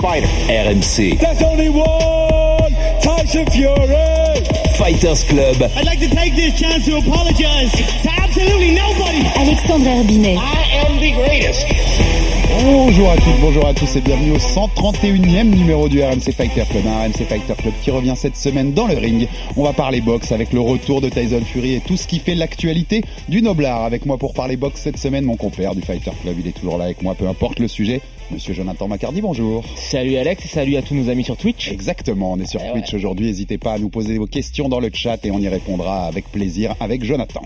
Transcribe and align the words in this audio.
fighter? 0.00 0.26
RMC. 0.26 1.18
There's 1.18 1.42
only 1.42 1.68
one 1.68 2.72
Tyson 3.00 3.46
Fury. 3.46 4.24
Fighters 4.76 5.24
Club. 5.24 5.62
I'd 5.76 5.86
like 5.86 6.00
to 6.00 6.08
take 6.08 6.34
this 6.34 6.58
chance 6.58 6.84
to 6.86 6.96
apologize 6.96 7.70
to 7.72 8.10
absolutely 8.10 8.74
nobody. 8.74 9.22
Alexandre 9.36 9.90
Herbinet. 9.90 10.36
I 10.36 10.86
am 10.86 10.98
the 10.98 11.12
greatest. 11.12 11.66
Bonjour 12.62 13.10
à 13.10 13.16
toutes, 13.16 13.40
bonjour 13.40 13.66
à 13.66 13.74
tous 13.74 13.96
et 13.96 14.00
bienvenue 14.00 14.32
au 14.32 14.38
131e 14.38 15.50
numéro 15.50 15.88
du 15.88 16.02
RMC 16.02 16.32
Fighter 16.32 16.64
Club. 16.70 16.84
Un 16.86 17.04
RMC 17.04 17.24
Fighter 17.28 17.54
Club 17.56 17.74
qui 17.82 17.90
revient 17.90 18.14
cette 18.16 18.36
semaine 18.36 18.72
dans 18.72 18.86
le 18.86 18.96
ring. 18.96 19.28
On 19.56 19.64
va 19.64 19.72
parler 19.72 20.00
boxe 20.00 20.32
avec 20.32 20.52
le 20.52 20.60
retour 20.60 21.00
de 21.00 21.08
Tyson 21.08 21.42
Fury 21.44 21.74
et 21.74 21.80
tout 21.80 21.96
ce 21.96 22.06
qui 22.06 22.18
fait 22.18 22.34
l'actualité 22.34 23.02
du 23.28 23.42
Noblard. 23.42 23.84
Avec 23.84 24.06
moi 24.06 24.18
pour 24.18 24.34
parler 24.34 24.56
boxe 24.56 24.80
cette 24.82 24.98
semaine, 24.98 25.24
mon 25.24 25.36
compère 25.36 25.74
du 25.74 25.82
Fighter 25.82 26.12
Club, 26.22 26.36
il 26.38 26.46
est 26.48 26.52
toujours 26.52 26.78
là 26.78 26.84
avec 26.84 27.02
moi, 27.02 27.14
peu 27.14 27.28
importe 27.28 27.58
le 27.58 27.68
sujet. 27.68 28.00
Monsieur 28.30 28.54
Jonathan 28.54 28.88
Macardy, 28.88 29.20
bonjour. 29.20 29.64
Salut 29.76 30.16
Alex 30.16 30.44
et 30.44 30.48
salut 30.48 30.76
à 30.76 30.82
tous 30.82 30.94
nos 30.94 31.08
amis 31.10 31.24
sur 31.24 31.36
Twitch. 31.36 31.70
Exactement, 31.70 32.32
on 32.32 32.38
est 32.40 32.46
sur 32.46 32.60
Eh 32.64 32.72
Twitch 32.72 32.88
ouais. 32.90 32.96
aujourd'hui. 32.96 33.26
N'hésitez 33.26 33.58
pas 33.58 33.74
à 33.74 33.78
nous 33.78 33.90
poser 33.90 34.18
vos 34.18 34.26
questions 34.26 34.68
dans 34.68 34.80
le 34.80 34.90
chat 34.92 35.24
et 35.24 35.30
on 35.30 35.38
y 35.38 35.48
répondra 35.48 36.06
avec 36.06 36.30
plaisir 36.32 36.74
avec 36.80 37.04
Jonathan. 37.04 37.42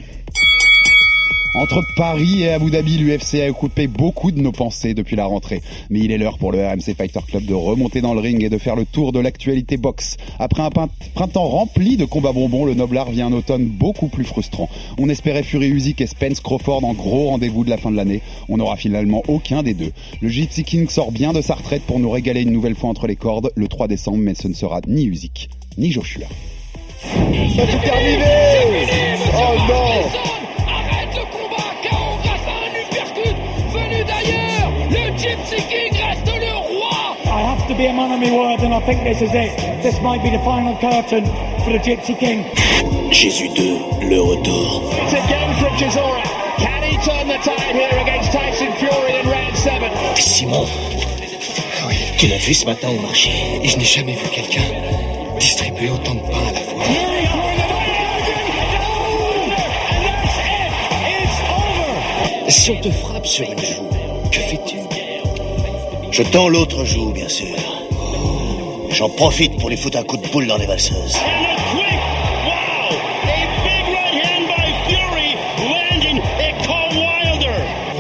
Entre 1.54 1.82
Paris 1.96 2.42
et 2.42 2.50
Abu 2.50 2.70
Dhabi, 2.70 2.98
l'UFC 2.98 3.40
a 3.40 3.50
occupé 3.50 3.86
beaucoup 3.86 4.30
de 4.30 4.40
nos 4.40 4.52
pensées 4.52 4.92
depuis 4.92 5.16
la 5.16 5.24
rentrée. 5.24 5.62
Mais 5.88 6.00
il 6.00 6.12
est 6.12 6.18
l'heure 6.18 6.36
pour 6.36 6.52
le 6.52 6.58
RMC 6.64 6.94
Fighter 6.96 7.20
Club 7.26 7.46
de 7.46 7.54
remonter 7.54 8.02
dans 8.02 8.12
le 8.12 8.20
ring 8.20 8.42
et 8.44 8.50
de 8.50 8.58
faire 8.58 8.76
le 8.76 8.84
tour 8.84 9.12
de 9.12 9.18
l'actualité 9.18 9.78
boxe. 9.78 10.18
Après 10.38 10.62
un 10.62 10.70
printemps 11.14 11.48
rempli 11.48 11.96
de 11.96 12.04
combats 12.04 12.32
bonbons, 12.32 12.66
le 12.66 12.74
Noblard 12.74 13.10
vient 13.10 13.28
un 13.28 13.32
automne 13.32 13.64
beaucoup 13.64 14.08
plus 14.08 14.24
frustrant. 14.24 14.68
On 14.98 15.08
espérait 15.08 15.42
Fury 15.42 15.68
Usyk 15.68 16.02
et 16.02 16.06
Spence 16.06 16.40
Crawford 16.40 16.84
en 16.84 16.92
gros 16.92 17.28
rendez-vous 17.28 17.64
de 17.64 17.70
la 17.70 17.78
fin 17.78 17.90
de 17.90 17.96
l'année. 17.96 18.20
On 18.50 18.58
n'aura 18.58 18.76
finalement 18.76 19.22
aucun 19.26 19.62
des 19.62 19.74
deux. 19.74 19.92
Le 20.20 20.28
Gypsy 20.28 20.64
King 20.64 20.88
sort 20.88 21.12
bien 21.12 21.32
de 21.32 21.40
sa 21.40 21.54
retraite 21.54 21.82
pour 21.82 21.98
nous 21.98 22.10
régaler 22.10 22.42
une 22.42 22.52
nouvelle 22.52 22.76
fois 22.76 22.90
entre 22.90 23.06
les 23.06 23.16
cordes 23.16 23.50
le 23.54 23.68
3 23.68 23.88
décembre, 23.88 24.18
mais 24.18 24.34
ce 24.34 24.48
ne 24.48 24.54
sera 24.54 24.80
ni 24.86 25.06
Usyk, 25.06 25.48
ni 25.78 25.90
Joshua. 25.92 26.26
C'est 27.00 27.80
terminé. 27.82 28.24
Oh 29.34 29.56
non. 29.68 30.27
Be 37.78 37.86
a 37.86 37.92
man 37.94 38.10
of 38.10 38.18
my 38.18 38.30
word, 38.34 38.60
and 38.66 38.74
I 38.74 38.80
think 38.80 39.04
this 39.04 39.22
is 39.22 39.30
it. 39.32 39.54
This 39.84 40.02
might 40.02 40.20
be 40.20 40.30
the 40.30 40.42
final 40.42 40.74
curtain 40.82 41.24
for 41.62 41.70
the 41.70 41.78
Gypsy 41.78 42.18
King. 42.18 42.42
Jésus 43.12 43.54
2, 43.54 44.10
le 44.10 44.18
retour. 44.18 44.90
It's 44.98 45.14
again 45.14 45.54
from 45.62 45.72
Chisora. 45.78 46.22
Can 46.58 46.82
he 46.82 46.98
turn 47.06 47.28
the 47.28 47.38
tide 47.38 47.76
here 47.78 47.98
against 48.02 48.32
Tyson 48.32 48.72
Fury 48.82 49.20
in 49.20 49.30
round 49.30 49.56
seven? 49.56 49.90
Simon, 50.16 50.66
oui, 51.86 51.96
tu 52.18 52.26
l'as 52.26 52.38
vu 52.38 52.52
ce 52.52 52.66
matin 52.66 52.88
au 52.88 53.00
marché 53.00 53.30
et 53.62 53.68
je 53.68 53.78
n'ai 53.78 53.84
jamais 53.84 54.14
vu 54.14 54.28
quelqu'un 54.28 54.68
distribuer 55.38 55.90
autant 55.90 56.16
de 56.16 56.20
pain 56.20 56.48
à 56.48 56.52
la 56.52 56.60
fois. 56.60 56.82
Si 62.48 62.70
on 62.72 62.80
te 62.80 62.90
frappe 62.90 63.26
sur 63.26 63.44
une 63.44 63.58
joue, 63.60 63.88
que 64.32 64.40
fais-tu? 64.40 64.78
Je 66.10 66.22
tends 66.24 66.48
l'autre 66.48 66.84
joue, 66.84 67.12
bien 67.12 67.28
sûr. 67.28 67.67
J'en 68.98 69.08
profite 69.10 69.56
pour 69.60 69.68
lui 69.68 69.76
foutre 69.76 69.96
un 69.98 70.02
coup 70.02 70.16
de 70.16 70.26
boule 70.26 70.48
dans 70.48 70.56
les 70.56 70.66
valseuses. 70.66 71.16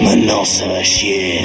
Maintenant, 0.02 0.44
ça 0.44 0.66
va 0.66 0.82
chier. 0.82 1.40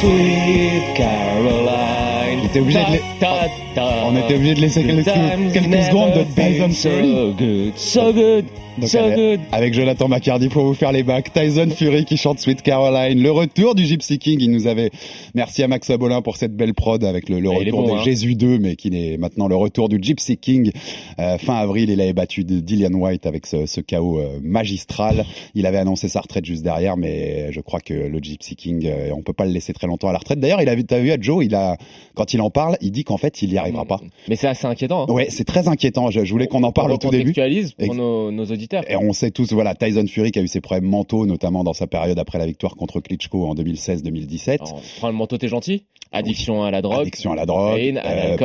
Sweet 0.00 0.94
Caroline. 0.96 2.40
On 2.42 2.46
était 2.46 2.60
obligé 2.60 2.78
de 2.78 2.92
les- 2.92 3.02
Ta, 3.20 3.46
ta, 3.74 3.86
On 4.06 4.16
était 4.16 4.34
obligé 4.34 4.54
de 4.54 4.60
laisser 4.60 4.84
quelques- 4.84 5.04
quelques 5.52 5.82
secondes 5.84 6.12
de 6.14 6.24
Fury. 6.40 6.72
So 6.74 6.90
good, 7.36 7.72
so 7.76 8.12
good, 8.12 8.44
Donc, 8.80 8.90
good. 9.14 9.40
Avec 9.52 9.74
Jonathan 9.74 10.08
Macardy 10.08 10.48
pour 10.48 10.64
vous 10.64 10.74
faire 10.74 10.92
les 10.92 11.02
bacs. 11.02 11.32
Tyson 11.32 11.68
Fury 11.70 12.04
qui 12.04 12.16
chante 12.16 12.38
Sweet 12.38 12.62
Caroline. 12.62 13.22
Le 13.22 13.30
retour 13.30 13.74
du 13.74 13.84
Gypsy 13.84 14.18
King. 14.18 14.38
Il 14.40 14.50
nous 14.50 14.66
avait. 14.66 14.90
Merci 15.34 15.62
à 15.62 15.68
Max 15.68 15.90
Abolin 15.90 16.22
pour 16.22 16.36
cette 16.36 16.54
belle 16.56 16.74
prod 16.74 17.02
avec 17.04 17.28
le, 17.28 17.36
Ah, 17.36 17.54
est 17.54 17.58
retour 17.64 17.82
bon, 17.82 17.86
des 17.88 18.00
hein. 18.00 18.02
Jésus 18.04 18.34
2, 18.34 18.58
mais 18.58 18.76
qui 18.76 18.88
est 18.88 19.16
maintenant 19.18 19.48
le 19.48 19.56
retour 19.56 19.88
du 19.88 19.98
Gypsy 20.00 20.36
King. 20.36 20.70
Euh, 21.18 21.38
fin 21.38 21.54
avril, 21.56 21.90
il 21.90 22.00
avait 22.00 22.12
battu 22.12 22.44
Dillian 22.44 22.92
White 22.92 23.26
avec 23.26 23.46
ce, 23.46 23.66
ce 23.66 23.80
chaos 23.80 24.18
euh, 24.18 24.38
magistral. 24.42 25.24
Il 25.54 25.66
avait 25.66 25.78
annoncé 25.78 26.08
sa 26.08 26.20
retraite 26.20 26.44
juste 26.44 26.62
derrière, 26.62 26.96
mais 26.96 27.52
je 27.52 27.60
crois 27.60 27.80
que 27.80 27.94
le 27.94 28.18
Gypsy 28.18 28.56
King, 28.56 28.86
euh, 28.86 29.10
on 29.16 29.22
peut 29.22 29.32
pas 29.32 29.44
le 29.44 29.52
laisser 29.52 29.72
très 29.72 29.86
longtemps 29.86 30.08
à 30.08 30.12
la 30.12 30.18
retraite. 30.18 30.40
D'ailleurs, 30.40 30.62
il 30.62 30.68
a 30.68 30.74
vu, 30.74 30.84
t'as 30.84 30.98
vu 31.00 31.10
à 31.10 31.16
Joe, 31.20 31.44
il 31.44 31.54
a, 31.54 31.76
quand 32.14 32.32
il 32.34 32.40
en 32.40 32.50
parle, 32.50 32.76
il 32.80 32.92
dit 32.92 33.04
qu'en 33.04 33.16
fait, 33.16 33.42
il 33.42 33.52
y 33.52 33.58
arrivera 33.58 33.84
pas. 33.84 34.00
Mais 34.28 34.36
c'est 34.36 34.46
assez 34.48 34.66
inquiétant. 34.66 35.06
hein. 35.08 35.12
Ouais, 35.12 35.26
c'est 35.30 35.44
très 35.44 35.68
inquiétant. 35.68 36.10
Je, 36.10 36.24
je 36.24 36.30
voulais 36.32 36.46
qu'on 36.46 36.62
en 36.62 36.72
parle 36.72 36.92
On 36.92 36.94
au 36.94 36.98
tout 36.98 37.10
début. 37.10 37.32
pour 37.32 37.94
nos, 37.94 38.30
nos 38.30 38.44
auditeurs. 38.44 38.67
Et 38.88 38.96
on 38.96 39.12
sait 39.12 39.30
tous, 39.30 39.52
voilà, 39.52 39.74
Tyson 39.74 40.06
Fury 40.06 40.30
qui 40.30 40.38
a 40.38 40.42
eu 40.42 40.48
ses 40.48 40.60
problèmes 40.60 40.88
mentaux, 40.88 41.26
notamment 41.26 41.64
dans 41.64 41.72
sa 41.72 41.86
période 41.86 42.18
après 42.18 42.38
la 42.38 42.46
victoire 42.46 42.76
contre 42.76 43.00
Klitschko 43.00 43.46
en 43.46 43.54
2016-2017. 43.54 44.60
Alors, 44.60 44.82
prends 44.98 45.08
le 45.08 45.14
manteau, 45.14 45.38
t'es 45.38 45.48
gentil? 45.48 45.84
Addiction 46.10 46.62
à 46.64 46.70
la 46.70 46.80
drogue. 46.80 47.00
Addiction 47.02 47.32
à 47.32 47.36
la 47.36 47.44
drogue, 47.44 47.78
à 47.98 48.10
euh, 48.10 48.36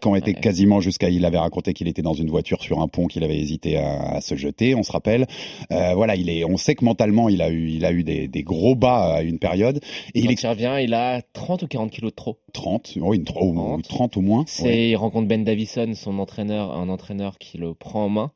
qui 0.00 0.06
ont 0.08 0.14
été 0.14 0.32
Ouais. 0.32 0.40
quasiment 0.40 0.80
jusqu'à, 0.80 1.08
il 1.08 1.24
avait 1.24 1.38
raconté 1.38 1.72
qu'il 1.74 1.88
était 1.88 2.02
dans 2.02 2.12
une 2.14 2.30
voiture 2.30 2.62
sur 2.62 2.80
un 2.80 2.86
pont, 2.86 3.06
qu'il 3.08 3.24
avait 3.24 3.36
hésité 3.38 3.76
à, 3.78 4.00
à 4.14 4.20
se 4.20 4.36
jeter, 4.36 4.76
on 4.76 4.84
se 4.84 4.92
rappelle. 4.92 5.26
Euh, 5.72 5.94
voilà, 5.94 6.14
il 6.14 6.30
est, 6.30 6.44
on 6.44 6.56
sait 6.56 6.76
que 6.76 6.84
mentalement, 6.84 7.28
il 7.28 7.42
a 7.42 7.50
eu, 7.50 7.68
il 7.70 7.84
a 7.84 7.90
eu 7.92 8.04
des, 8.04 8.28
des 8.28 8.42
gros 8.44 8.76
bas 8.76 9.14
à 9.14 9.22
une 9.22 9.40
période. 9.40 9.80
Et 10.14 10.20
il 10.20 10.26
Quand 10.26 10.30
est 10.30 10.42
il 10.42 10.46
revient, 10.46 10.76
il 10.84 10.94
a 10.94 11.20
30 11.32 11.64
ou 11.64 11.66
40 11.66 11.90
kilos 11.90 12.12
de 12.12 12.16
trop. 12.16 12.38
30, 12.52 12.92
oui, 13.00 13.16
une, 13.16 13.24
tro- 13.24 13.44
ou 13.50 13.54
30. 13.54 13.88
30 13.88 14.16
au 14.18 14.20
moins. 14.20 14.44
C'est, 14.46 14.62
Ouais. 14.62 14.88
il 14.90 14.96
rencontre 14.96 15.26
Ben 15.26 15.42
Davison, 15.42 15.92
son 15.94 16.18
entraîneur, 16.20 16.72
un 16.76 16.88
entraîneur 16.88 17.38
qui 17.38 17.58
le 17.58 17.74
prend 17.74 18.04
en 18.04 18.08
main 18.08 18.30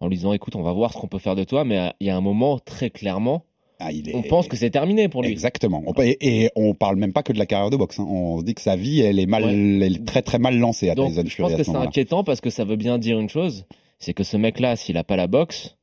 en 0.00 0.06
lui 0.08 0.16
disant 0.16 0.27
écoute, 0.32 0.56
on 0.56 0.62
va 0.62 0.72
voir 0.72 0.92
ce 0.92 0.98
qu'on 0.98 1.06
peut 1.08 1.18
faire 1.18 1.34
de 1.36 1.44
toi, 1.44 1.64
mais 1.64 1.78
euh, 1.78 1.88
il 2.00 2.06
y 2.06 2.10
a 2.10 2.16
un 2.16 2.20
moment 2.20 2.58
très 2.58 2.90
clairement, 2.90 3.44
Ah, 3.80 3.92
il 3.92 4.08
est- 4.08 4.14
on 4.16 4.22
pense 4.22 4.48
que 4.48 4.56
c'est 4.56 4.70
terminé 4.70 5.08
pour 5.08 5.22
lui. 5.22 5.30
Exactement. 5.30 5.82
On, 5.86 5.92
et, 6.02 6.16
et 6.20 6.50
on 6.56 6.74
parle 6.74 6.96
même 6.96 7.12
pas 7.12 7.22
que 7.22 7.32
de 7.32 7.38
la 7.38 7.46
carrière 7.46 7.70
de 7.70 7.76
boxe. 7.76 8.00
hein. 8.00 8.06
On 8.08 8.40
se 8.40 8.44
dit 8.44 8.54
que 8.54 8.60
sa 8.60 8.74
vie, 8.76 9.00
elle 9.00 9.18
est 9.20 9.26
mal, 9.26 9.44
Ouais. 9.44 9.52
elle 9.52 9.82
est 9.96 10.04
très 10.04 10.22
très 10.22 10.38
mal 10.38 10.58
lancée 10.58 10.90
à 10.90 10.94
Donc, 10.96 11.10
Tyson 11.10 11.22
je 11.26 11.42
pense 11.42 11.52
que 11.54 11.62
ce 11.62 11.70
c'est 11.70 11.76
inquiétant 11.76 12.24
parce 12.24 12.40
que 12.40 12.50
ça 12.50 12.64
veut 12.64 12.74
bien 12.76 12.98
dire 12.98 13.20
une 13.20 13.28
chose, 13.28 13.66
c'est 14.00 14.14
que 14.14 14.24
ce 14.24 14.36
mec-là, 14.36 14.74
s'il 14.76 14.96
a 14.96 15.04
pas 15.04 15.16
la 15.16 15.28
boxe, 15.28 15.76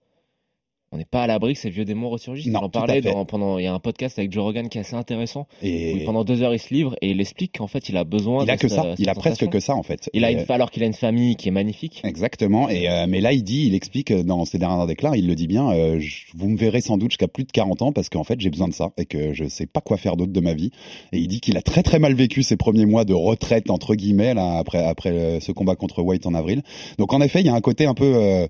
on 0.95 0.97
n'est 0.97 1.05
pas 1.05 1.23
à 1.23 1.27
l'abri 1.27 1.53
que 1.53 1.59
ces 1.59 1.69
vieux 1.69 1.83
démons 1.85 2.09
ressurgissent. 2.09 2.47
Non, 2.51 2.61
fait. 3.01 3.01
dans, 3.01 3.25
pendant, 3.25 3.57
il 3.57 3.65
y 3.65 3.67
a 3.67 3.73
un 3.73 3.79
podcast 3.79 4.17
avec 4.17 4.31
Joe 4.31 4.43
Rogan 4.45 4.69
qui 4.69 4.77
est 4.77 4.81
assez 4.81 4.95
intéressant. 4.95 5.41
Où 5.61 5.65
Et 5.65 5.91
il- 5.97 6.05
pendant 6.05 6.23
deux 6.23 6.41
heures, 6.41 6.53
il 6.53 6.59
se 6.59 6.73
livre 6.73 6.95
et 7.01 7.09
il 7.11 7.19
explique 7.19 7.57
qu'en 7.57 7.67
fait, 7.67 7.89
il 7.89 7.97
a 7.97 8.05
besoin. 8.05 8.43
il 8.45 8.49
a 8.49 8.55
de 8.55 8.61
que 8.61 8.67
sa- 8.69 8.75
ça. 8.83 8.95
Il 8.97 9.09
a 9.09 9.13
presque 9.13 9.47
que 9.49 9.59
ça 9.59 9.75
en 9.75 9.83
fait. 9.83 10.09
Il 10.13 10.23
a 10.23 10.31
une, 10.31 10.45
alors 10.49 10.71
qu'il 10.71 10.81
a 10.83 10.85
une 10.85 10.93
famille 10.93 11.35
qui 11.35 11.49
est 11.49 11.51
magnifique. 11.51 12.01
Exactement. 12.05 12.69
Et 12.69 12.89
euh, 12.89 13.05
mais 13.09 13.19
là, 13.21 13.33
il 13.33 13.43
dit, 13.43 13.67
il 13.67 13.75
explique 13.75 14.11
euh, 14.11 14.23
dans 14.23 14.45
ses 14.45 14.57
derniers 14.57 14.87
déclats, 14.87 15.17
il 15.17 15.27
le 15.27 15.35
dit 15.35 15.47
bien. 15.47 15.69
euh, 15.71 15.99
je- 15.99 16.25
vous 16.33 16.47
me 16.49 16.57
verrez 16.57 16.79
sans 16.81 16.97
doute 16.97 17.11
jusqu'à 17.11 17.27
plus 17.27 17.43
de 17.43 17.51
40 17.51 17.81
ans 17.81 17.91
parce 17.91 18.09
qu'en 18.09 18.23
fait, 18.23 18.39
j'ai 18.39 18.49
besoin 18.49 18.67
de 18.69 18.73
ça 18.73 18.91
et 18.97 19.05
que 19.05 19.33
je 19.33 19.47
sais 19.49 19.65
pas 19.65 19.81
quoi 19.81 19.97
faire 19.97 20.15
d'autre 20.15 20.31
de 20.31 20.39
ma 20.39 20.53
vie. 20.53 20.71
Et 21.11 21.17
il 21.17 21.27
dit 21.27 21.41
qu'il 21.41 21.57
a 21.57 21.61
très 21.61 21.83
très 21.83 21.99
mal 21.99 22.13
vécu 22.13 22.41
ses 22.43 22.55
premiers 22.55 22.85
mois 22.85 23.03
de 23.05 23.13
retraite 23.13 23.69
entre 23.69 23.95
guillemets 23.95 24.33
là, 24.33 24.57
après 24.57 24.83
après 24.85 25.09
euh, 25.11 25.39
ce 25.39 25.51
combat 25.51 25.75
contre 25.75 26.01
White 26.01 26.25
en 26.25 26.33
avril. 26.33 26.61
Donc 26.97 27.11
en 27.13 27.19
effet, 27.21 27.41
il 27.41 27.45
y 27.45 27.49
a 27.49 27.53
un 27.53 27.61
côté 27.61 27.85
un 27.85 27.93
peu 27.93 28.13
euh, 28.15 28.47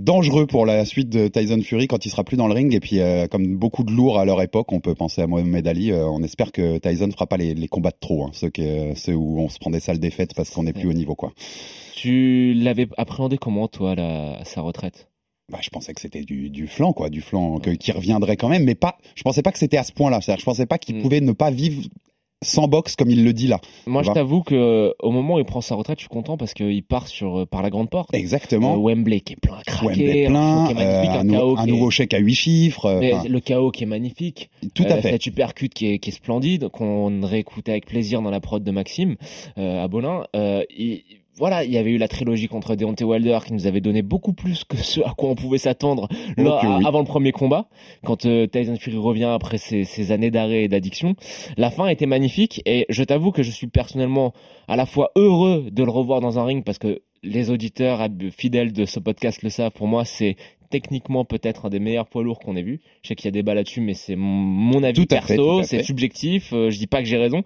dangereux 0.00 0.46
pour 0.46 0.66
la 0.66 0.84
suite 0.84 1.08
de 1.10 1.28
Tyson 1.28 1.60
Fury 1.62 1.86
quand 1.86 2.04
il 2.06 2.10
sera 2.10 2.24
plus 2.24 2.36
dans 2.36 2.48
le 2.48 2.54
ring. 2.54 2.74
Et 2.74 2.80
puis, 2.80 3.00
euh, 3.00 3.26
comme 3.26 3.56
beaucoup 3.56 3.84
de 3.84 3.92
lourds 3.92 4.18
à 4.18 4.24
leur 4.24 4.40
époque, 4.42 4.72
on 4.72 4.80
peut 4.80 4.94
penser 4.94 5.22
à 5.22 5.26
Mohamed 5.26 5.66
Ali. 5.66 5.92
euh, 5.92 6.06
on 6.08 6.22
espère 6.22 6.52
que 6.52 6.78
Tyson 6.78 7.10
fera 7.12 7.26
pas 7.26 7.36
les, 7.36 7.54
les 7.54 7.68
combats 7.68 7.90
de 7.90 7.96
trop, 8.00 8.24
hein, 8.24 8.30
ceux, 8.32 8.50
que, 8.50 8.94
ceux 8.96 9.14
où 9.14 9.40
on 9.40 9.48
se 9.48 9.58
prend 9.58 9.70
des 9.70 9.80
sales 9.80 9.98
défaites 9.98 10.34
parce 10.34 10.50
qu'on 10.50 10.62
n'est 10.64 10.72
plus 10.72 10.88
au 10.88 10.92
niveau, 10.92 11.14
quoi. 11.14 11.32
Tu 11.94 12.54
l'avais 12.54 12.88
appréhendé 12.96 13.36
comment, 13.38 13.68
toi, 13.68 13.94
la, 13.94 14.42
sa 14.44 14.62
retraite? 14.62 15.08
Bah, 15.52 15.58
je 15.60 15.68
pensais 15.70 15.92
que 15.92 16.00
c'était 16.00 16.22
du, 16.22 16.48
du 16.48 16.66
flanc, 16.68 16.92
quoi, 16.92 17.10
du 17.10 17.20
flanc 17.20 17.58
que- 17.58 17.70
qui 17.70 17.90
reviendrait 17.92 18.36
quand 18.36 18.48
même, 18.48 18.64
mais 18.64 18.76
pas. 18.76 18.98
Je 19.16 19.22
pensais 19.22 19.42
pas 19.42 19.50
que 19.52 19.58
c'était 19.58 19.76
à 19.76 19.82
ce 19.82 19.92
point-là. 19.92 20.20
Je 20.20 20.44
pensais 20.44 20.64
pas 20.66 20.78
qu'il 20.78 20.96
Mm. 20.96 21.02
pouvait 21.02 21.20
ne 21.20 21.32
pas 21.32 21.50
vivre 21.50 21.82
sans 22.42 22.68
boxe 22.68 22.96
comme 22.96 23.10
il 23.10 23.24
le 23.24 23.32
dit 23.32 23.46
là. 23.46 23.60
Moi, 23.86 24.02
je 24.02 24.10
t'avoue 24.12 24.42
que 24.42 24.94
au 25.00 25.10
moment 25.10 25.34
où 25.34 25.38
il 25.38 25.44
prend 25.44 25.60
sa 25.60 25.74
retraite, 25.74 25.98
je 25.98 26.04
suis 26.04 26.08
content 26.08 26.36
parce 26.36 26.54
qu'il 26.54 26.82
part 26.82 27.06
sur 27.08 27.46
par 27.48 27.62
la 27.62 27.70
grande 27.70 27.90
porte. 27.90 28.14
Exactement. 28.14 28.74
Euh, 28.74 28.78
Wembley 28.78 29.20
qui 29.20 29.34
est 29.34 29.36
plein 29.40 29.56
à 29.58 29.62
craquer, 29.62 29.86
Wembley 30.06 30.26
plein, 30.26 30.72
magnifique, 30.72 30.80
euh, 30.80 31.12
un, 31.12 31.56
un, 31.58 31.64
est- 31.66 31.70
nouveau 31.70 31.90
chèque 31.90 32.14
à 32.14 32.18
8 32.18 32.34
chiffres. 32.34 32.86
euh, 32.86 32.98
mais 33.00 33.28
le 33.28 33.40
chaos 33.40 33.70
qui 33.70 33.82
est 33.84 33.86
magnifique. 33.86 34.50
tout 34.74 34.84
à 34.88 34.92
Euh, 34.94 35.00
fait. 35.02 35.10
Cette 35.12 35.22
supercut 35.22 35.68
qui 35.68 35.86
est, 35.92 35.98
qui 35.98 36.10
est 36.10 36.12
splendide, 36.14 36.68
qu'on 36.68 37.20
réécoutait 37.22 37.72
avec 37.72 37.86
plaisir 37.86 38.22
dans 38.22 38.30
la 38.30 38.40
prod 38.40 38.62
de 38.62 38.70
Maxime 38.70 39.16
euh, 39.58 39.82
à 39.84 39.88
Bolin. 39.88 40.24
Euh, 40.34 40.62
il- 40.76 41.02
voilà, 41.40 41.64
il 41.64 41.72
y 41.72 41.78
avait 41.78 41.90
eu 41.90 41.96
la 41.98 42.06
trilogie 42.06 42.46
contre 42.46 42.76
Deontay 42.76 43.02
Wilder 43.04 43.38
qui 43.44 43.52
nous 43.52 43.66
avait 43.66 43.80
donné 43.80 44.02
beaucoup 44.02 44.32
plus 44.32 44.62
que 44.62 44.76
ce 44.76 45.00
à 45.00 45.12
quoi 45.16 45.30
on 45.30 45.34
pouvait 45.34 45.58
s'attendre 45.58 46.06
là, 46.36 46.60
que 46.62 46.66
oui. 46.68 46.84
avant 46.86 47.00
le 47.00 47.04
premier 47.06 47.32
combat, 47.32 47.66
quand 48.04 48.26
euh, 48.26 48.46
Tyson 48.46 48.76
Fury 48.78 48.98
revient 48.98 49.24
après 49.24 49.58
ses, 49.58 49.82
ses 49.84 50.12
années 50.12 50.30
d'arrêt 50.30 50.62
et 50.64 50.68
d'addiction. 50.68 51.16
La 51.56 51.70
fin 51.72 51.88
était 51.88 52.06
magnifique 52.06 52.62
et 52.66 52.86
je 52.88 53.02
t'avoue 53.02 53.32
que 53.32 53.42
je 53.42 53.50
suis 53.50 53.66
personnellement 53.66 54.32
à 54.68 54.76
la 54.76 54.86
fois 54.86 55.10
heureux 55.16 55.66
de 55.72 55.82
le 55.82 55.90
revoir 55.90 56.20
dans 56.20 56.38
un 56.38 56.44
ring 56.44 56.62
parce 56.62 56.78
que 56.78 57.00
les 57.22 57.50
auditeurs 57.50 58.06
fidèles 58.36 58.72
de 58.72 58.84
ce 58.84 59.00
podcast 59.00 59.42
le 59.42 59.50
savent. 59.50 59.72
Pour 59.72 59.88
moi, 59.88 60.04
c'est 60.04 60.36
techniquement 60.70 61.24
peut-être 61.24 61.66
un 61.66 61.68
des 61.68 61.80
meilleurs 61.80 62.06
poids 62.06 62.22
lourds 62.22 62.38
qu'on 62.38 62.54
ait 62.56 62.62
vu. 62.62 62.80
Je 63.02 63.08
sais 63.08 63.14
qu'il 63.16 63.24
y 63.26 63.28
a 63.28 63.32
débat 63.32 63.54
là-dessus, 63.54 63.80
mais 63.80 63.94
c'est 63.94 64.14
mon- 64.14 64.26
mon 64.28 64.82
avis 64.84 64.94
Tout 64.94 65.06
perso, 65.06 65.62
c'est 65.64 65.82
subjectif. 65.82 66.52
euh, 66.52 66.70
je 66.70 66.78
dis 66.78 66.86
pas 66.86 67.00
que 67.02 67.08
j'ai 67.08 67.16
raison. 67.16 67.42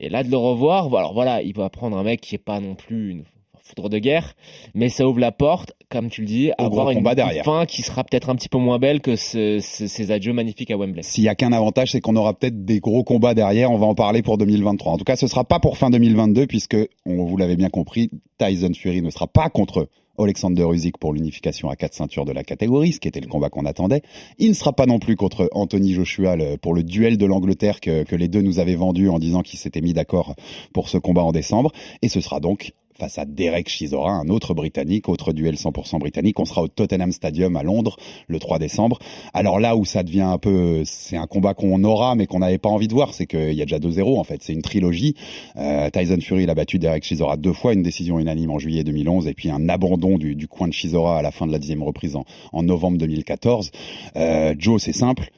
Et 0.00 0.08
là, 0.08 0.24
de 0.24 0.30
le 0.30 0.36
revoir, 0.36 0.86
alors 0.96 1.12
voilà, 1.14 1.42
il 1.42 1.54
va 1.54 1.68
prendre 1.70 1.96
un 1.96 2.02
mec 2.02 2.20
qui 2.22 2.34
est 2.34 2.38
pas 2.38 2.58
non 2.60 2.74
plus 2.74 3.10
une 3.10 3.24
foudre 3.62 3.88
de 3.88 3.98
guerre, 3.98 4.34
mais 4.74 4.88
ça 4.88 5.06
ouvre 5.06 5.20
la 5.20 5.30
porte, 5.30 5.74
comme 5.90 6.08
tu 6.10 6.22
le 6.22 6.26
dis, 6.26 6.50
à 6.58 6.62
Au 6.64 6.66
avoir 6.66 6.90
une, 6.90 7.02
derrière. 7.14 7.44
fin 7.44 7.66
qui 7.66 7.82
sera 7.82 8.02
peut-être 8.02 8.28
un 8.30 8.34
petit 8.34 8.48
peu 8.48 8.58
moins 8.58 8.78
belle 8.80 9.00
que 9.00 9.14
ce- 9.14 9.58
ce- 9.60 9.86
ces 9.86 10.10
adieux 10.10 10.32
magnifiques 10.32 10.70
à 10.72 10.76
Wembley. 10.76 11.02
S'il 11.04 11.22
y 11.22 11.28
a 11.28 11.36
qu'un 11.36 11.52
avantage, 11.52 11.92
c'est 11.92 12.00
qu'on 12.00 12.16
aura 12.16 12.34
peut-être 12.34 12.64
des 12.64 12.80
gros 12.80 13.04
combats 13.04 13.34
derrière. 13.34 13.70
On 13.70 13.76
va 13.78 13.86
en 13.86 13.94
parler 13.94 14.22
pour 14.22 14.38
2023. 14.38 14.92
En 14.94 14.98
tout 14.98 15.04
cas, 15.04 15.14
ce 15.14 15.28
sera 15.28 15.44
pas 15.44 15.60
pour 15.60 15.76
fin 15.78 15.90
2022 15.90 16.46
puisque, 16.48 16.76
on 17.06 17.24
vous 17.24 17.36
l'avez 17.36 17.54
bien 17.54 17.68
compris, 17.68 18.10
Tyson 18.38 18.72
Fury 18.74 19.02
ne 19.02 19.10
sera 19.10 19.28
pas 19.28 19.50
contre 19.50 19.86
Alexander 20.24 20.64
Usyk 20.72 20.98
pour 20.98 21.12
l'unification 21.12 21.70
à 21.70 21.76
quatre 21.76 21.94
ceintures 21.94 22.24
de 22.24 22.32
la 22.32 22.44
catégorie, 22.44 22.92
ce 22.92 23.00
qui 23.00 23.08
était 23.08 23.20
le 23.20 23.28
combat 23.28 23.50
qu'on 23.50 23.66
attendait. 23.66 24.02
Il 24.38 24.48
ne 24.48 24.54
sera 24.54 24.72
pas 24.72 24.86
non 24.86 24.98
plus 24.98 25.16
contre 25.16 25.48
Anthony 25.52 25.92
Joshua 25.92 26.36
pour 26.60 26.74
le 26.74 26.82
duel 26.82 27.18
de 27.18 27.26
l'Angleterre 27.26 27.80
que, 27.80 28.04
que 28.04 28.16
les 28.16 28.28
deux 28.28 28.42
nous 28.42 28.58
avaient 28.58 28.74
vendu 28.74 29.08
en 29.08 29.18
disant 29.18 29.42
qu'ils 29.42 29.58
s'étaient 29.58 29.80
mis 29.80 29.92
d'accord 29.92 30.34
pour 30.72 30.88
ce 30.88 30.98
combat 30.98 31.22
en 31.22 31.32
décembre. 31.32 31.72
Et 32.02 32.08
ce 32.08 32.20
sera 32.20 32.40
donc 32.40 32.72
face 33.00 33.18
à 33.18 33.24
Derek 33.24 33.68
Chisora, 33.68 34.12
un 34.12 34.28
autre 34.28 34.52
Britannique, 34.52 35.08
autre 35.08 35.32
duel 35.32 35.54
100% 35.54 35.98
britannique. 35.98 36.38
On 36.38 36.44
sera 36.44 36.62
au 36.62 36.68
Tottenham 36.68 37.12
Stadium 37.12 37.56
à 37.56 37.62
Londres 37.62 37.96
le 38.28 38.38
3 38.38 38.58
décembre. 38.58 38.98
Alors 39.32 39.58
là 39.58 39.74
où 39.74 39.86
ça 39.86 40.02
devient 40.02 40.20
un 40.20 40.36
peu, 40.36 40.82
c'est 40.84 41.16
un 41.16 41.26
combat 41.26 41.54
qu'on 41.54 41.82
aura 41.82 42.14
mais 42.14 42.26
qu'on 42.26 42.40
n'avait 42.40 42.58
pas 42.58 42.68
envie 42.68 42.88
de 42.88 42.92
voir, 42.92 43.14
c'est 43.14 43.26
qu'il 43.26 43.54
y 43.54 43.62
a 43.62 43.64
déjà 43.64 43.78
2-0 43.78 44.18
en 44.18 44.24
fait. 44.24 44.42
C'est 44.42 44.52
une 44.52 44.62
trilogie. 44.62 45.14
Euh, 45.56 45.88
Tyson 45.88 46.18
Fury 46.20 46.42
il 46.42 46.50
a 46.50 46.54
battu 46.54 46.78
Derek 46.78 47.02
Chisora 47.02 47.38
deux 47.38 47.54
fois, 47.54 47.72
une 47.72 47.82
décision 47.82 48.20
unanime 48.20 48.50
en 48.50 48.58
juillet 48.58 48.84
2011 48.84 49.26
et 49.28 49.34
puis 49.34 49.50
un 49.50 49.68
abandon 49.70 50.18
du, 50.18 50.46
coin 50.46 50.68
de 50.68 50.74
Chisora 50.74 51.18
à 51.18 51.22
la 51.22 51.30
fin 51.30 51.46
de 51.46 51.52
la 51.52 51.58
dixième 51.58 51.82
reprise 51.82 52.16
en, 52.16 52.24
en 52.52 52.62
novembre 52.62 52.98
2014. 52.98 53.70
Euh, 54.16 54.54
Joe, 54.58 54.82
c'est 54.82 54.92
simple. 54.92 55.30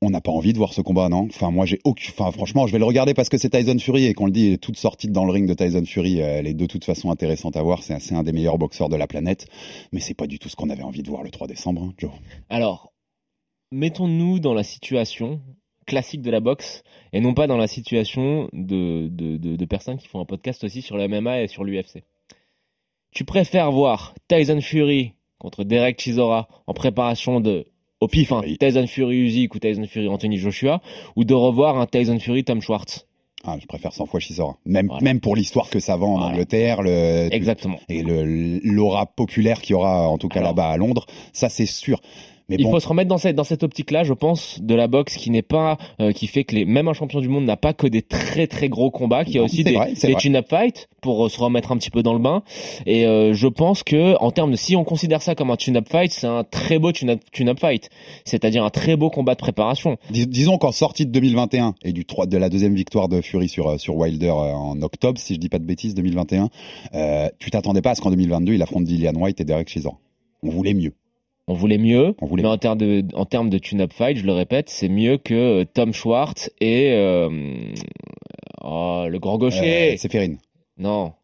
On 0.00 0.10
n'a 0.10 0.20
pas 0.20 0.30
envie 0.30 0.52
de 0.52 0.58
voir 0.58 0.72
ce 0.72 0.80
combat, 0.80 1.08
non? 1.08 1.26
Enfin, 1.28 1.50
moi, 1.50 1.66
j'ai 1.66 1.80
aucun. 1.84 2.10
Enfin, 2.10 2.30
franchement, 2.30 2.66
je 2.66 2.72
vais 2.72 2.78
le 2.78 2.84
regarder 2.84 3.14
parce 3.14 3.28
que 3.28 3.36
c'est 3.36 3.50
Tyson 3.50 3.78
Fury 3.78 4.06
et 4.06 4.14
qu'on 4.14 4.26
le 4.26 4.32
dit, 4.32 4.58
toute 4.58 4.76
sortie 4.76 5.08
dans 5.08 5.24
le 5.24 5.32
ring 5.32 5.48
de 5.48 5.54
Tyson 5.54 5.84
Fury, 5.84 6.22
euh, 6.22 6.38
elle 6.38 6.46
est 6.46 6.54
de 6.54 6.66
toute 6.66 6.84
façon 6.84 7.10
intéressante 7.10 7.56
à 7.56 7.62
voir. 7.62 7.82
C'est 7.82 8.14
un 8.14 8.22
des 8.22 8.32
meilleurs 8.32 8.58
boxeurs 8.58 8.88
de 8.88 8.96
la 8.96 9.08
planète, 9.08 9.46
mais 9.92 10.00
c'est 10.00 10.14
pas 10.14 10.28
du 10.28 10.38
tout 10.38 10.48
ce 10.48 10.54
qu'on 10.54 10.70
avait 10.70 10.84
envie 10.84 11.02
de 11.02 11.08
voir 11.08 11.22
le 11.22 11.30
3 11.30 11.48
décembre, 11.48 11.82
hein, 11.82 11.94
Joe. 11.98 12.12
Alors, 12.48 12.92
mettons-nous 13.72 14.38
dans 14.38 14.54
la 14.54 14.62
situation 14.62 15.40
classique 15.86 16.22
de 16.22 16.30
la 16.30 16.40
boxe 16.40 16.84
et 17.12 17.20
non 17.20 17.34
pas 17.34 17.46
dans 17.46 17.56
la 17.56 17.66
situation 17.66 18.48
de, 18.52 19.08
de 19.08 19.64
personnes 19.64 19.96
qui 19.96 20.06
font 20.06 20.20
un 20.20 20.26
podcast 20.26 20.62
aussi 20.62 20.82
sur 20.82 20.96
le 20.96 21.08
MMA 21.08 21.42
et 21.42 21.48
sur 21.48 21.64
l'UFC. 21.64 22.04
Tu 23.10 23.24
préfères 23.24 23.72
voir 23.72 24.14
Tyson 24.28 24.60
Fury 24.60 25.14
contre 25.38 25.64
Derek 25.64 26.00
Chisora 26.00 26.48
en 26.66 26.74
préparation 26.74 27.40
de 27.40 27.66
au 28.00 28.08
pif, 28.08 28.32
hein. 28.32 28.42
Tyson 28.60 28.86
Fury 28.86 29.16
Usyk 29.16 29.54
ou 29.54 29.58
Tyson 29.58 29.84
Fury 29.88 30.08
Anthony 30.08 30.38
Joshua 30.38 30.80
ou 31.16 31.24
de 31.24 31.34
revoir 31.34 31.78
un 31.78 31.86
Tyson 31.86 32.18
Fury 32.18 32.44
Tom 32.44 32.60
Schwartz. 32.60 33.06
Ah, 33.44 33.56
je 33.60 33.66
préfère 33.66 33.92
100 33.92 34.06
fois 34.06 34.18
Chisora. 34.18 34.56
Même, 34.66 34.86
Voilà. 34.88 35.02
même 35.02 35.20
pour 35.20 35.36
l'histoire 35.36 35.70
que 35.70 35.78
ça 35.78 35.96
vend 35.96 36.14
en 36.14 36.18
Voilà. 36.18 36.32
Angleterre, 36.34 36.82
le, 36.82 37.28
Exactement. 37.32 37.78
et 37.88 38.02
l'aura 38.02 39.06
populaire 39.06 39.60
qu'il 39.60 39.74
y 39.74 39.76
aura 39.76 40.08
en 40.08 40.18
tout 40.18 40.28
cas 40.28 40.40
là-bas 40.42 40.68
à 40.70 40.76
Londres, 40.76 41.06
ça 41.32 41.48
c'est 41.48 41.66
sûr. 41.66 42.00
Mais 42.48 42.56
Il 42.58 42.64
bon, 42.64 42.70
faut 42.70 42.80
se 42.80 42.88
remettre 42.88 43.08
dans 43.08 43.18
cette, 43.18 43.36
dans 43.36 43.44
cette 43.44 43.62
optique-là, 43.62 44.04
je 44.04 44.14
pense, 44.14 44.60
de 44.62 44.74
la 44.74 44.86
boxe 44.86 45.16
qui 45.16 45.30
n'est 45.30 45.42
pas, 45.42 45.76
euh, 46.00 46.12
qui 46.12 46.26
fait 46.26 46.44
que 46.44 46.54
les, 46.54 46.64
même 46.64 46.88
un 46.88 46.94
champion 46.94 47.20
du 47.20 47.28
monde 47.28 47.44
n'a 47.44 47.56
pas 47.56 47.74
que 47.74 47.86
des 47.86 48.02
très 48.02 48.46
très 48.46 48.68
gros 48.68 48.90
combats, 48.90 49.24
qui 49.24 49.38
a 49.38 49.42
aussi 49.42 49.64
des, 49.64 49.74
vrai, 49.74 49.92
tune-up 50.18 50.46
fights 50.48 50.88
pour 51.02 51.26
euh, 51.26 51.28
se 51.28 51.38
remettre 51.38 51.72
un 51.72 51.76
petit 51.76 51.90
peu 51.90 52.02
dans 52.02 52.14
le 52.14 52.18
bain. 52.20 52.42
Et 52.86 53.06
euh, 53.06 53.34
je 53.34 53.48
pense 53.48 53.82
que, 53.82 54.16
en 54.20 54.30
termes 54.30 54.50
de, 54.52 54.56
si 54.56 54.76
on 54.76 54.84
considère 54.84 55.20
ça 55.20 55.34
comme 55.34 55.50
un 55.50 55.56
tune-up 55.56 55.88
fight, 55.90 56.10
c'est 56.10 56.26
un 56.26 56.44
très 56.44 56.78
beau 56.78 56.90
tune-up 56.92 57.60
fight. 57.60 57.90
C'est-à-dire 58.24 58.64
un 58.64 58.70
très 58.70 58.96
beau 58.96 59.10
combat 59.10 59.34
de 59.34 59.40
préparation. 59.40 59.96
dis- 60.10 60.26
disons 60.26 60.56
qu'en 60.58 60.72
sortie 60.72 61.04
de 61.04 61.10
2021 61.12 61.74
et 61.84 61.92
du 61.92 62.04
3, 62.04 62.26
de 62.26 62.36
la 62.38 62.48
deuxième 62.48 62.74
victoire 62.74 63.08
de 63.08 63.20
Fury 63.20 63.48
sur, 63.48 63.68
euh, 63.68 63.78
sur 63.78 63.96
Wilder 63.96 64.28
euh, 64.28 64.54
en 64.54 64.80
octobre, 64.82 65.18
si 65.20 65.34
je 65.34 65.38
dis 65.38 65.48
pas 65.48 65.58
de 65.58 65.64
bêtises, 65.64 65.94
2021, 65.94 66.48
euh, 66.94 67.28
tu 67.38 67.50
t'attendais 67.50 67.82
pas 67.82 67.90
à 67.90 67.94
ce 67.94 68.00
qu'en 68.00 68.10
2022 68.10 68.54
il 68.54 68.62
affronte 68.62 68.84
Dillian 68.84 69.14
White 69.14 69.40
et 69.40 69.44
Derek 69.44 69.68
Chisora. 69.68 69.98
On 70.42 70.50
voulait 70.50 70.74
mieux. 70.74 70.92
On 71.50 71.54
voulait 71.54 71.78
mieux, 71.78 72.14
On 72.20 72.26
voulait 72.26 72.42
mais 72.42 72.48
en 72.50 72.58
termes 72.58 72.76
de, 72.76 73.04
en 73.14 73.24
termes 73.24 73.48
de 73.48 73.56
tune-up 73.56 73.94
fight, 73.94 74.18
je 74.18 74.26
le 74.26 74.32
répète, 74.32 74.68
c'est 74.68 74.90
mieux 74.90 75.16
que 75.16 75.62
euh, 75.62 75.64
Tom 75.64 75.94
Schwartz 75.94 76.50
et 76.60 76.92
euh, 76.92 77.72
oh, 78.62 79.06
le 79.08 79.18
grand 79.18 79.38
gaucher. 79.38 79.94
Euh, 79.94 79.96
c'est 79.96 80.12
Ferrine. 80.12 80.36
non, 80.76 81.14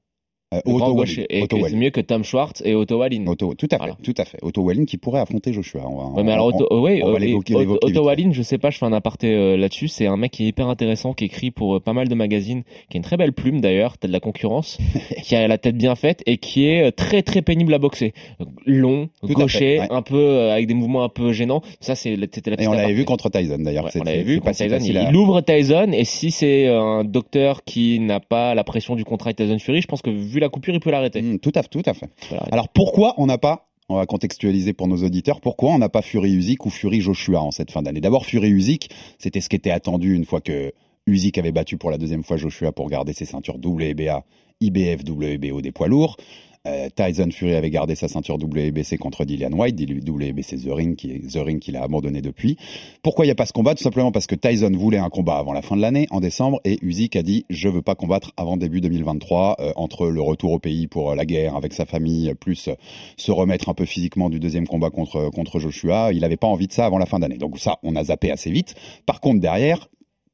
Euh, 0.53 0.61
Otto. 0.67 1.05
Et 1.31 1.47
c'est 1.49 1.75
mieux 1.77 1.91
que 1.91 2.01
Tom 2.01 2.23
Schwartz 2.23 2.63
et 2.65 2.75
Otto 2.75 2.99
Wallin. 2.99 3.25
Otto- 3.27 3.55
tout 3.55 3.67
à 3.71 3.77
fait, 3.77 3.79
Voilà. 3.79 3.97
tout 4.03 4.15
à 4.19 4.25
fait. 4.25 4.39
Otto 4.43 4.63
Wallin 4.63 4.85
qui 4.85 4.99
pourrait 4.99 5.21
affronter 5.21 5.53
Joshua. 5.53 5.83
On 5.89 5.97
va, 5.97 6.05
Ouais, 6.17 6.23
mais 6.23 6.33
alors, 6.33 6.47
on- 6.55 6.61
Otto, 6.61 6.69
oui, 6.81 7.01
on 7.03 7.13
va 7.13 7.19
euh, 7.19 7.23
et 7.25 7.35
Otto. 7.35 8.05
Wallin, 8.05 8.31
je 8.33 8.43
sais 8.43 8.59
pas, 8.59 8.71
je 8.71 8.79
fais 8.79 8.85
un 8.87 8.93
aparté 8.93 9.35
euh, 9.35 9.57
là-dessus. 9.57 9.89
C'est 9.89 10.07
un 10.07 10.17
mec 10.17 10.33
qui 10.33 10.45
est 10.45 10.49
hyper 10.49 10.69
intéressant, 10.69 11.13
qui 11.13 11.25
écrit 11.25 11.51
pour 11.51 11.77
euh, 11.77 11.81
pas 11.81 11.93
mal 11.93 12.09
de 12.09 12.15
magazines, 12.15 12.63
qui 12.89 12.97
a 12.97 12.99
une 12.99 13.03
très 13.03 13.17
belle 13.17 13.33
plume 13.33 13.61
d'ailleurs, 13.61 13.99
t'as 13.99 14.07
de 14.07 14.13
la 14.13 14.21
concurrence, 14.21 14.79
qui 15.25 15.35
a 15.35 15.49
la 15.49 15.59
tête 15.59 15.77
bien 15.77 15.97
faite 15.97 16.23
et 16.27 16.37
qui 16.37 16.67
est 16.67 16.93
très 16.93 17.23
très 17.23 17.43
pénible 17.43 17.75
à 17.75 17.79
boxer. 17.79 18.13
Long, 18.67 19.09
Tout 19.27 19.35
gaucher, 19.35 19.59
fait, 19.59 19.81
ouais. 19.81 19.87
un 19.91 20.03
peu 20.03 20.51
avec 20.51 20.67
des 20.69 20.75
mouvements 20.75 21.03
un 21.03 21.09
peu 21.09 21.33
gênants. 21.33 21.63
Ça, 21.81 21.95
c'est 21.97 22.17
c'était 22.33 22.51
la 22.51 22.63
Et 22.63 22.69
on 22.69 22.73
l'avait 22.73 22.93
vu 22.93 23.05
contre 23.05 23.29
Tyson 23.29 23.59
d'ailleurs. 23.59 23.89
On 23.99 24.05
l'avait 24.05 24.23
vu 24.23 24.39
contre 24.41 24.53
Tyson. 24.57 24.79
Il, 24.85 25.17
ouvre 25.17 25.41
Tyson 25.41 25.91
et 25.93 26.05
si 26.05 26.31
c'est 26.31 26.69
un 26.69 27.03
docteur 27.05 27.65
qui 27.65 27.99
n'a 27.99 28.21
pas 28.21 28.55
la 28.55 28.63
pression 28.63 28.95
du 28.95 29.05
contrat 29.05 29.29
avec 29.31 29.37
Tyson 29.39 29.59
Fury, 29.59 29.81
je 29.81 29.87
pense 29.89 30.03
que 30.03 30.11
vu 30.11 30.41
la 30.45 30.51
coupure, 30.51 30.75
il 30.75 30.81
peut 30.81 30.91
l'arrêter. 30.91 31.39
Tout 31.39 31.53
à 31.55 31.63
fait, 31.63 31.69
tout 31.69 31.83
à 31.85 31.95
fait. 31.95 32.09
Alors 32.53 32.69
pourquoi 32.69 33.15
on 33.19 33.27
n'a 33.27 33.39
pas, 33.39 33.69
on 33.89 33.97
va 33.97 34.07
contextualiser 34.07 34.73
pour 34.73 34.89
nos 34.89 34.99
auditeurs, 34.99 35.41
pourquoi 35.41 35.71
on 35.71 35.79
n'a 35.79 35.89
pas 35.89 36.03
Fury 36.03 36.33
Usyk 36.33 36.65
ou 36.67 36.71
Fury 36.71 37.01
Joshua 37.01 37.41
en 37.41 37.51
cette 37.51 37.71
fin 37.71 37.83
d'année? 37.83 38.01
D'abord 38.01 38.27
Fury 38.27 38.51
Usyk, 38.51 38.91
c'était 39.19 39.41
ce 39.41 39.49
qui 39.49 39.57
était 39.57 39.71
attendu 39.71 40.15
une 40.15 40.25
fois 40.25 40.41
que 40.41 40.73
Usyk 41.07 41.37
avait 41.39 41.53
battu 41.53 41.77
pour 41.77 41.91
la 41.91 41.99
deuxième 41.99 42.23
fois 42.23 42.37
Joshua 42.37 42.73
pour 42.73 42.89
garder 42.89 43.13
ses 43.13 43.27
ceintures 43.27 43.57
WBA, 43.57 44.25
IBF, 44.61 45.03
WBO 45.07 45.61
des 45.61 45.73
poids 45.73 45.89
lourds. 45.89 46.17
Euh, 46.67 46.89
Tyson 46.95 47.29
Fury 47.31 47.55
avait 47.55 47.71
gardé 47.71 47.95
sa 47.95 48.09
ceinture 48.09 48.39
WBC 48.39 48.97
contre 48.97 49.25
Dillian 49.25 49.53
White, 49.53 49.79
WBC 49.79 50.57
The 50.59 50.71
Ring, 50.71 50.97
qui 50.97 51.11
est 51.11 51.33
The 51.33 51.45
Ring 51.45 51.61
qu'il 51.61 51.77
a 51.77 51.83
abandonné 51.83 52.23
depuis. 52.23 52.57
Pourquoi 53.03 53.27
il 53.27 53.29
n'y 53.29 53.33
a 53.33 53.35
pas 53.35 53.45
ce 53.45 53.53
combat? 53.53 53.75
Tout 53.75 53.83
simplement 53.83 54.13
parce 54.13 54.27
que 54.27 54.35
Tyson 54.35 54.73
voulait 54.73 54.99
un 54.99 55.11
combat 55.11 55.37
avant 55.37 55.53
la 55.53 55.61
fin 55.61 55.77
de 55.77 55.83
l'année, 55.83 56.07
en 56.11 56.21
décembre, 56.21 56.61
et 56.65 56.79
Usyk 56.81 57.17
a 57.17 57.23
dit 57.23 57.45
je 57.51 57.69
veux 57.69 57.83
pas 57.83 57.95
combattre 57.95 58.33
avant 58.39 58.57
début 58.57 58.81
2023, 58.81 59.57
euh, 59.61 59.73
entre 59.77 60.09
le 60.09 60.23
retour 60.23 60.53
au 60.53 60.59
pays 60.59 60.87
pour 60.87 61.11
euh, 61.11 61.15
la 61.15 61.27
guerre 61.27 61.55
avec 61.55 61.75
sa 61.75 61.85
famille, 61.85 62.33
plus 62.35 62.71
se 63.17 63.33
remettre 63.33 63.69
un 63.69 63.75
peu 63.75 63.85
physiquement 63.85 64.31
du 64.31 64.41
deuxième 64.41 64.67
combat 64.67 64.89
contre 64.89 65.31
contre 65.31 65.59
Joshua. 65.59 66.13
Il 66.13 66.21
n'avait 66.21 66.37
pas 66.37 66.47
envie 66.47 66.67
de 66.67 66.73
ça 66.73 66.87
avant 66.87 66.99
la 66.99 67.07
fin 67.07 67.19
d'année. 67.19 67.37
Donc 67.37 67.59
ça, 67.59 67.79
on 67.83 67.95
a 67.97 68.05
zappé 68.05 68.31
assez 68.31 68.51
vite. 68.51 68.75
Par 69.05 69.21
contre, 69.21 69.41
derrière. 69.41 69.89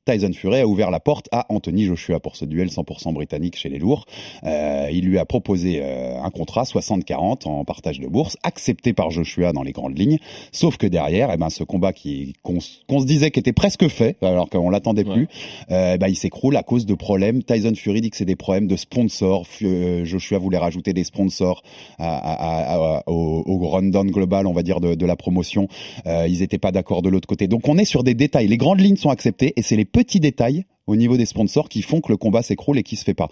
Tyson 0.06 0.32
Fury 0.32 0.60
a 0.60 0.66
ouvert 0.66 0.90
la 0.90 0.98
porte 0.98 1.28
à 1.30 1.44
Anthony 1.50 1.84
Joshua 1.84 2.20
pour 2.20 2.34
ce 2.34 2.44
duel 2.46 2.68
100% 2.68 3.12
britannique 3.12 3.56
chez 3.56 3.68
les 3.68 3.78
lourds. 3.78 4.06
Euh, 4.44 4.88
il 4.90 5.04
lui 5.04 5.18
a 5.18 5.26
proposé 5.26 5.80
euh, 5.82 6.20
un 6.22 6.30
contrat 6.30 6.62
60-40 6.62 7.46
en 7.46 7.64
partage 7.66 8.00
de 8.00 8.06
bourse, 8.08 8.36
accepté 8.42 8.92
par 8.94 9.10
Joshua 9.10 9.52
dans 9.52 9.62
les 9.62 9.72
grandes 9.72 9.98
lignes. 9.98 10.18
Sauf 10.52 10.78
que 10.78 10.86
derrière, 10.86 11.30
eh 11.32 11.36
ben, 11.36 11.50
ce 11.50 11.64
combat 11.64 11.92
qui 11.92 12.32
qu'on 12.42 12.60
se 12.60 13.04
disait 13.06 13.30
qu'était 13.30 13.52
presque 13.52 13.88
fait, 13.88 14.16
alors 14.22 14.48
qu'on 14.48 14.70
l'attendait 14.70 15.04
plus, 15.04 15.28
euh, 15.70 15.98
bah, 15.98 16.08
il 16.08 16.16
s'écroule 16.16 16.56
à 16.56 16.62
cause 16.62 16.86
de 16.86 16.94
problèmes. 16.94 17.42
Tyson 17.42 17.74
Fury 17.74 18.00
dit 18.00 18.10
que 18.10 18.16
c'est 18.16 18.24
des 18.24 18.36
problèmes 18.36 18.66
de 18.68 18.76
sponsors. 18.76 19.44
Euh, 19.62 20.04
Joshua 20.06 20.38
voulait 20.38 20.58
rajouter 20.58 20.94
des 20.94 21.04
sponsors 21.04 21.62
à, 21.98 22.16
à- 22.16 22.74
à- 22.74 22.96
à- 22.98 23.02
au, 23.06 23.42
au 23.46 23.68
rundown 23.68 24.10
global, 24.10 24.46
on 24.46 24.52
va 24.54 24.62
dire, 24.62 24.80
de, 24.80 24.94
de 24.94 25.06
la 25.06 25.16
promotion. 25.16 25.68
Ils 26.06 26.38
n'étaient 26.40 26.58
pas 26.58 26.72
d'accord 26.72 27.02
de 27.02 27.10
l'autre 27.10 27.28
côté. 27.28 27.46
Donc 27.48 27.68
on 27.68 27.76
est 27.76 27.84
sur 27.84 28.02
des 28.02 28.14
détails. 28.14 28.48
Les 28.48 28.56
grandes 28.56 28.80
lignes 28.80 28.96
sont 28.96 29.10
acceptées 29.10 29.52
et 29.56 29.62
c'est 29.62 29.76
les 29.76 29.84
petits 29.92 30.20
détails 30.20 30.64
au 30.90 30.96
niveau 30.96 31.16
des 31.16 31.26
sponsors 31.26 31.68
qui 31.68 31.82
font 31.82 32.00
que 32.00 32.10
le 32.10 32.16
combat 32.16 32.42
s'écroule 32.42 32.78
et 32.78 32.82
qui 32.82 32.96
se 32.96 33.04
fait 33.04 33.14
pas. 33.14 33.28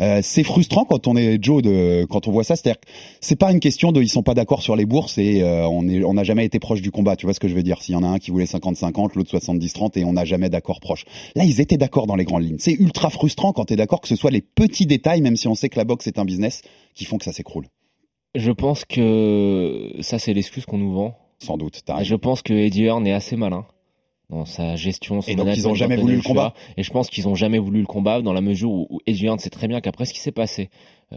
Euh, 0.00 0.20
c'est 0.22 0.42
frustrant 0.42 0.84
quand 0.84 1.06
on 1.06 1.16
est 1.16 1.42
Joe 1.42 1.62
de 1.62 2.06
quand 2.08 2.26
on 2.26 2.32
voit 2.32 2.44
ça, 2.44 2.56
c'est-à-dire 2.56 2.80
que 2.80 2.86
c'est 3.20 3.36
pas 3.36 3.52
une 3.52 3.60
question 3.60 3.92
de 3.92 4.02
ils 4.02 4.08
sont 4.08 4.22
pas 4.22 4.34
d'accord 4.34 4.62
sur 4.62 4.76
les 4.76 4.86
bourses 4.86 5.18
et 5.18 5.42
euh, 5.42 5.66
on 5.68 5.86
est 5.88 6.02
on 6.02 6.14
n'a 6.14 6.24
jamais 6.24 6.44
été 6.44 6.58
proche 6.58 6.80
du 6.80 6.90
combat, 6.90 7.16
tu 7.16 7.26
vois 7.26 7.34
ce 7.34 7.40
que 7.40 7.48
je 7.48 7.54
veux 7.54 7.62
dire? 7.62 7.82
S'il 7.82 7.94
y 7.94 7.96
en 7.96 8.02
a 8.02 8.08
un 8.08 8.18
qui 8.18 8.30
voulait 8.30 8.46
50-50, 8.46 9.12
l'autre 9.14 9.36
70-30 9.36 9.98
et 9.98 10.04
on 10.04 10.14
n'a 10.14 10.24
jamais 10.24 10.48
d'accord 10.48 10.80
proche. 10.80 11.04
Là, 11.34 11.44
ils 11.44 11.60
étaient 11.60 11.76
d'accord 11.76 12.06
dans 12.06 12.16
les 12.16 12.24
grandes 12.24 12.44
lignes. 12.44 12.58
C'est 12.58 12.72
ultra 12.72 13.10
frustrant 13.10 13.52
quand 13.52 13.66
tu 13.66 13.74
es 13.74 13.76
d'accord 13.76 14.00
que 14.00 14.08
ce 14.08 14.16
soit 14.16 14.30
les 14.30 14.42
petits 14.42 14.86
détails 14.86 15.20
même 15.20 15.36
si 15.36 15.48
on 15.48 15.54
sait 15.54 15.68
que 15.68 15.76
la 15.76 15.84
boxe 15.84 16.06
est 16.06 16.18
un 16.18 16.24
business 16.24 16.62
qui 16.94 17.04
font 17.04 17.18
que 17.18 17.24
ça 17.24 17.32
s'écroule. 17.32 17.66
Je 18.34 18.50
pense 18.50 18.84
que 18.84 19.92
ça 20.00 20.18
c'est 20.18 20.32
l'excuse 20.32 20.64
qu'on 20.64 20.78
nous 20.78 20.92
vend. 20.92 21.18
Sans 21.40 21.58
doute, 21.58 21.82
je 22.02 22.14
pense 22.14 22.40
que 22.40 22.54
Eddie 22.54 22.84
Hearn 22.84 23.06
est 23.06 23.12
assez 23.12 23.36
malin 23.36 23.66
dans 24.34 24.44
sa 24.44 24.76
gestion. 24.76 25.20
son 25.20 25.30
Et 25.30 25.36
donc, 25.36 25.56
ils 25.56 25.68
management 25.68 25.68
ont 25.68 25.74
jamais 25.74 25.96
voulu 25.96 26.16
le 26.16 26.22
combat. 26.22 26.54
Et 26.76 26.82
je 26.82 26.90
pense 26.90 27.08
qu'ils 27.08 27.28
ont 27.28 27.34
jamais 27.34 27.58
voulu 27.58 27.80
le 27.80 27.86
combat 27.86 28.20
dans 28.20 28.32
la 28.32 28.40
mesure 28.40 28.70
où, 28.70 28.88
où 28.90 29.00
sait 29.40 29.50
très 29.50 29.68
bien 29.68 29.80
qu'après 29.80 30.04
ce 30.04 30.12
qui 30.12 30.20
s'est 30.20 30.32
passé, 30.32 30.70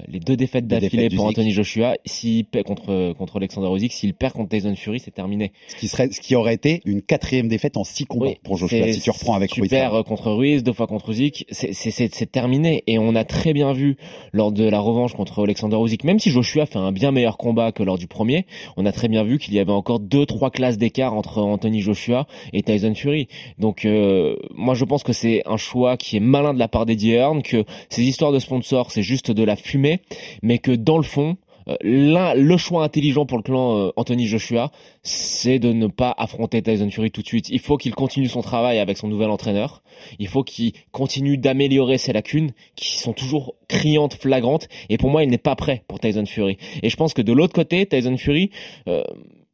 les 0.08 0.20
deux 0.20 0.36
défaites 0.36 0.68
d'affilée 0.68 1.10
pour. 1.10 1.26
Anthony 1.26 1.52
Joshua, 1.52 1.96
s'il 2.06 2.46
perd 2.46 2.66
contre 2.66 3.14
contre 3.18 3.38
Alexander 3.38 3.70
Usyk, 3.76 3.92
s'il 3.92 4.14
perd 4.14 4.34
contre 4.34 4.50
Tyson 4.50 4.76
Fury, 4.76 5.00
c'est 5.00 5.12
terminé. 5.14 5.52
Ce 5.68 5.76
qui 5.76 5.88
serait 5.88 6.10
ce 6.12 6.22
qui 6.22 6.36
aurait 6.36 6.54
été 6.54 6.82
une 6.86 7.02
quatrième 7.02 7.48
défaite 7.48 7.78
en 7.78 7.84
six 7.84 8.06
combats 8.06 8.28
Oui, 8.28 8.36
pour 8.44 8.58
Joshua 8.58 8.92
si 8.92 9.02
tu 9.02 9.10
reprends 9.12 9.34
avec 9.36 9.52
tu 9.52 9.62
Ruiz. 9.62 9.70
perds 9.70 9.94
euh, 9.96 10.04
contre 10.04 10.32
Ruiz, 10.32 10.64
deux 10.64 10.74
fois 10.74 10.88
contre 10.88 11.10
Usyk, 11.12 11.46
c'est- 11.52 11.74
c'est 11.74 11.92
c'est- 11.92 12.14
c'est 12.14 12.32
terminé. 12.32 12.84
Et 12.88 12.98
on 13.00 13.16
a 13.16 13.24
très 13.24 13.54
bien 13.54 13.74
vu 13.74 13.98
lors 14.34 14.52
de 14.52 14.64
la 14.68 14.80
revanche 14.80 15.14
contre 15.14 15.44
Alexander 15.44 15.78
Usyk, 15.78 16.04
même 16.04 16.20
si 16.20 16.30
Joshua 16.32 16.66
fait 16.66 16.80
un 16.80 16.92
bien 16.92 17.12
meilleur 17.12 17.38
combat 17.38 17.72
que 17.72 17.84
lors 17.84 17.98
du 17.98 18.08
premier, 18.08 18.46
on 18.78 18.86
a 18.86 18.92
très 18.92 19.08
bien 19.08 19.24
vu 19.24 19.40
qu'il 19.40 19.54
y 19.54 19.60
avait 19.60 19.72
encore 19.72 20.00
deux, 20.00 20.26
trois 20.26 20.52
classes 20.52 20.78
d'écart 20.78 21.14
entre 21.14 21.40
Anthony 21.42 21.82
Joshua 21.82 22.28
et 22.54 22.62
Tyson 22.64 22.94
Fury. 22.96 23.28
Donc 23.58 23.86
euh, 23.86 24.36
moi 24.54 24.74
je 24.76 24.86
pense 24.86 25.04
que 25.04 25.14
c'est 25.14 25.42
un 25.46 25.58
choix 25.58 25.98
qui 25.98 26.18
est 26.18 26.22
malin 26.22 26.54
de 26.54 26.60
la 26.60 26.68
part 26.68 26.86
d'Eddie 26.86 27.12
Hearn, 27.14 27.42
que 27.42 27.64
ces 27.90 28.04
histoires 28.04 28.32
de 28.32 28.40
sponsors 28.40 28.92
c'est 28.92 29.04
juste 29.04 29.32
de 29.32 29.44
la 29.44 29.56
fumée, 29.56 29.77
mais 29.78 30.58
que 30.60 30.72
dans 30.72 30.98
le 30.98 31.04
fond, 31.04 31.38
euh, 31.68 31.76
le 31.84 32.58
choix 32.58 32.84
intelligent 32.84 33.26
pour 33.26 33.38
le 33.38 33.44
clan 33.44 33.78
euh, 33.78 33.92
Anthony 33.96 34.28
Joshua, 34.28 34.72
c'est 35.04 35.60
de 35.60 35.74
ne 35.74 35.88
pas 35.88 36.14
affronter 36.18 36.62
Tyson 36.62 36.90
Fury 36.90 37.12
tout 37.12 37.22
de 37.22 37.28
suite. 37.28 37.50
Il 37.50 37.60
faut 37.60 37.78
qu'il 37.78 37.94
continue 37.94 38.28
son 38.28 38.42
travail 38.42 38.80
avec 38.80 38.98
son 38.98 39.08
nouvel 39.08 39.30
entraîneur. 39.30 39.84
Il 40.20 40.28
faut 40.28 40.44
qu'il 40.44 40.74
continue 40.92 41.38
d'améliorer 41.38 41.98
ses 41.98 42.14
lacunes, 42.14 42.52
qui 42.76 42.98
sont 42.98 43.14
toujours 43.14 43.56
criantes, 43.68 44.14
flagrantes. 44.14 44.70
Et 44.90 44.98
pour 44.98 45.10
moi, 45.10 45.24
il 45.24 45.30
n'est 45.30 45.38
pas 45.38 45.56
prêt 45.56 45.84
pour 45.88 46.00
Tyson 46.00 46.26
Fury. 46.26 46.58
Et 46.84 46.90
je 46.90 46.96
pense 46.96 47.14
que 47.14 47.22
de 47.22 47.34
l'autre 47.34 47.54
côté, 47.54 47.86
Tyson 47.86 48.18
Fury, 48.18 48.52
euh, 48.88 49.04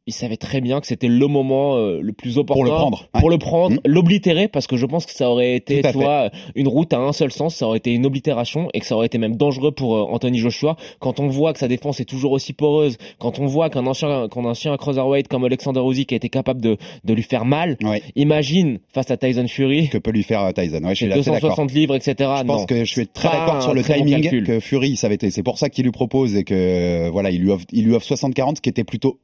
il 0.06 0.12
savait 0.12 0.36
très 0.36 0.60
bien 0.60 0.80
que 0.82 0.86
c'était 0.86 1.08
le 1.08 1.26
moment 1.26 1.76
euh, 1.76 2.00
le 2.02 2.12
plus 2.12 2.36
opportun 2.36 2.60
Pour 2.60 2.64
le 2.64 2.70
prendre, 2.76 3.08
ouais. 3.14 3.20
pour 3.20 3.30
le 3.30 3.38
prendre, 3.38 3.74
Mhm. 3.76 3.80
l'oblitérer, 3.86 4.48
parce 4.48 4.66
que 4.66 4.76
je 4.76 4.84
pense 4.84 5.06
que 5.06 5.12
ça 5.12 5.30
aurait 5.30 5.56
été, 5.56 5.80
tu 5.80 5.92
vois, 5.92 6.30
une 6.54 6.68
route 6.68 6.92
à 6.92 6.98
un 6.98 7.12
seul 7.14 7.32
sens, 7.32 7.54
ça 7.54 7.66
aurait 7.66 7.78
été 7.78 7.92
une 7.94 8.04
oblitération 8.04 8.68
et 8.74 8.80
que 8.80 8.86
ça 8.86 8.96
aurait 8.96 9.06
été 9.06 9.16
même 9.16 9.36
dangereux 9.36 9.72
pour 9.72 9.96
euh, 9.96 10.02
Anthony 10.02 10.38
Joshua. 10.38 10.76
Quand 10.98 11.20
on 11.20 11.28
voit 11.28 11.54
que 11.54 11.58
sa 11.58 11.68
défense 11.68 12.00
est 12.00 12.04
toujours 12.04 12.32
aussi 12.32 12.52
poreuse, 12.52 12.98
quand 13.18 13.38
on 13.38 13.46
voit 13.46 13.70
qu'un 13.70 13.86
ancien, 13.86 14.28
qu'un 14.28 14.44
ancien 14.44 14.76
cruiserweight 14.76 15.26
comme 15.28 15.44
Alexander 15.44 15.80
Usyk 15.80 16.12
a 16.12 16.16
été 16.16 16.28
capable 16.28 16.60
de, 16.60 16.76
de 17.04 17.14
lui 17.14 17.22
faire 17.22 17.46
mal, 17.46 17.78
Ouais. 17.82 18.02
imagine 18.14 18.80
face 18.92 19.10
à 19.10 19.16
Tyson 19.16 19.46
Fury, 19.48 19.88
Que 19.88 19.96
peut 19.98 20.10
lui 20.10 20.22
faire 20.22 20.42
euh, 20.42 20.52
Tyson? 20.52 20.82
Ouais, 20.84 20.90
je 20.90 21.04
suis 21.04 21.12
assez 21.12 21.30
d'accord. 21.30 21.40
260 21.56 21.72
livres, 21.72 21.94
etc. 21.94 22.14
Je 22.18 22.24
non. 22.44 22.54
pense 22.56 22.66
que 22.66 22.84
je 22.84 22.92
suis 22.92 23.06
très 23.06 23.28
d'accord 23.30 23.62
sur 23.62 23.72
le 23.72 23.80
bon 23.82 23.94
timing 23.94 24.20
calcul. 24.20 24.44
que 24.46 24.60
Fury 24.60 24.96
savait. 24.96 25.16
C'est 25.30 25.42
pour 25.42 25.56
ça 25.58 25.70
qu'il 25.70 25.84
lui 25.84 25.92
propose 25.92 26.36
et 26.36 26.44
que 26.44 26.54
euh, 26.54 27.10
voilà, 27.10 27.30
il 27.30 27.40
lui 27.40 27.50
offre, 27.50 27.64
il 27.72 27.84
lui 27.86 27.94
offre 27.94 28.06
60-40, 28.14 28.56
ce 28.56 28.60
qui 28.60 28.68
était 28.68 28.84
plutôt 28.84 29.18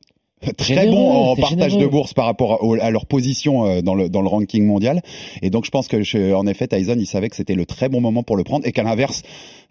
très 0.56 0.74
Généreux, 0.74 0.90
bon 0.90 1.10
en 1.10 1.36
partage 1.36 1.70
généreux. 1.72 1.82
de 1.82 1.86
bourse 1.90 2.14
par 2.14 2.24
rapport 2.24 2.64
au- 2.64 2.74
à 2.80 2.90
leur 2.90 3.06
position 3.06 3.66
euh, 3.66 3.82
dans 3.82 3.94
le 3.94 4.08
dans 4.08 4.22
le 4.22 4.28
ranking 4.28 4.64
mondial. 4.64 5.02
Et 5.42 5.50
donc 5.50 5.64
je 5.66 5.70
pense 5.70 5.86
que 5.88 6.02
je- 6.02 6.32
en 6.32 6.46
effet 6.46 6.66
Tyson 6.66 6.96
il 6.98 7.06
savait 7.06 7.28
que 7.28 7.36
c'était 7.36 7.54
le 7.54 7.66
très 7.66 7.88
bon 7.88 8.00
moment 8.00 8.22
pour 8.22 8.36
le 8.36 8.44
prendre 8.44 8.66
et 8.66 8.72
qu'à 8.72 8.82
l'inverse 8.82 9.22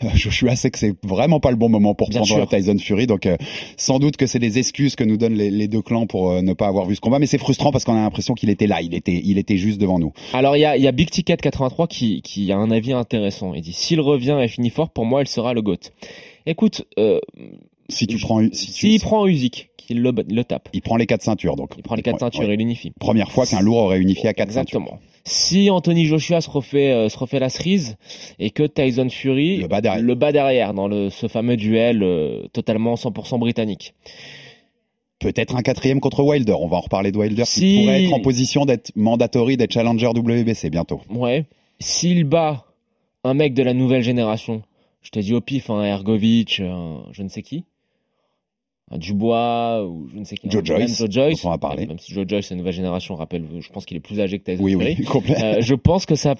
euh, 0.04 0.08
je 0.14 0.30
suis 0.30 0.48
assez 0.48 0.70
que 0.72 0.78
c'est 0.80 0.94
vraiment 1.04 1.40
pas 1.40 1.50
le 1.52 1.58
bon 1.58 1.70
moment 1.70 1.96
pour 1.96 2.10
Bien 2.10 2.22
prendre 2.22 2.36
sûr. 2.36 2.48
Tyson 2.48 2.78
Fury. 2.78 3.08
Donc 3.08 3.26
euh, 3.26 3.36
sans 3.78 4.00
doute 4.00 4.16
que 4.18 4.28
c'est 4.28 4.40
des 4.40 4.60
excuses 4.60 4.96
que 4.96 5.04
nous 5.04 5.18
donnent 5.18 5.34
les, 5.34 5.50
les 5.50 5.68
deux 5.68 5.82
clans 5.82 6.06
pour 6.06 6.32
euh, 6.32 6.42
ne 6.42 6.54
pas 6.54 6.68
avoir 6.68 6.86
vu 6.86 6.96
ce 6.96 7.02
combat, 7.02 7.20
mais 7.20 7.26
c'est 7.26 7.38
frustrant 7.40 7.72
parce 7.72 7.84
qu'on 7.84 7.94
a 7.96 8.02
l'impression 8.02 8.34
qu'il 8.36 8.50
était 8.50 8.68
là, 8.68 8.82
il 8.82 8.94
était 8.94 9.20
il 9.24 9.38
était 9.38 9.58
juste 9.58 9.80
devant 9.82 9.98
nous. 10.00 10.14
Alors 10.34 10.56
il 10.56 10.60
y 10.60 10.66
a, 10.66 10.78
y 10.78 10.88
a 10.88 10.92
Big 10.92 11.10
Ticket 11.10 11.38
83 11.38 11.88
qui, 11.88 12.22
qui 12.22 12.52
a 12.52 12.58
un 12.58 12.70
avis 12.72 12.94
intéressant. 12.94 13.54
Il 13.56 13.62
dit 13.62 13.74
s'il 13.74 14.00
revient 14.02 14.38
et 14.42 14.48
finit 14.48 14.70
fort, 14.70 14.90
pour 14.92 15.06
moi, 15.06 15.22
il 15.22 15.28
sera 15.28 15.54
le 15.54 15.62
GOAT. 15.62 15.92
Écoute, 16.46 16.86
euh, 16.98 17.20
Si 17.90 18.08
tu 18.08 18.18
prends 18.18 18.42
si 18.52 18.68
tu- 18.68 18.72
s'il 18.72 19.00
prend 19.02 19.26
Usyk, 19.28 19.70
qu'il 19.78 20.02
le, 20.02 20.12
le 20.30 20.44
tape, 20.44 20.70
il 20.74 20.82
prend 20.82 20.96
les 20.96 21.06
quatre 21.08 21.24
ceintures 21.24 21.56
donc. 21.56 21.74
il 21.78 21.84
prend 21.84 21.96
les 21.96 22.02
quatre 22.04 22.20
ceintures 22.20 22.48
ouais. 22.48 22.54
et 22.54 22.58
l'unifie. 22.58 22.92
Première 23.00 23.32
fois 23.32 23.46
qu'un 23.46 23.62
lourd 23.62 23.78
aurait 23.78 24.00
unifié 24.00 24.30
à 24.30 24.34
quatre 24.34 24.52
ceintures. 24.52 24.80
Exactement. 24.80 25.00
Si 25.26 25.70
Anthony 25.70 26.06
Joshua 26.06 26.42
se 26.42 26.50
refait, 26.50 26.92
euh, 26.92 27.10
se 27.10 27.18
refait 27.18 27.40
la 27.40 27.50
cerise 27.50 27.98
et 28.40 28.52
que 28.52 28.64
Tyson 28.64 29.10
Fury 29.10 29.58
Le 29.58 29.68
bat 29.68 29.82
derrière. 29.82 30.02
le 30.04 30.16
bat 30.16 30.32
derrière 30.32 30.74
dans 30.74 30.88
le, 30.88 31.10
ce 31.10 31.28
fameux 31.28 31.58
duel 31.58 32.02
euh, 32.04 32.48
totalement 32.54 32.96
100% 32.96 33.38
britannique. 33.40 33.94
Peut-être 35.20 35.56
un 35.58 35.62
quatrième 35.62 36.00
contre 36.00 36.24
Wilder. 36.24 36.54
On 36.60 36.68
va 36.68 36.78
en 36.78 36.82
reparler 36.82 37.12
de 37.12 37.18
Wilder 37.18 37.44
qui 37.44 37.50
Si- 37.52 37.80
pourrait 37.82 38.04
être 38.06 38.14
en 38.14 38.20
position 38.22 38.66
d'être 38.66 38.92
mandatory, 38.96 39.58
d'être 39.58 39.74
challenger 39.74 40.08
WBC 40.08 40.70
bientôt. 40.70 41.02
Ouais. 41.10 41.46
S'il 41.80 42.24
bat 42.24 42.66
un 43.26 43.34
mec 43.34 43.54
de 43.54 43.64
la 43.64 43.74
nouvelle 43.74 44.02
génération, 44.02 44.62
je 45.02 45.10
te 45.10 45.20
dis 45.20 45.34
au 45.34 45.42
pif, 45.42 45.70
un 45.70 45.84
Ergovic, 45.84 46.62
un 46.62 47.04
je 47.12 47.22
ne 47.24 47.28
sais 47.28 47.42
qui, 47.42 47.66
Dubois 48.98 49.86
ou 49.86 50.08
je 50.14 50.18
ne 50.20 50.24
sais 50.24 50.36
qui, 50.36 50.50
Joe 50.50 50.64
Joyce, 50.66 50.98
Joe 50.98 51.10
Joyce, 51.12 51.46
on 51.46 51.50
va 51.50 51.58
parler. 51.58 51.86
même 51.86 52.00
si 52.00 52.14
Joe 52.14 52.26
Joyce, 52.28 52.48
c'est 52.48 52.56
la 52.56 52.60
nouvelle 52.60 52.74
génération, 52.74 53.16
rappelle, 53.16 53.46
je 53.60 53.70
pense 53.70 53.86
qu'il 53.86 53.96
est 53.98 54.02
plus 54.02 54.20
âgé 54.20 54.40
que 54.40 54.52
Tyson 54.52 54.64
Oui, 54.64 54.72
Fury. 54.72 54.96
oui, 55.00 55.06
complet. 55.06 55.44
Euh, 55.44 55.62
je 55.62 55.76
pense 55.76 56.06
que 56.06 56.16
ça, 56.16 56.36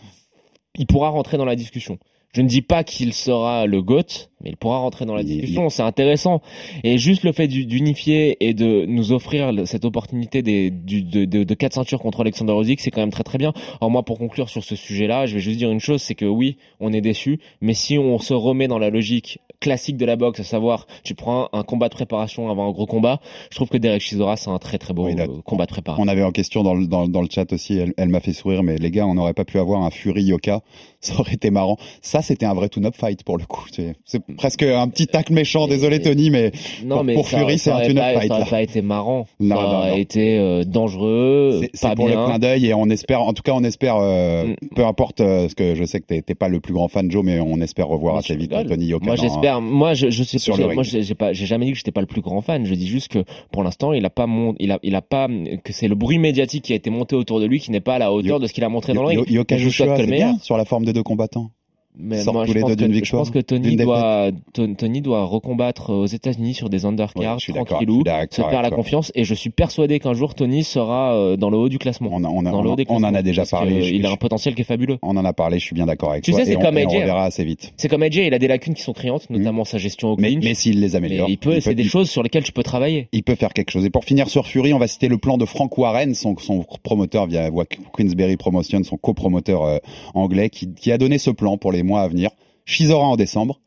il 0.76 0.88
pourra 0.88 1.10
rentrer 1.10 1.38
dans 1.38 1.46
la 1.46 1.56
discussion. 1.56 2.00
Je 2.34 2.42
ne 2.42 2.48
dis 2.48 2.62
pas 2.62 2.84
qu'il 2.84 3.14
sera 3.14 3.66
le 3.66 3.82
GOAT, 3.82 4.29
mais 4.44 4.52
il 4.52 4.58
pourra 4.58 4.78
rentrer 4.78 5.06
dans 5.06 5.16
la 5.16 5.22
Il- 5.22 5.28
discussion. 5.28 5.70
C'est 5.70 5.84
intéressant. 5.84 6.42
Et 6.84 6.98
juste 6.98 7.24
le 7.24 7.32
fait 7.32 7.48
du- 7.48 7.66
d'unifier 7.66 8.38
et 8.48 8.54
de 8.54 8.86
nous 8.86 9.12
offrir 9.12 9.52
cette 9.66 9.86
opportunité 9.86 10.42
des, 10.42 10.70
du, 10.72 11.02
de, 11.04 11.26
de, 11.26 11.44
de 11.44 11.54
quatre 11.54 11.74
ceintures 11.74 12.00
contre 12.00 12.22
Alexander 12.22 12.54
Usyk, 12.54 12.80
c'est 12.80 12.92
quand 12.92 13.02
même 13.02 13.12
très 13.12 13.24
très 13.24 13.38
bien. 13.38 13.54
Alors 13.82 13.92
moi, 13.92 14.04
pour 14.04 14.18
conclure 14.18 14.50
sur 14.50 14.64
ce 14.64 14.76
sujet-là, 14.76 15.26
je 15.26 15.36
vais 15.36 15.40
juste 15.42 15.58
dire 15.58 15.72
une 15.72 15.80
chose, 15.80 16.02
c'est 16.02 16.16
que 16.16 16.26
oui, 16.26 16.58
on 16.80 16.94
est 16.94 17.02
déçu, 17.02 17.40
mais 17.62 17.74
si 17.74 17.98
on 17.98 18.20
se 18.20 18.34
remet 18.34 18.68
dans 18.68 18.80
la 18.80 18.90
logique 18.90 19.40
classique 19.60 19.98
de 19.98 20.06
la 20.06 20.16
boxe, 20.16 20.40
à 20.40 20.44
savoir, 20.46 20.88
tu 21.04 21.16
prends 21.16 21.50
un, 21.52 21.60
un 21.60 21.64
combat 21.64 21.90
de 21.90 21.94
préparation 21.94 22.50
avant 22.50 22.68
un 22.70 22.72
gros 22.72 22.86
combat, 22.86 23.20
je 23.52 23.56
trouve 23.58 23.68
que 23.68 23.78
Derek 23.78 24.02
Chisora, 24.02 24.38
c'est 24.38 24.50
un 24.50 24.58
très 24.58 24.78
très 24.78 24.94
beau 24.94 25.06
Oui, 25.08 25.16
là, 25.16 25.24
euh, 25.26 25.42
combat 25.44 25.66
de 25.66 25.72
préparation. 25.72 26.02
On 26.04 26.08
avait 26.08 26.24
en 26.24 26.32
question 26.32 26.64
dans 26.64 26.74
le, 26.76 26.88
dans, 26.88 27.10
dans 27.10 27.22
le 27.22 27.28
chat 27.30 27.52
aussi, 27.52 27.78
elle, 27.78 27.94
elle 27.98 28.08
m'a 28.08 28.22
fait 28.22 28.32
sourire, 28.32 28.64
mais 28.64 28.78
les 28.78 28.90
gars, 28.90 29.06
on 29.06 29.16
n'aurait 29.16 29.34
pas 29.34 29.44
pu 29.44 29.60
avoir 29.60 29.82
un 29.84 29.90
Fury 29.92 30.24
Yoka, 30.24 30.62
ça 31.02 31.20
aurait 31.20 31.34
été 31.34 31.50
marrant. 31.52 31.78
Ça, 32.02 32.22
c'était 32.22 32.46
un 32.46 32.54
vrai 32.54 32.70
tune-up 32.70 32.96
fight 32.96 33.24
pour 33.24 33.38
le 33.38 33.46
coup. 33.46 33.66
C'est 33.72 33.96
presque 34.38 34.64
un 34.64 34.88
petit 34.88 35.08
tacle 35.08 35.34
méchant, 35.34 35.68
désolé 35.68 36.02
Tony, 36.02 36.30
mais 36.30 36.52
Non, 36.86 36.96
Pour- 36.98 37.04
mais 37.06 37.14
pour 37.14 37.28
ça- 37.28 37.38
Fury, 37.40 37.58
c'est 37.60 37.72
un 37.72 37.82
tune-up 37.82 38.04
fight, 38.20 38.28
Ça 38.32 38.40
là. 38.40 38.46
pas 38.46 38.62
été 38.62 38.82
marrant. 38.82 39.26
Non, 39.40 39.56
ça 39.56 39.62
non, 39.90 39.96
été 39.96 40.38
euh, 40.38 40.64
dangereux, 40.64 41.62
c'est, 41.74 41.96
pour 41.96 42.08
le 42.08 42.14
bien. 42.16 42.26
clin 42.26 42.40
d'œil 42.40 42.66
et 42.68 42.74
on 42.74 42.90
espère, 42.90 43.22
en 43.22 43.34
tout 43.34 43.44
cas, 43.44 43.54
on 43.54 43.64
espère, 43.64 43.96
euh, 43.98 44.46
Mm. 44.46 44.56
peu 44.76 44.86
importe, 44.86 45.22
euh, 45.22 45.42
parce 45.42 45.56
que 45.56 45.76
je 45.76 45.84
sais 45.84 46.00
que 46.00 46.06
t'es, 46.20 46.36
pas 46.36 46.48
le 46.48 46.60
plus 46.60 46.74
grand 46.74 46.88
fan 46.88 47.10
Joe, 47.12 47.24
mais 47.24 47.40
on 47.40 47.60
espère 47.62 47.88
revoir 47.88 48.14
Moi, 48.14 48.20
assez 48.20 48.36
vite. 48.36 48.52
Tony 48.68 48.86
Yoka. 48.86 49.06
Moi, 49.06 49.16
j'espère. 49.16 49.62
Moi, 49.62 49.94
je, 49.94 50.10
je 50.10 50.24
sais 50.24 50.38
sur 50.40 50.58
le 50.58 50.74
Moi, 50.74 50.84
j'ai 50.84 51.16
pas, 51.16 51.34
j'ai 51.34 51.46
jamais 51.46 51.66
dit 51.66 51.72
que 51.72 51.78
j'étais 51.78 51.92
pas 51.92 52.02
le 52.02 52.08
plus 52.08 52.22
grand 52.22 52.42
fan. 52.42 52.66
Je 52.66 52.74
dis 52.74 52.88
juste 52.88 53.10
que 53.10 53.24
pour 53.52 53.64
l'instant, 53.64 53.94
il 53.94 54.06
a 54.06 54.10
pas 54.10 54.26
mon, 54.28 54.56
il 54.60 54.72
a, 54.72 54.80
il 54.84 54.96
a 54.96 55.02
pas 55.02 55.28
que 55.64 55.74
c'est 55.74 55.88
le 55.88 55.96
bruit 55.96 56.18
médiatique 56.20 56.64
qui 56.64 56.74
a 56.74 56.76
été 56.76 56.90
monté 56.90 57.16
autour 57.16 57.40
de 57.40 57.46
lui 57.46 57.60
qui 57.60 57.72
n'est 57.72 57.80
pas 57.82 57.96
à 57.96 58.00
la 58.00 58.12
hauteur 58.14 58.40
de 58.40 58.48
ce 58.48 58.54
qu'il 58.54 58.64
a 58.64 58.70
montré 58.70 58.94
dans 58.94 59.02
le 59.04 59.08
ring. 59.10 59.30
Yoka 59.30 59.58
Joshua, 59.58 59.86
le 59.88 59.96
c'est 59.98 60.08
meilleur. 60.08 60.30
bien 60.34 60.40
sur 60.42 60.58
la 60.58 60.66
forme 60.66 60.86
des 60.86 60.94
deux 60.94 61.04
combattants. 61.04 61.52
Mais 61.98 62.24
moi, 62.26 62.46
tous 62.46 62.52
je 62.52 62.54
les 62.56 62.62
pense, 62.62 62.70
deux 62.70 62.76
d'une 62.78 62.88
que, 62.88 62.94
je 62.94 63.00
victoire, 63.00 63.22
pense 63.24 63.32
que 63.32 63.40
Tony 63.40 63.76
doit, 63.76 64.30
Ton- 64.54 64.74
Tony 64.76 65.02
doit 65.02 65.26
recombattre 65.26 65.92
aux 65.92 66.06
États-Unis 66.06 66.54
sur 66.54 66.70
des 66.70 66.86
Ouais, 66.86 66.92
undercards 66.92 67.40
je 67.40 67.52
d'accord, 67.52 67.66
tranquillou, 67.80 68.04
je 68.06 68.36
se 68.36 68.42
faire 68.42 68.62
la 68.62 68.70
confiance 68.70 69.12
et 69.16 69.24
je 69.26 69.34
suis 69.34 69.50
persuadé 69.50 70.00
qu'un 70.00 70.14
jour 70.14 70.34
Tony 70.36 70.64
sera 70.64 71.14
euh, 71.16 71.36
dans 71.36 71.50
le 71.50 71.58
haut 71.58 71.68
du 71.68 71.78
classement. 71.80 72.10
On, 72.14 72.24
a- 72.24 72.28
on, 72.30 72.46
a- 72.46 72.52
dans 72.52 72.62
le 72.62 72.70
on, 72.70 72.74
haut 72.74 72.76
des 72.78 72.86
on 72.90 73.04
en 73.04 73.14
a 73.14 73.22
déjà 73.22 73.44
parlé. 73.46 73.74
euh, 73.76 73.82
je- 73.82 73.94
il 73.94 74.06
a 74.06 74.10
je- 74.10 74.14
un 74.14 74.18
potentiel 74.18 74.56
qui 74.56 74.62
est 74.62 74.66
fabuleux. 74.66 74.98
on 75.02 75.18
en 75.18 75.26
a 75.26 75.34
parlé, 75.34 75.60
je 75.60 75.66
suis 75.66 75.74
bien 75.76 75.88
d'accord 75.88 76.12
avec 76.12 76.24
Tu 76.24 76.32
toi. 76.32 76.40
sais, 76.40 76.46
c'est 76.46 76.56
comme 76.60 76.78
et 76.78 76.86
on 76.86 76.90
AJ, 76.90 76.98
verra 77.06 77.26
assez 77.26 77.44
vite. 77.44 77.74
C'est 77.76 77.90
comme 77.90 78.04
AJ, 78.04 78.18
il 78.28 78.34
a 78.34 78.40
des 78.40 78.48
lacunes 78.48 78.76
qui 78.76 78.84
sont 78.84 78.94
criantes, 78.94 79.30
notamment 79.30 79.66
sa 79.66 79.78
gestion 79.78 80.12
au 80.12 80.16
clinch. 80.16 80.44
mais 80.44 80.54
s'il 80.54 80.80
les 80.80 80.90
mais 80.90 80.96
améliore, 80.96 81.30
il 81.30 81.38
peut, 81.38 81.60
c'est 81.60 81.74
des 81.76 81.84
il- 81.84 81.90
choses 81.90 82.10
sur 82.10 82.24
lesquelles 82.24 82.44
tu 82.44 82.54
peux 82.54 82.64
travailler. 82.64 83.10
il 83.12 83.24
peut 83.24 83.36
faire 83.36 83.52
quelque 83.52 83.72
chose. 83.72 83.84
Et 83.84 83.90
pour 83.90 84.06
finir 84.06 84.30
sur 84.30 84.48
Fury, 84.48 84.74
on 84.74 84.80
va 84.80 84.88
citer 84.88 85.08
le 85.10 85.18
plan 85.18 85.38
de 85.38 85.46
Frank 85.46 85.76
Warren, 85.78 86.14
son, 86.14 86.38
son 86.38 86.64
promoteur 86.84 87.26
via 87.28 87.50
Queensberry 87.94 88.38
Promotion, 88.38 88.84
son 88.84 88.96
copromoteur 88.98 89.64
euh, 89.66 89.78
anglais, 90.14 90.50
qui, 90.50 90.74
qui 90.74 90.92
a 90.92 90.98
donné 90.98 91.18
ce 91.18 91.32
plan 91.32 91.58
pour 91.58 91.72
les 91.72 91.79
mois 91.84 92.02
à 92.02 92.08
venir. 92.08 92.32
Chisora 92.66 93.06
en 93.06 93.16
décembre, 93.16 93.60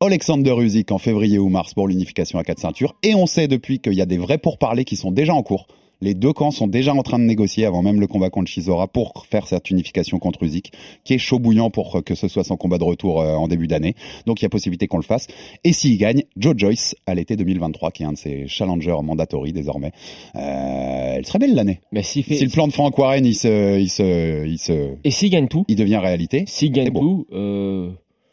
Alexander 0.00 0.54
Usyk 0.58 0.90
en 0.90 0.98
février 0.98 1.38
ou 1.38 1.48
mars 1.48 1.74
pour 1.74 1.86
l'unification 1.86 2.38
à 2.38 2.44
quatre 2.44 2.58
ceintures. 2.58 2.96
Et 3.02 3.14
on 3.14 3.26
sait 3.26 3.48
depuis 3.48 3.78
qu'il 3.78 3.94
y 3.94 4.02
a 4.02 4.06
des 4.06 4.18
vrais 4.18 4.38
pourparlers 4.38 4.84
qui 4.84 4.96
sont 4.96 5.12
déjà 5.12 5.34
en 5.34 5.42
cours. 5.42 5.66
Les 6.02 6.14
deux 6.14 6.32
camps 6.32 6.50
sont 6.50 6.66
déjà 6.66 6.92
en 6.92 7.02
train 7.02 7.18
de 7.20 7.24
négocier 7.24 7.64
avant 7.64 7.80
même 7.80 8.00
le 8.00 8.06
combat 8.08 8.28
contre 8.28 8.50
Chisora 8.50 8.88
pour 8.88 9.24
faire 9.30 9.46
cette 9.46 9.70
unification 9.70 10.18
contre 10.18 10.42
Usyk, 10.42 10.72
qui 11.04 11.14
est 11.14 11.18
chaud 11.18 11.38
bouillant 11.38 11.70
pour 11.70 12.02
que 12.04 12.14
ce 12.16 12.26
soit 12.26 12.42
son 12.42 12.56
combat 12.56 12.76
de 12.78 12.84
retour 12.84 13.20
euh, 13.20 13.36
en 13.36 13.46
début 13.46 13.68
d'année. 13.68 13.94
Donc 14.26 14.40
il 14.42 14.44
y 14.44 14.46
a 14.46 14.48
possibilité 14.48 14.88
qu'on 14.88 14.96
le 14.98 15.04
fasse. 15.04 15.28
Et 15.62 15.72
s'il 15.72 15.96
gagne, 15.98 16.24
Joe 16.36 16.54
Joyce 16.56 16.96
à 17.06 17.14
l'été 17.14 17.36
2023, 17.36 17.92
qui 17.92 18.02
est 18.02 18.06
un 18.06 18.12
de 18.12 18.18
ses 18.18 18.48
challengers 18.48 18.96
mandatory 19.02 19.52
désormais. 19.52 19.92
Euh, 20.34 21.14
elle 21.16 21.24
serait 21.26 21.38
belle 21.38 21.54
l'année. 21.54 21.80
Mais 21.92 22.02
fait, 22.02 22.34
Si 22.34 22.44
le 22.44 22.50
plan 22.50 22.66
de 22.66 22.72
Frank 22.72 22.98
Warren, 22.98 23.24
il 23.24 23.34
se, 23.34 23.78
il 23.78 23.88
se, 23.88 24.46
il 24.46 24.58
se, 24.58 24.94
et 25.04 25.10
s'il 25.12 25.30
gagne 25.30 25.46
tout, 25.48 25.64
il 25.68 25.76
devient 25.76 25.98
réalité. 25.98 26.44
s'il 26.48 26.72
gagne 26.72 26.90
tout, 26.92 27.26
euh, 27.32 27.90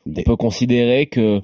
Des- 0.07 0.21
on 0.21 0.23
peut 0.23 0.35
considérer 0.37 1.05
que 1.05 1.41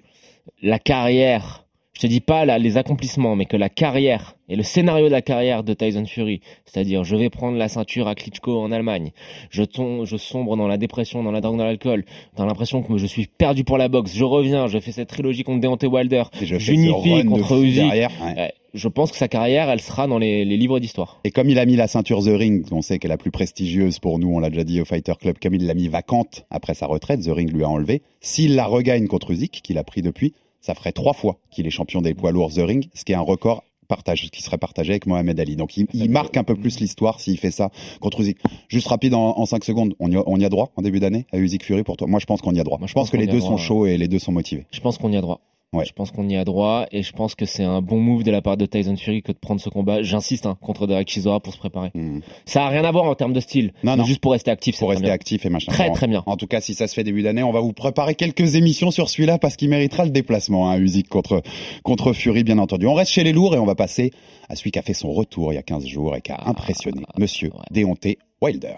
la 0.63 0.79
carrière, 0.79 1.64
je 1.95 2.01
te 2.01 2.07
dis 2.07 2.19
pas 2.19 2.45
là, 2.45 2.57
les 2.57 2.75
accomplissements, 2.77 3.35
mais 3.35 3.45
que 3.45 3.55
la 3.55 3.69
carrière 3.69 4.35
et 4.49 4.55
le 4.55 4.63
scénario 4.63 5.05
de 5.05 5.11
la 5.11 5.21
carrière 5.21 5.63
de 5.63 5.73
Tyson 5.73 6.05
Fury, 6.05 6.41
c'est-à-dire 6.65 7.05
je 7.05 7.15
vais 7.15 7.29
prendre 7.29 7.57
la 7.57 7.69
ceinture 7.69 8.07
à 8.09 8.15
Klitschko 8.15 8.59
en 8.59 8.71
Allemagne, 8.71 9.11
je, 9.49 9.63
tombe, 9.63 10.05
je 10.05 10.17
sombre 10.17 10.57
dans 10.57 10.67
la 10.67 10.77
dépression, 10.77 11.23
dans 11.23 11.31
la 11.31 11.39
drogue, 11.39 11.57
dans 11.57 11.63
l'alcool, 11.63 12.03
dans 12.35 12.45
l'impression 12.45 12.83
que 12.83 12.97
je 12.97 13.05
suis 13.05 13.27
perdu 13.27 13.63
pour 13.63 13.77
la 13.77 13.87
boxe, 13.87 14.13
je 14.13 14.25
reviens, 14.25 14.67
je 14.67 14.77
fais 14.79 14.91
cette 14.91 15.07
trilogie 15.07 15.43
contre 15.43 15.61
Deontay 15.61 15.87
Wilder, 15.87 16.23
j'unifie 16.41 17.23
contre 17.25 17.57
derrière. 17.59 18.11
ouais. 18.21 18.35
Ouais, 18.35 18.53
je 18.73 18.89
pense 18.89 19.11
que 19.11 19.17
sa 19.17 19.29
carrière, 19.29 19.69
elle 19.69 19.79
sera 19.79 20.05
dans 20.05 20.19
les, 20.19 20.43
les 20.43 20.57
livres 20.57 20.79
d'histoire. 20.79 21.21
Et 21.23 21.31
comme 21.31 21.49
il 21.49 21.57
a 21.59 21.65
mis 21.65 21.77
la 21.77 21.87
ceinture 21.87 22.21
The 22.21 22.37
Ring, 22.37 22.65
on 22.71 22.81
sait 22.81 22.99
qu'elle 22.99 23.11
est 23.11 23.13
la 23.13 23.17
plus 23.17 23.31
prestigieuse 23.31 23.99
pour 23.99 24.19
nous, 24.19 24.35
on 24.35 24.39
l'a 24.39 24.49
déjà 24.49 24.65
dit 24.65 24.81
au 24.81 24.85
Fighter 24.85 25.13
Club, 25.17 25.37
comme 25.41 25.53
il 25.53 25.65
l'a 25.65 25.73
mis 25.73 25.87
vacante 25.87 26.45
après 26.51 26.73
sa 26.73 26.85
retraite, 26.85 27.21
The 27.21 27.31
Ring 27.31 27.49
lui 27.53 27.63
a 27.63 27.69
enlevé. 27.69 28.01
S'il 28.19 28.55
la 28.55 28.65
regagne 28.65 29.07
contre 29.07 29.31
Usyk, 29.31 29.61
qu'il 29.63 29.77
a 29.77 29.85
pris 29.85 30.01
depuis, 30.01 30.33
ça 30.65 30.74
ferait 30.74 30.93
trois 30.93 31.13
fois 31.13 31.38
qu'il 31.51 31.67
est 31.67 31.69
champion 31.69 32.01
des 32.01 32.15
poids 32.15 32.31
lourds 32.31 32.53
The 32.53 32.62
Ring, 32.62 32.89
ce 32.95 33.05
qui 33.05 33.12
est 33.12 33.15
un 33.15 33.22
record 33.22 33.63
partage, 33.88 34.31
qui 34.31 34.41
serait 34.41 34.57
partagé 34.57 34.93
avec 34.93 35.05
Mohamed 35.05 35.39
Ali. 35.39 35.55
Donc 35.55 35.77
il, 35.77 35.86
il 35.93 36.10
marque 36.10 36.38
un 36.38 36.43
peu 36.43 36.55
plus 36.55 36.79
l'histoire 36.79 37.19
s'il 37.19 37.38
fait 37.38 37.51
ça 37.51 37.69
contre 38.00 38.22
Usyk. 38.22 38.39
Juste 38.67 38.88
rapide 38.88 39.13
en, 39.13 39.38
en 39.38 39.45
5 39.45 39.63
secondes, 39.63 39.93
on 40.00 40.10
y, 40.12 40.15
a, 40.15 40.24
on 40.25 40.39
y 40.39 40.45
a 40.45 40.50
droit 40.50 40.72
en 40.75 40.81
début 40.81 41.00
d'année 41.00 41.27
à 41.31 41.38
Usyk 41.38 41.63
Fury 41.63 41.84
pour 41.84 41.98
toi? 41.98 42.07
Moi 42.07 42.19
je 42.19 42.25
pense 42.25 42.41
qu'on 42.41 42.55
y 42.55 42.60
a 42.60 42.63
droit. 42.63 42.79
Moi, 42.79 42.88
je 42.88 42.93
pense, 42.93 43.12
que 43.12 43.17
les 43.17 43.27
deux 43.27 43.41
sont 43.41 43.57
chauds 43.57 43.86
et 43.86 44.00
les 44.00 44.07
deux 44.07 44.17
sont 44.17 44.31
motivés. 44.31 44.65
Je 44.72 44.79
pense 44.79 44.98
qu'on 44.98 45.12
y 45.12 45.17
a 45.17 45.22
droit. 45.22 45.39
Ouais. 45.74 45.84
Je 45.86 45.91
pense 45.91 46.12
qu'on 46.12 46.29
y 46.29 46.38
a 46.38 46.45
droit 46.45 46.86
et 46.91 47.03
je 47.03 47.12
pense 47.12 47.36
que 47.36 47.45
c'est 47.45 47.63
un 47.63 47.81
bon 47.81 48.00
move 48.00 48.24
de 48.24 48.31
la 48.31 48.41
part 48.41 48.55
de 48.55 48.65
Tyson 48.65 48.95
Fury 48.95 49.22
que 49.22 49.34
de 49.34 49.38
prendre 49.38 49.60
ce 49.60 49.69
combat. 49.69 50.01
J'insiste 50.03 50.45
hein, 50.45 50.57
contre 50.62 50.88
Derek 50.88 51.10
Chisora 51.10 51.41
pour 51.41 51.53
se 51.53 51.57
préparer. 51.57 51.91
Hmm. 51.93 52.19
Ça 52.45 52.65
a 52.65 52.69
rien 52.69 52.86
à 52.86 52.91
voir 52.91 53.05
en 53.05 53.15
termes 53.15 53.34
de 53.34 53.41
style. 53.41 53.74
Non, 53.84 53.98
non. 53.98 54.05
Juste 54.05 54.22
pour 54.22 54.31
rester 54.31 54.51
actif, 54.51 54.75
c'est 54.75 54.79
Pour 54.79 54.89
rester 54.91 55.10
actif 55.10 55.45
et 55.45 55.50
machin. 55.50 55.72
Très 55.72 55.91
très 55.91 56.07
bien. 56.07 56.24
En 56.27 56.38
tout 56.38 56.48
cas, 56.48 56.62
si 56.62 56.74
ça 56.75 56.88
se 56.88 56.93
fait 56.93 57.03
début 57.03 57.24
d'année, 57.24 57.43
on 57.43 57.51
va 57.51 57.60
vous 57.60 57.74
préparer 57.74 58.15
quelques 58.15 58.55
émissions 58.55 58.89
sur 58.91 59.10
celui-là 59.10 59.38
parce 59.38 59.57
qu'il 59.57 59.69
méritera 59.69 60.05
le 60.05 60.12
déplacement, 60.12 60.69
hein, 60.69 60.77
Usyk 60.79 61.10
contre, 61.10 61.41
contre 61.84 62.13
Fury, 62.13 62.43
bien 62.45 62.57
entendu. 62.57 62.88
On 62.88 62.93
reste 62.93 63.12
chez 63.12 63.24
les 63.25 63.34
lourds 63.34 63.55
et 63.55 63.60
on 63.60 63.65
va 63.65 63.75
passer 63.75 64.12
à 64.48 64.55
celui 64.55 64.72
qui 64.72 64.79
a 64.79 64.84
fait 64.84 64.93
son 64.93 65.12
retour 65.12 65.51
il 65.51 65.55
y 65.55 65.60
a 65.60 65.63
15 65.63 65.86
jours 65.86 66.15
et 66.15 66.22
qui 66.22 66.31
a 66.31 66.36
Ah, 66.39 66.50
impressionné 66.51 67.01
Monsieur 67.17 67.50
ouais. 67.50 67.60
Déonté 67.72 68.17
Wilder. 68.41 68.75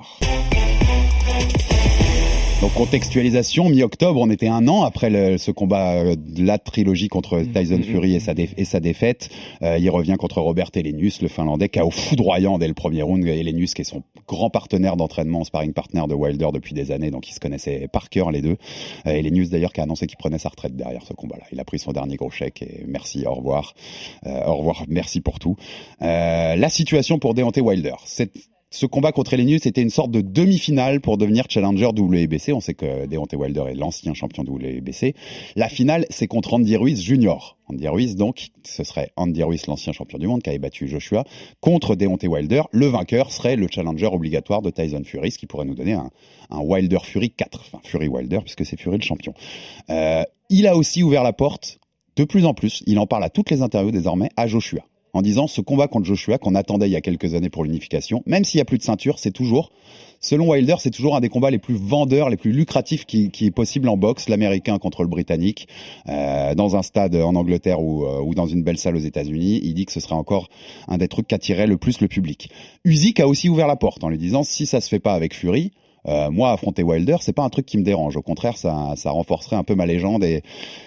Donc 2.60 2.74
contextualisation, 2.74 3.70
mi-octobre, 3.70 4.20
on 4.20 4.32
était 4.32 4.48
un 4.48 4.68
an 4.68 4.82
après 4.82 5.12
le- 5.12 5.38
ce 5.38 5.52
combat, 5.52 5.94
euh, 5.98 6.16
de 6.16 6.44
la 6.44 6.58
trilogie 6.58 7.08
contre 7.08 7.40
Tyson 7.42 7.78
mm, 7.78 7.84
Fury 7.84 8.16
et 8.16 8.20
sa, 8.20 8.34
dé- 8.34 8.50
et 8.58 8.66
sa 8.66 8.80
défaite. 8.80 9.30
Euh, 9.62 9.78
il 9.78 9.88
revient 9.92 10.16
contre 10.18 10.42
Robert 10.42 10.72
Elenius, 10.76 11.22
le 11.22 11.28
Finlandais, 11.28 11.70
KO 11.70 11.92
foudroyant 11.92 12.58
dès 12.58 12.68
le 12.68 12.74
premier 12.74 13.04
round. 13.04 13.24
Elenius 13.28 13.76
qui 13.76 13.82
est 13.82 13.86
son 13.86 14.02
grand 14.28 14.50
partenaire 14.50 14.98
d'entraînement, 14.98 15.44
sparring 15.44 15.72
partner 15.74 16.02
de 16.10 16.16
Wilder 16.16 16.48
depuis 16.52 16.74
des 16.74 16.92
années, 16.92 17.12
donc 17.12 17.30
ils 17.30 17.34
se 17.34 17.40
connaissaient 17.40 17.88
par 17.94 18.10
cœur 18.10 18.32
les 18.32 18.42
deux. 18.42 18.58
Euh, 19.06 19.12
Elenius 19.12 19.52
d'ailleurs 19.52 19.72
qui 19.72 19.80
a 19.82 19.84
annoncé 19.84 20.08
qu'il 20.08 20.18
prenait 20.18 20.40
sa 20.40 20.50
retraite 20.50 20.76
derrière 20.76 21.04
ce 21.08 21.14
combat-là. 21.14 21.44
Il 21.52 21.60
a 21.60 21.64
pris 21.64 21.78
son 21.78 21.92
dernier 21.92 22.16
gros 22.16 22.32
chèque 22.32 22.64
et 22.64 22.86
merci, 22.88 23.24
au 23.28 23.36
revoir. 23.36 23.76
Euh, 24.26 24.46
au 24.48 24.56
revoir, 24.56 24.84
merci 24.88 25.22
pour 25.22 25.38
tout. 25.38 25.56
Euh, 26.02 26.56
la 26.56 26.70
situation 26.70 27.20
pour 27.20 27.36
Deontay 27.36 27.62
Wilder, 27.62 27.94
c'est 28.06 28.32
ce 28.78 28.86
combat 28.86 29.12
contre 29.12 29.34
Elenius 29.34 29.66
était 29.66 29.82
une 29.82 29.90
sorte 29.90 30.12
de 30.12 30.22
demi-finale 30.22 31.02
pour 31.02 31.18
devenir 31.18 31.46
challenger 31.50 31.88
WBC. 31.88 32.54
On 32.54 32.60
sait 32.60 32.76
que 32.76 33.08
Deontay 33.08 33.36
Wilder 33.36 33.64
est 33.70 33.74
l'ancien 33.74 34.14
champion 34.14 34.44
WBC. 34.44 35.16
La 35.56 35.68
finale, 35.68 36.06
c'est 36.12 36.28
contre 36.28 36.54
Andy 36.54 36.76
Ruiz 36.76 37.02
Junior. 37.02 37.58
Andy 37.70 37.88
Ruiz, 37.88 38.16
donc, 38.16 38.50
ce 38.64 38.84
serait 38.84 39.10
Andy 39.16 39.42
Ruiz, 39.42 39.66
l'ancien 39.66 39.94
champion 39.94 40.20
du 40.20 40.28
monde, 40.28 40.44
qui 40.44 40.52
avait 40.52 40.60
battu 40.60 40.88
Joshua, 40.88 41.24
contre 41.60 41.96
Deontay 41.96 42.28
Wilder. 42.28 42.62
Le 42.72 42.86
vainqueur 42.86 43.32
serait 43.32 43.56
le 43.56 43.68
challenger 43.68 44.06
obligatoire 44.06 44.62
de 44.62 44.70
Tyson 44.70 45.02
Fury, 45.04 45.32
ce 45.32 45.40
qui 45.40 45.48
pourrait 45.48 45.66
nous 45.66 45.74
donner 45.74 45.94
un, 45.94 46.12
Wilder 46.52 47.00
Fury 47.02 47.32
4. 47.32 47.60
Enfin, 47.60 47.80
Fury 47.84 48.08
Wilder, 48.08 48.42
puisque 48.42 48.64
c'est 48.64 48.80
Fury 48.80 48.98
le 49.00 49.04
champion. 49.04 49.34
Euh, 49.90 50.22
il 50.52 50.68
a 50.68 50.78
aussi 50.78 51.02
ouvert 51.02 51.24
la 51.24 51.34
porte, 51.34 51.80
de 52.16 52.26
plus 52.26 52.46
en 52.46 52.54
plus, 52.54 52.84
il 52.86 53.00
en 53.00 53.08
parle 53.08 53.24
à 53.24 53.32
toutes 53.32 53.50
les 53.50 53.64
interviews 53.64 53.92
désormais, 53.92 54.30
à 54.38 54.46
Joshua 54.46 54.84
en 55.18 55.24
disant 55.24 55.48
ce 55.48 55.62
combat 55.62 55.88
contre 55.88 56.06
Joshua 56.06 56.38
qu'on 56.38 56.54
attendait 56.54 56.88
il 56.88 56.92
y 56.92 56.96
a 56.96 57.02
quelques 57.02 57.34
années 57.34 57.50
pour 57.50 57.64
l'unification, 57.64 58.22
même 58.28 58.44
s'il 58.44 58.60
y 58.60 58.62
a 58.62 58.66
plus 58.66 58.78
de 58.78 58.84
ceinture, 58.84 59.18
c'est 59.18 59.32
toujours, 59.32 59.72
selon 60.20 60.50
Wilder, 60.50 60.76
c'est 60.78 60.92
toujours 60.92 61.16
un 61.16 61.22
des 61.22 61.30
combats 61.30 61.50
les 61.50 61.58
plus 61.58 61.74
vendeurs, 61.74 62.30
les 62.30 62.38
plus 62.38 62.52
lucratifs 62.52 63.06
qui, 63.06 63.32
est 63.42 63.52
possible 63.52 63.90
en 63.90 63.98
boxe, 63.98 64.30
l'américain 64.30 64.78
contre 64.78 65.02
le 65.02 65.10
britannique, 65.10 65.68
euh, 66.08 66.54
dans 66.54 66.76
un 66.76 66.84
stade 66.84 67.16
en 67.16 67.34
Angleterre 67.34 67.82
ou, 67.82 68.06
euh, 68.06 68.22
ou 68.22 68.36
dans 68.36 68.46
une 68.46 68.62
belle 68.62 68.78
salle 68.78 68.96
aux 68.96 69.00
États-Unis. 69.00 69.60
Il 69.64 69.74
dit 69.74 69.86
que 69.86 69.92
ce 69.92 70.00
serait 70.00 70.14
encore 70.14 70.50
un 70.88 71.00
des 71.00 71.08
trucs 71.08 71.28
qui 71.28 71.34
attirait 71.36 71.68
le 71.68 71.78
plus 71.78 72.00
le 72.00 72.08
public. 72.08 72.52
Usyk 72.86 73.20
a 73.20 73.28
aussi 73.28 73.50
ouvert 73.50 73.68
la 73.68 73.76
porte 73.76 74.04
en 74.04 74.10
lui 74.10 74.20
disant 74.20 74.44
si 74.44 74.68
ça 74.68 74.82
se 74.82 74.88
fait 74.88 75.00
pas 75.00 75.16
avec 75.16 75.34
Fury, 75.34 75.72
euh, 76.08 76.30
moi, 76.30 76.52
affronter 76.52 76.84
Wilder, 76.84 77.18
c'est 77.20 77.34
pas 77.34 77.44
un 77.44 77.50
truc 77.50 77.66
qui 77.66 77.78
me 77.78 77.84
dérange. 77.84 78.16
Au 78.16 78.22
contraire, 78.22 78.56
ça, 78.58 78.94
ça 78.96 79.12
renforcerait 79.12 79.58
un 79.58 79.64
peu 79.64 79.76
ma 79.76 79.86
légende 79.86 80.24
et, 80.24 80.42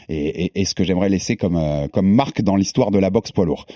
ce 0.09 0.75
que 0.75 0.85
j'aimerais 0.85 1.09
laisser 1.09 1.37
comme, 1.37 1.61
comme 1.93 2.09
marque 2.09 2.41
dans 2.43 2.57
l'histoire 2.57 2.91
de 2.91 2.99
la 2.99 3.11
boxe 3.11 3.33
poids 3.33 3.45
lourd. 3.45 3.67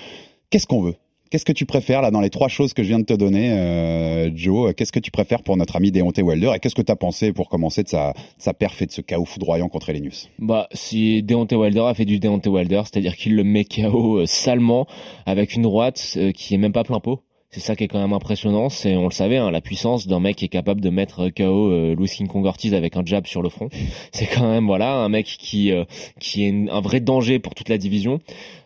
Qu'est-ce 0.55 0.69
qu'on 0.69 0.83
veut? 0.83 0.95
Qu'est-ce 1.33 1.45
que 1.45 1.51
tu 1.51 1.67
préfères 1.67 2.01
là 2.01 2.13
dans 2.13 2.21
les 2.21 2.31
trois 2.31 2.47
choses 2.47 2.75
que 2.75 2.85
je 2.85 2.89
viens 2.91 3.01
de 3.01 3.05
te 3.05 3.13
donner, 3.13 3.51
euh, 3.51 4.31
Joe? 4.37 4.73
Qu'est-ce 4.73 4.93
que 4.93 5.01
tu 5.01 5.11
préfères 5.11 5.43
pour 5.43 5.57
notre 5.57 5.75
ami 5.75 5.91
Deontay 5.91 6.23
Wilder? 6.23 6.53
Et 6.55 6.61
qu'est-ce 6.61 6.77
que 6.77 6.83
tu 6.83 6.93
as 6.93 6.95
pensé 6.95 7.33
pour 7.33 7.49
commencer 7.49 7.83
de 7.83 7.89
sa, 7.89 8.13
de 8.13 8.19
sa 8.39 8.55
perf 8.55 8.81
et 8.81 8.87
de 8.87 8.93
ce 8.93 9.01
chaos 9.01 9.25
foudroyant 9.25 9.69
contre 9.69 9.91
Elenius? 9.91 10.31
Bah, 10.39 10.69
si 10.71 11.25
Deontay 11.25 11.57
Wilder 11.57 11.87
a 11.89 11.95
fait 11.95 12.05
du 12.05 12.21
Deontay 12.21 12.51
Wilder, 12.51 12.83
c'est-à-dire 12.85 13.17
qu'il 13.17 13.35
le 13.35 13.43
met 13.43 13.65
KO 13.65 14.19
euh, 14.19 14.27
salement 14.27 14.87
avec 15.27 15.57
une 15.57 15.63
droite 15.63 16.15
euh, 16.19 16.31
qui 16.31 16.55
est 16.55 16.59
même 16.59 16.71
pas 16.71 16.85
plein 16.85 17.01
pot. 17.01 17.19
C'est 17.51 17.59
ça 17.59 17.75
qui 17.75 17.83
est 17.83 17.89
quand 17.89 18.01
même 18.01 18.13
impressionnant. 18.13 18.69
C'est, 18.69 18.95
on 18.95 19.07
le 19.07 19.13
savait, 19.13 19.39
hein, 19.39 19.51
la 19.51 19.61
puissance 19.61 20.07
d'un 20.07 20.21
mec 20.21 20.37
qui 20.37 20.45
est 20.45 20.49
capable 20.49 20.81
de 20.81 20.91
mettre 20.91 21.31
KO 21.31 21.73
euh, 21.73 21.97
Louis 21.97 22.09
King 22.09 22.29
Kong 22.29 22.47
Ortiz 22.47 22.75
avec 22.75 22.97
un 22.97 23.03
jab 23.05 23.27
sur 23.27 23.43
le 23.43 23.49
front. 23.49 23.71
C'est 24.13 24.27
quand 24.27 24.49
même 24.49 24.67
voilà 24.67 24.99
un 24.99 25.09
mec 25.09 25.27
qui 25.27 25.73
qui 26.21 26.45
est 26.45 26.71
un 26.71 26.81
vrai 26.81 27.01
danger 27.01 27.41
pour 27.41 27.57
toute 27.57 27.69
la 27.69 27.79
division. 27.79 28.21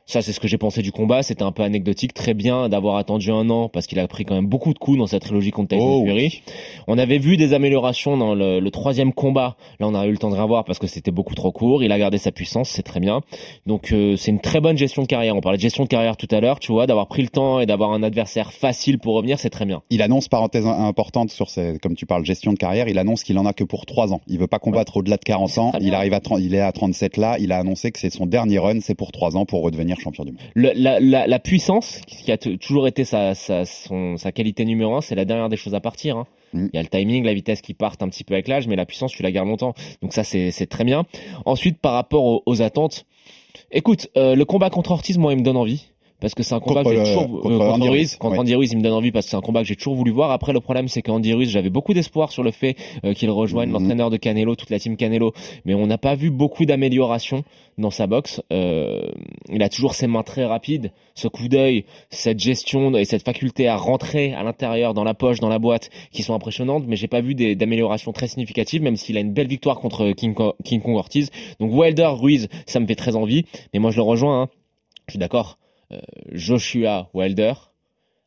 Ça, 0.08 0.22
c'est 0.22 0.32
ce 0.32 0.40
que 0.40 0.48
j'ai 0.48 0.56
pensé 0.56 0.80
du 0.80 0.90
combat. 0.90 1.22
C'était 1.22 1.42
un 1.42 1.52
peu 1.52 1.62
anecdotique. 1.62 2.14
Très 2.14 2.32
bien 2.32 2.70
d'avoir 2.70 2.96
attendu 2.96 3.30
un 3.30 3.50
an 3.50 3.68
parce 3.68 3.86
qu'il 3.86 3.98
a 3.98 4.08
pris 4.08 4.24
quand 4.24 4.34
même 4.34 4.46
beaucoup 4.46 4.72
de 4.72 4.78
coups 4.78 4.96
dans 4.96 5.06
cette 5.06 5.20
trilogie 5.20 5.50
contre 5.50 5.76
Tyson 5.76 5.84
Oh, 5.86 6.06
Fury. 6.06 6.40
On 6.86 6.96
avait 6.96 7.18
vu 7.18 7.36
des 7.36 7.52
améliorations 7.52 8.16
dans 8.16 8.34
le, 8.34 8.58
le 8.58 8.70
troisième 8.70 9.12
combat. 9.12 9.58
Là, 9.80 9.86
on 9.86 9.94
a 9.94 10.06
eu 10.06 10.10
le 10.12 10.16
temps 10.16 10.30
de 10.30 10.34
revoir 10.34 10.64
parce 10.64 10.78
que 10.78 10.86
c'était 10.86 11.10
beaucoup 11.10 11.34
trop 11.34 11.52
court. 11.52 11.84
Il 11.84 11.92
a 11.92 11.98
gardé 11.98 12.16
sa 12.16 12.32
puissance, 12.32 12.70
c'est 12.70 12.82
très 12.82 13.00
bien. 13.00 13.20
Donc, 13.66 13.92
euh, 13.92 14.16
c'est 14.16 14.30
une 14.30 14.40
très 14.40 14.62
bonne 14.62 14.78
gestion 14.78 15.02
de 15.02 15.06
carrière. 15.06 15.36
On 15.36 15.42
parlait 15.42 15.58
de 15.58 15.62
gestion 15.62 15.84
de 15.84 15.90
carrière 15.90 16.16
tout 16.16 16.28
à 16.30 16.40
l'heure, 16.40 16.58
tu 16.58 16.72
vois, 16.72 16.86
d'avoir 16.86 17.06
pris 17.06 17.20
le 17.20 17.28
temps 17.28 17.60
et 17.60 17.66
d'avoir 17.66 17.92
un 17.92 18.02
adversaire 18.02 18.54
facile 18.54 18.98
pour 18.98 19.14
revenir, 19.14 19.38
c'est 19.38 19.50
très 19.50 19.66
bien. 19.66 19.82
Il 19.90 20.00
annonce, 20.00 20.28
parenthèse 20.28 20.64
importante 20.64 21.28
sur 21.28 21.50
ses, 21.50 21.78
comme 21.82 21.96
tu 21.96 22.06
parles, 22.06 22.24
gestion 22.24 22.54
de 22.54 22.58
carrière, 22.58 22.88
il 22.88 22.98
annonce 22.98 23.24
qu'il 23.24 23.38
en 23.38 23.44
a 23.44 23.52
que 23.52 23.64
pour 23.64 23.84
trois 23.84 24.14
ans. 24.14 24.22
Il 24.26 24.38
veut 24.38 24.46
pas 24.46 24.58
combattre 24.58 24.96
au-delà 24.96 25.18
de 25.18 25.24
40 25.24 25.50
C'est 25.50 25.60
ans. 25.60 25.72
Il 25.82 25.92
arrive 25.92 26.14
à 26.14 26.20
30, 26.20 26.40
il 26.40 26.54
est 26.54 26.60
à 26.60 26.72
37 26.72 27.18
là. 27.18 27.36
Il 27.38 27.52
a 27.52 27.58
annoncé 27.58 27.90
que 27.90 27.98
c'est 27.98 28.08
son 28.08 28.24
dernier 28.24 28.58
run, 28.58 28.80
c'est 28.80 28.94
pour 28.94 29.12
trois 29.12 29.36
ans 29.36 29.44
pour 29.44 29.62
redevenir 29.62 29.97
champion 29.98 30.24
du 30.24 30.32
monde. 30.32 30.40
Le- 30.54 30.72
la, 30.74 31.00
la, 31.00 31.26
la 31.26 31.38
puissance, 31.38 32.00
qui 32.06 32.30
a 32.32 32.36
toujours 32.38 32.86
été 32.88 33.04
sa, 33.04 33.34
sa, 33.34 33.64
son- 33.64 34.16
sa 34.16 34.32
qualité 34.32 34.64
numéro 34.64 34.94
un, 34.94 35.00
c'est 35.00 35.14
la 35.14 35.24
dernière 35.24 35.48
des 35.48 35.56
choses 35.56 35.74
à 35.74 35.80
partir. 35.80 36.16
hein. 36.16 36.26
Mm. 36.52 36.66
Il 36.72 36.76
y 36.76 36.78
a 36.78 36.82
le 36.82 36.88
timing, 36.88 37.24
la 37.24 37.34
vitesse 37.34 37.60
qui 37.60 37.74
partent 37.74 38.02
un 38.02 38.08
petit 38.08 38.24
peu 38.24 38.34
avec 38.34 38.48
l'âge, 38.48 38.66
mais 38.68 38.76
la 38.76 38.86
puissance, 38.86 39.12
tu 39.12 39.22
la 39.22 39.30
gardes 39.30 39.48
longtemps. 39.48 39.74
Donc 40.02 40.12
ça, 40.12 40.24
c'est 40.24 40.50
c'est 40.50 40.66
très 40.66 40.84
bien. 40.84 41.04
Ensuite, 41.44 41.78
par 41.78 41.92
rapport 41.92 42.24
aux, 42.24 42.42
aux 42.46 42.62
attentes, 42.62 43.04
écoute, 43.70 44.08
euh, 44.16 44.34
le 44.34 44.44
combat 44.44 44.70
contre 44.70 44.90
Ortiz, 44.92 45.18
moi, 45.18 45.32
il 45.32 45.38
me 45.38 45.44
donne 45.44 45.56
envie. 45.56 45.88
Parce 46.20 46.34
que 46.34 46.42
c'est 46.42 46.54
un 46.54 46.58
combat 46.60 46.82
Contre 46.82 46.96
que 46.96 47.04
j'ai 47.04 47.12
toujours 47.14 47.28
contre 47.42 47.46
euh, 47.54 47.58
contre 47.58 47.74
Andy 47.74 47.88
Ruiz, 47.88 48.16
contre. 48.16 48.38
Andy 48.40 48.54
Ruiz, 48.56 48.72
il 48.72 48.78
me 48.78 48.82
donne 48.82 48.92
envie 48.92 49.12
parce 49.12 49.26
que 49.26 49.30
c'est 49.30 49.36
un 49.36 49.40
combat 49.40 49.60
que 49.62 49.68
j'ai 49.68 49.76
toujours 49.76 49.94
voulu 49.94 50.10
voir. 50.10 50.32
Après, 50.32 50.52
le 50.52 50.58
problème, 50.60 50.88
c'est 50.88 51.00
qu'Andy 51.00 51.32
Ruiz, 51.32 51.48
j'avais 51.48 51.70
beaucoup 51.70 51.94
d'espoir 51.94 52.32
sur 52.32 52.42
le 52.42 52.50
fait 52.50 52.74
euh, 53.04 53.14
qu'il 53.14 53.30
rejoigne 53.30 53.68
Mhm. 53.68 53.74
l'entraîneur 53.74 54.10
de 54.10 54.16
Canelo, 54.16 54.56
toute 54.56 54.70
la 54.70 54.80
team 54.80 54.96
Canelo, 54.96 55.32
mais 55.64 55.74
on 55.74 55.86
n'a 55.86 55.96
pas 55.96 56.16
vu 56.16 56.30
beaucoup 56.30 56.64
d'amélioration 56.64 57.44
dans 57.78 57.90
sa 57.90 58.08
boxe. 58.08 58.42
Euh, 58.52 59.02
il 59.48 59.62
a 59.62 59.68
toujours 59.68 59.94
ses 59.94 60.08
mains 60.08 60.24
très 60.24 60.44
rapides, 60.44 60.90
ce 61.14 61.28
coup 61.28 61.46
d'œil, 61.46 61.84
cette 62.10 62.40
gestion 62.40 62.96
et 62.96 63.04
cette 63.04 63.22
faculté 63.24 63.68
à 63.68 63.76
rentrer 63.76 64.32
à 64.34 64.42
l'intérieur, 64.42 64.94
dans 64.94 65.04
la 65.04 65.14
poche, 65.14 65.38
dans 65.38 65.48
la 65.48 65.60
boîte, 65.60 65.88
qui 66.10 66.24
sont 66.24 66.34
impressionnantes, 66.34 66.82
mais 66.88 66.96
j'ai 66.96 67.06
pas 67.06 67.20
vu 67.20 67.36
des- 67.36 67.54
d'amélioration 67.54 68.12
très 68.12 68.26
significative, 68.26 68.82
même 68.82 68.96
s'il 68.96 69.16
a 69.16 69.20
une 69.20 69.32
belle 69.32 69.46
victoire 69.46 69.78
contre 69.78 70.10
King, 70.10 70.34
King 70.64 70.80
Kong 70.80 70.96
Ortiz. 70.96 71.30
Donc 71.60 71.72
Wilder, 71.72 72.10
Ruiz, 72.18 72.48
ça 72.66 72.80
me 72.80 72.86
fait 72.88 72.96
très 72.96 73.14
envie, 73.14 73.44
mais 73.72 73.78
moi 73.78 73.92
je 73.92 73.96
le 73.98 74.02
rejoins, 74.02 74.42
hein. 74.42 74.48
je 75.06 75.12
suis 75.12 75.18
d'accord. 75.20 75.58
Euh, 75.92 75.98
Joshua, 76.32 77.08
Wilder, 77.14 77.54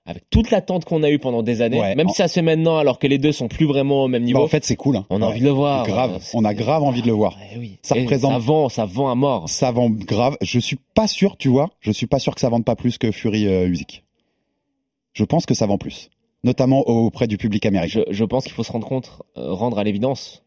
avec 0.05 0.23
toute 0.31 0.49
l'attente 0.49 0.83
qu'on 0.85 1.03
a 1.03 1.11
eue 1.11 1.19
pendant 1.19 1.43
des 1.43 1.61
années, 1.61 1.79
Ouais, 1.79 1.93
même 1.95 2.07
en- 2.07 2.09
si 2.09 2.15
ça 2.17 2.27
se 2.27 2.33
fait 2.33 2.41
maintenant 2.41 2.77
alors 2.77 2.97
que 2.97 3.05
les 3.05 3.19
deux 3.19 3.31
sont 3.31 3.47
plus 3.47 3.65
vraiment 3.67 4.03
au 4.03 4.07
même 4.07 4.23
niveau, 4.23 4.39
Bah, 4.39 4.45
en 4.45 4.47
fait, 4.47 4.65
c'est 4.65 4.75
cool. 4.75 4.97
hein. 4.97 5.05
on 5.11 5.21
a 5.21 5.25
Ouais. 5.25 5.31
envie 5.31 5.39
de 5.41 5.45
le 5.45 5.51
voir. 5.51 5.85
Grave. 5.85 6.13
Euh, 6.15 6.19
On 6.33 6.43
a 6.43 6.53
grave 6.55 6.81
envie 6.81 7.03
de 7.03 7.07
le 7.07 7.13
voir. 7.13 7.37
Oui. 7.57 7.77
Ça 7.83 7.95
Et 7.95 8.01
représente- 8.01 8.31
Ça 8.31 8.39
vend, 8.39 8.67
ça 8.69 8.85
vend 8.85 9.09
à 9.11 9.15
mort. 9.15 9.47
Ça 9.47 9.71
vend 9.71 9.89
grave. 9.91 10.37
Je 10.41 10.57
suis 10.59 10.77
pas 10.95 11.07
sûr, 11.07 11.37
tu 11.37 11.49
vois. 11.49 11.69
Je 11.81 11.91
suis 11.91 12.07
pas 12.07 12.17
sûr 12.17 12.33
que 12.33 12.41
ça 12.41 12.49
vende 12.49 12.65
pas 12.65 12.75
plus 12.75 12.97
que 12.97 13.11
Fury 13.11 13.45
euh, 13.47 13.67
Usyk. 13.67 14.03
Je 15.13 15.23
pense 15.23 15.45
que 15.45 15.53
ça 15.53 15.67
vend 15.67 15.77
plus, 15.77 16.09
notamment 16.43 16.79
auprès 16.87 17.27
du 17.27 17.37
public 17.37 17.65
américain. 17.67 18.01
Je, 18.07 18.13
je 18.13 18.23
pense 18.25 18.45
qu'il 18.45 18.53
faut 18.53 18.63
se 18.63 18.71
rendre 18.71 18.87
compte, 18.87 19.19
euh, 19.37 19.53
rendre 19.53 19.77
à 19.77 19.83
l'évidence. 19.83 20.43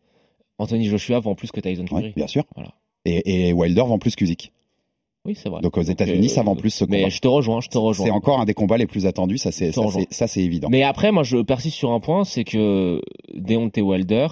Anthony 0.59 0.87
Joshua 0.87 1.21
vend 1.21 1.35
plus 1.37 1.53
que 1.53 1.61
Tyson 1.61 1.87
Fury. 1.87 2.13
Bien 2.17 2.27
sûr. 2.27 2.45
Voilà. 2.57 2.71
Et, 3.05 3.49
et 3.49 3.53
Wilder 3.53 3.83
vend 3.87 3.99
plus 3.99 4.17
qu'Usyk. 4.17 4.53
Oui, 5.27 5.35
c'est 5.35 5.49
vrai. 5.49 5.63
Donc 5.63 5.79
aux 5.79 5.83
États-Unis, 5.83 6.27
euh, 6.27 6.29
ça 6.29 6.43
vend 6.43 6.55
plus 6.55 6.71
ce 6.71 6.85
combat. 6.85 6.99
Mais 6.99 7.11
je 7.11 7.21
te 7.21 7.29
rejoins, 7.29 7.61
je 7.61 7.69
te 7.69 7.79
rejoins. 7.79 8.07
C'est 8.07 8.13
encore 8.13 8.41
un 8.41 8.45
des 8.45 8.53
combats 8.55 8.77
les 8.77 8.87
plus 8.87 9.07
attendus, 9.07 9.39
ça 9.39 9.53
c'est 9.53 9.73
ça, 9.73 10.27
c'est- 10.27 10.43
évident. 10.43 10.69
Mais 10.71 10.83
après, 10.83 11.13
moi, 11.13 11.23
je 11.23 11.39
persiste 11.39 11.77
sur 11.77 11.93
un 11.93 12.01
point, 12.01 12.25
c'est 12.25 12.45
que 12.45 13.01
Deontay 13.33 13.81
Wilder 13.81 14.27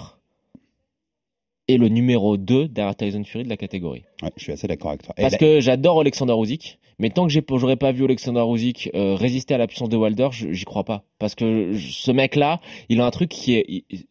est 1.67 1.77
le 1.77 1.87
numéro 1.87 2.37
2 2.37 2.67
derrière 2.67 2.95
Tyson 2.95 3.23
Fury 3.23 3.43
de 3.45 3.49
la 3.49 3.57
catégorie. 3.57 4.03
Ouais, 4.21 4.29
je 4.35 4.43
suis 4.43 4.51
assez 4.51 4.67
d'accord 4.67 4.89
avec 4.91 5.03
toi. 5.03 5.15
Parce 5.17 5.37
que 5.37 5.59
j'adore 5.61 6.01
Alexander 6.01 6.33
Usyk, 6.37 6.77
mais 6.99 7.09
tant 7.09 7.25
que 7.25 7.33
j'aurais 7.33 7.77
pas 7.77 7.91
vu 7.91 8.03
Alexander 8.03 8.43
Usyk 8.47 8.91
euh, 8.93 9.15
résister 9.15 9.53
à 9.53 9.57
la 9.57 9.65
puissance 9.67 9.89
de 9.89 9.97
Wilder, 9.97 10.27
j'y 10.31 10.65
crois 10.65 10.83
pas. 10.83 11.05
Parce 11.19 11.35
que 11.35 11.73
ce 11.77 12.11
mec-là, 12.11 12.59
il 12.89 12.99
a 13.01 13.05
un 13.05 13.11
truc 13.11 13.29
qui 13.29 13.55
est, 13.55 13.65
il, 13.67 13.83
il- 13.89 14.05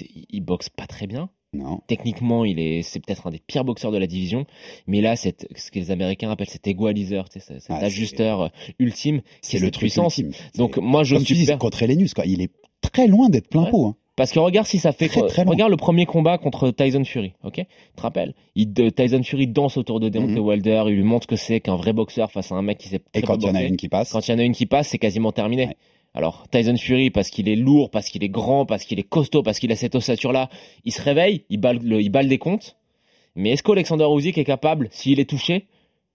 il- 0.00 0.26
il 0.30 0.40
boxe 0.40 0.70
pas 0.70 0.86
très 0.86 1.06
bien. 1.06 1.28
Non. 1.52 1.80
Techniquement, 1.86 2.44
il 2.44 2.58
est, 2.60 2.82
c'est 2.82 3.00
peut-être 3.00 3.26
un 3.26 3.30
des 3.30 3.38
pires 3.38 3.64
boxeurs 3.64 3.92
de 3.92 3.98
la 3.98 4.06
division, 4.06 4.44
mais 4.86 5.00
là, 5.00 5.16
c'est 5.16 5.46
ce 5.56 5.70
que 5.70 5.78
les 5.78 5.90
Américains 5.90 6.30
appellent 6.30 6.48
cet 6.50 6.66
égaliseur, 6.66 7.26
cet 7.30 7.50
Ah, 7.68 7.76
ajusteur 7.76 8.50
ultime, 8.78 9.22
C'est 9.40 9.58
le 9.58 9.66
ultime. 9.68 10.30
Donc 10.56 10.76
moi, 10.76 11.02
je 11.04 11.14
comme 11.16 11.24
suis 11.24 11.34
tu 11.36 11.44
dis, 11.44 11.56
contre 11.58 11.82
Elenius, 11.82 12.14
quoi. 12.14 12.26
Il 12.26 12.42
est 12.42 12.50
très 12.82 13.06
loin 13.06 13.28
d'être 13.30 13.48
plein 13.48 13.64
Ouais. 13.64 13.70
pot. 13.70 13.86
hein. 13.86 13.96
Parce 14.16 14.32
que 14.32 14.38
regarde 14.38 14.66
si 14.66 14.78
ça 14.78 14.92
fait. 14.92 15.08
Très, 15.08 15.42
regarde 15.42 15.70
le 15.70 15.76
premier 15.76 16.06
combat 16.06 16.38
contre 16.38 16.70
Tyson 16.70 17.04
Fury, 17.04 17.34
ok? 17.44 17.52
Tu 17.56 17.64
te 17.96 18.00
rappelles? 18.00 18.34
Il, 18.54 18.72
de- 18.72 18.88
Tyson 18.88 19.22
Fury 19.22 19.46
danse 19.46 19.76
autour 19.76 20.00
de 20.00 20.08
Deontay 20.08 20.40
Mhm. 20.40 20.46
Wilder, 20.46 20.84
il 20.86 20.94
lui 20.94 21.02
montre 21.02 21.24
ce 21.24 21.28
que 21.28 21.36
c'est 21.36 21.60
qu'un 21.60 21.76
vrai 21.76 21.92
boxeur 21.92 22.32
face 22.32 22.50
à 22.50 22.54
un 22.54 22.62
mec 22.62 22.78
qui 22.78 22.88
sait 22.88 22.96
Et 23.12 23.20
très 23.20 23.22
quand 23.22 23.34
peu 23.36 23.42
il 23.42 23.46
y 23.48 23.50
en 23.50 23.54
a 23.54 23.62
une 23.62 23.76
qui 23.76 23.90
passe, 23.90 24.12
Quand 24.12 24.26
il 24.26 24.30
y 24.30 24.34
en 24.34 24.38
a 24.38 24.42
une 24.42 24.54
qui 24.54 24.64
passe, 24.64 24.88
c'est 24.88 24.96
quasiment 24.98 25.32
terminé. 25.32 25.66
Ouais. 25.66 25.76
Alors 26.16 26.46
Tyson 26.50 26.76
Fury, 26.76 27.10
parce 27.10 27.28
qu'il 27.30 27.46
est 27.48 27.56
lourd, 27.56 27.90
parce 27.90 28.08
qu'il 28.08 28.24
est 28.24 28.28
grand, 28.30 28.64
parce 28.64 28.84
qu'il 28.84 28.98
est 28.98 29.02
costaud, 29.08 29.42
parce 29.42 29.58
qu'il 29.58 29.70
a 29.70 29.76
cette 29.76 29.94
ossature-là, 29.94 30.48
il 30.84 30.92
se 30.92 31.02
réveille, 31.02 31.44
il 31.50 31.58
balle, 31.58 31.78
le, 31.82 32.00
il 32.00 32.08
balle 32.08 32.26
des 32.28 32.38
comptes. 32.38 32.76
Mais 33.34 33.50
est-ce 33.50 33.62
qu'Alexander 33.62 34.06
Usyk 34.10 34.38
est 34.38 34.44
capable, 34.44 34.88
s'il 34.90 35.20
est 35.20 35.28
touché, 35.28 35.66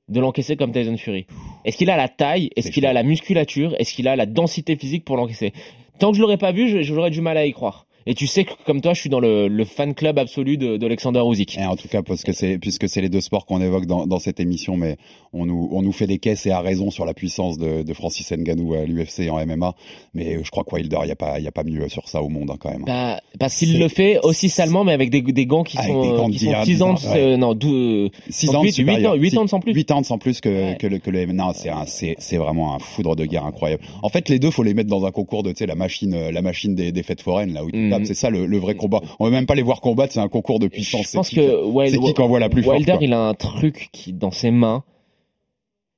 de 0.10 0.20
l'encaisser 0.20 0.56
comme 0.58 0.72
Tyson 0.72 0.98
Fury? 0.98 1.28
Est-ce 1.66 1.78
qu'il 1.78 1.92
a 1.92 1.98
la 1.98 2.10
taille? 2.10 2.50
Est-ce 2.56 2.72
qu'il 2.72 2.86
a 2.88 2.94
la 2.94 3.04
musculature? 3.04 3.76
Est-ce 3.78 3.94
qu'il 3.94 4.08
a 4.08 4.16
la 4.16 4.26
densité 4.26 4.76
physique 4.76 5.06
pour 5.06 5.18
l'encaisser? 5.18 5.54
Tant 6.00 6.10
que 6.12 6.18
je 6.18 6.22
l'aurais 6.22 6.40
pas 6.40 6.52
vu, 6.52 6.68
je- 6.68 6.82
j'aurais 6.82 7.12
du 7.12 7.22
mal 7.22 7.38
à 7.38 7.46
y 7.46 7.52
croire. 7.54 7.86
Et 8.08 8.14
tu 8.16 8.28
sais 8.28 8.44
que 8.46 8.52
comme 8.66 8.82
toi, 8.82 8.94
je 8.94 9.00
suis 9.02 9.10
dans 9.10 9.20
le, 9.20 9.48
le 9.48 9.66
fan 9.66 9.94
club 9.94 10.18
absolu 10.20 10.58
de- 10.58 10.78
d'Alexander 10.78 11.22
Usyk. 11.30 11.58
Et 11.58 11.66
en 11.66 11.76
tout 11.76 11.88
cas, 11.88 12.02
parce 12.02 12.24
que 12.24 12.34
c'est, 12.34 12.58
puisque 12.58 12.90
c'est 12.90 13.02
les 13.02 13.10
deux 13.10 13.22
sports 13.22 13.46
qu'on 13.46 13.62
évoque 13.62 13.86
dans, 13.86 14.08
dans 14.08 14.20
cette 14.20 14.40
émission, 14.40 14.76
mais 14.78 14.98
on 15.34 15.46
nous, 15.46 15.70
on 15.72 15.82
nous 15.82 15.92
fait 15.92 16.08
des 16.08 16.18
caisses 16.18 16.46
et 16.46 16.52
à 16.52 16.62
raison 16.62 16.90
sur 16.92 17.06
la 17.06 17.14
puissance 17.14 17.58
de, 17.58 17.84
de 17.84 17.94
Francis 17.94 18.32
Ngannou 18.32 18.74
à 18.74 18.86
l'UFC 18.86 19.30
en 19.30 19.46
MMA. 19.46 19.76
Mais 20.14 20.44
je 20.44 20.50
crois 20.50 20.64
que 20.64 20.74
Wilder, 20.76 20.98
il 21.04 21.06
n'y 21.06 21.12
a 21.12 21.16
pas, 21.16 21.38
il 21.40 21.46
y 21.46 21.48
a 21.48 21.52
pas 21.52 21.64
mieux 21.64 21.88
sur 21.90 22.08
ça 22.10 22.22
au 22.24 22.30
monde, 22.30 22.50
hein, 22.52 22.58
quand 22.60 22.72
même. 22.72 22.84
Bah, 22.86 23.20
parce 23.40 23.56
qu'il 23.56 23.78
le 23.80 23.88
fait 23.88 24.20
aussi 24.24 24.50
salement, 24.50 24.84
mais 24.84 24.94
avec 24.94 25.10
des, 25.10 25.22
des 25.22 25.46
gants 25.46 25.64
qui 25.64 25.78
Avec 25.78 25.92
sont, 25.92 26.28
de 26.28 26.32
qui 26.34 26.40
sont 26.40 26.46
diade, 26.52 26.66
6 26.66 26.82
ans, 26.82 26.94
de, 26.94 27.00
ouais. 27.08 27.38
non, 27.38 27.54
dou- 27.54 28.10
6 28.30 28.48
donc 28.48 28.56
ans 28.56 28.60
de 28.62 28.66
huit- 28.66 28.70
huit 28.70 28.74
supérieur. 28.74 29.12
ans- 29.14 29.16
huit 29.16 29.30
Six- 29.32 29.38
ans 29.38 29.44
de 29.46 29.50
sans 29.50 29.60
plus. 29.60 29.74
8 29.74 29.92
ans 29.92 30.02
de 30.02 30.06
sans 30.06 30.18
plus 30.18 30.42
que, 30.42 30.50
Ouais. 30.50 30.78
que 30.80 30.88
le, 30.88 30.98
que 31.00 31.10
le 31.12 31.26
Non, 31.28 31.52
c'est 31.54 31.70
un, 31.70 31.86
c'est, 31.86 32.16
c'est 32.18 32.38
vraiment 32.38 32.76
un 32.76 32.80
foudre 32.80 33.16
de 33.16 33.26
guerre 33.26 33.46
incroyable. 33.46 33.84
En 34.02 34.10
fait, 34.10 34.28
les 34.28 34.40
deux, 34.40 34.50
faut 34.52 34.64
les 34.64 34.74
mettre 34.74 34.90
dans 34.90 35.06
un 35.06 35.12
concours 35.12 35.44
de, 35.44 35.52
tu 35.52 35.58
sais, 35.60 35.66
la 35.68 35.76
machine, 35.76 36.30
la 36.32 36.42
machine 36.42 36.74
des, 36.76 36.92
des 36.92 37.04
fêtes 37.04 37.22
foraines, 37.22 37.54
là 37.54 37.64
où 37.64 37.70
Tapes. 37.92 38.06
C'est 38.06 38.14
ça 38.14 38.30
le, 38.30 38.46
le 38.46 38.58
vrai 38.58 38.76
combat. 38.76 39.02
On 39.20 39.26
veut 39.26 39.32
même 39.32 39.46
pas 39.46 39.56
les 39.56 39.62
voir 39.62 39.82
combattre, 39.82 40.14
c'est 40.14 40.20
un 40.20 40.28
concours 40.30 40.60
de 40.60 40.68
puissance. 40.68 41.08
Je 41.12 41.18
pense 41.18 41.30
C'est 41.30 41.36
qui- 41.36 41.48
que 41.48 41.88
c'est 41.90 41.98
qui 42.00 42.14
qui 42.14 42.22
envoie 42.22 42.40
la 42.40 42.50
plus 42.50 42.66
Wilder, 42.66 42.98
il 43.02 43.14
a 43.14 43.20
un 43.20 43.34
truc 43.34 43.90
qui, 43.92 44.14
dans 44.14 44.32
ses 44.32 44.52
mains, 44.52 44.84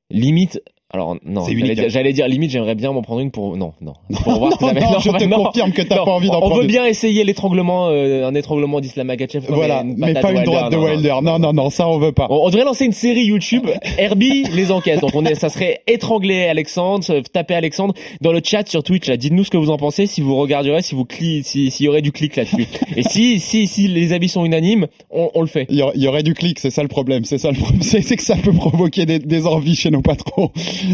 limite. 0.10 0.62
Alors 0.95 1.15
non, 1.25 1.43
j'allais 1.88 2.13
dire, 2.13 2.27
limite, 2.27 2.51
j'aimerais 2.51 2.75
bien 2.75 2.91
m'en 2.91 3.01
prendre 3.01 3.19
une 3.21 3.32
pour 3.32 3.58
non, 3.58 3.73
non, 3.82 3.93
pour 4.23 4.38
voir 4.38 4.51
non, 4.62 4.67
non, 4.67 4.73
non, 4.91 4.99
je 4.99 5.10
te 5.10 5.25
confirme 5.34 5.71
que 5.71 5.82
t'as 5.82 5.95
pas 6.06 6.12
envie 6.12 6.27
d'en 6.27 6.38
on 6.38 6.41
prendre 6.41 6.56
veut 6.58 6.62
une. 6.62 6.67
bien 6.67 6.86
essayer 6.86 7.23
l'étranglement, 7.23 7.88
euh, 7.88 8.27
un 8.27 8.36
étranglement 8.36 8.79
d'Islam 8.79 9.08
Makhachev. 9.08 9.47
comme 9.47 9.56
Voilà, 9.56 9.82
une 9.82 9.95
mais 9.97 10.13
pas 10.13 10.32
de 10.32 10.38
une 10.38 10.43
droite 10.43 10.71
de. 10.71 10.77
Wilder. 10.77 11.15
Non, 11.23 11.39
non, 11.39 11.51
non, 11.51 11.71
ça 11.71 11.88
on 11.89 11.97
veut 11.97 12.12
pas. 12.12 12.27
On, 12.29 12.45
on 12.45 12.49
devrait 12.49 12.63
lancer 12.65 12.86
une 12.86 12.91
série 12.91 13.23
YouTube, 13.25 13.65
Herbie 13.97 14.43
les 14.53 14.71
enquêtes. 14.71 15.01
Donc 15.01 15.15
on 15.15 15.25
est, 15.25 15.34
ça 15.34 15.49
serait 15.49 15.82
étrangler 15.88 16.43
Alexandre, 16.45 17.03
taper 17.32 17.56
Alexandre 17.56 17.95
dans 18.21 18.32
le 18.32 18.41
chat 18.43 18.67
sur 18.69 18.84
Twitch. 18.84 19.08
Là, 19.08 19.17
dites-nous 19.17 19.45
ce 19.45 19.49
que 19.49 19.58
vous 19.58 19.71
en 19.71 19.77
pensez, 19.77 20.06
si 20.06 20.21
vous 20.21 20.36
regarderez, 20.36 20.84
si 20.84 20.93
vous 20.93 21.06
cli, 21.06 21.41
si- 21.43 21.71
s'il 21.71 21.88
y 21.88 21.89
aurait 21.89 22.03
du 22.03 22.12
clic 22.12 22.36
là-dessus. 22.36 22.67
Et 22.95 23.01
si, 23.01 23.39
si, 23.39 23.65
si 23.65 23.88
les 23.88 24.13
avis 24.13 24.29
sont 24.29 24.45
unanimes, 24.45 24.86
on, 25.10 25.32
on 25.34 25.41
le 25.41 25.47
fait. 25.47 25.65
Il 25.69 25.77
y, 25.95 26.08
aurait, 26.08 26.21
du 26.21 26.36
clic, 26.36 26.60
c'est 26.60 26.69
ça 26.69 26.84
le 26.84 26.88
problème. 26.88 27.25
C'est 27.25 27.39
ça 27.39 27.49
le 27.49 27.58
problème, 27.58 27.82
c'est 27.82 28.01
c'est 28.03 28.15
que 28.15 28.21
ça 28.23 28.36
peut 28.36 28.53
provoquer 28.53 29.08
des, 29.08 29.17
des 29.17 29.47
envies 29.47 29.75
chez 29.75 29.89
nos 29.89 30.01
patrons. 30.03 30.51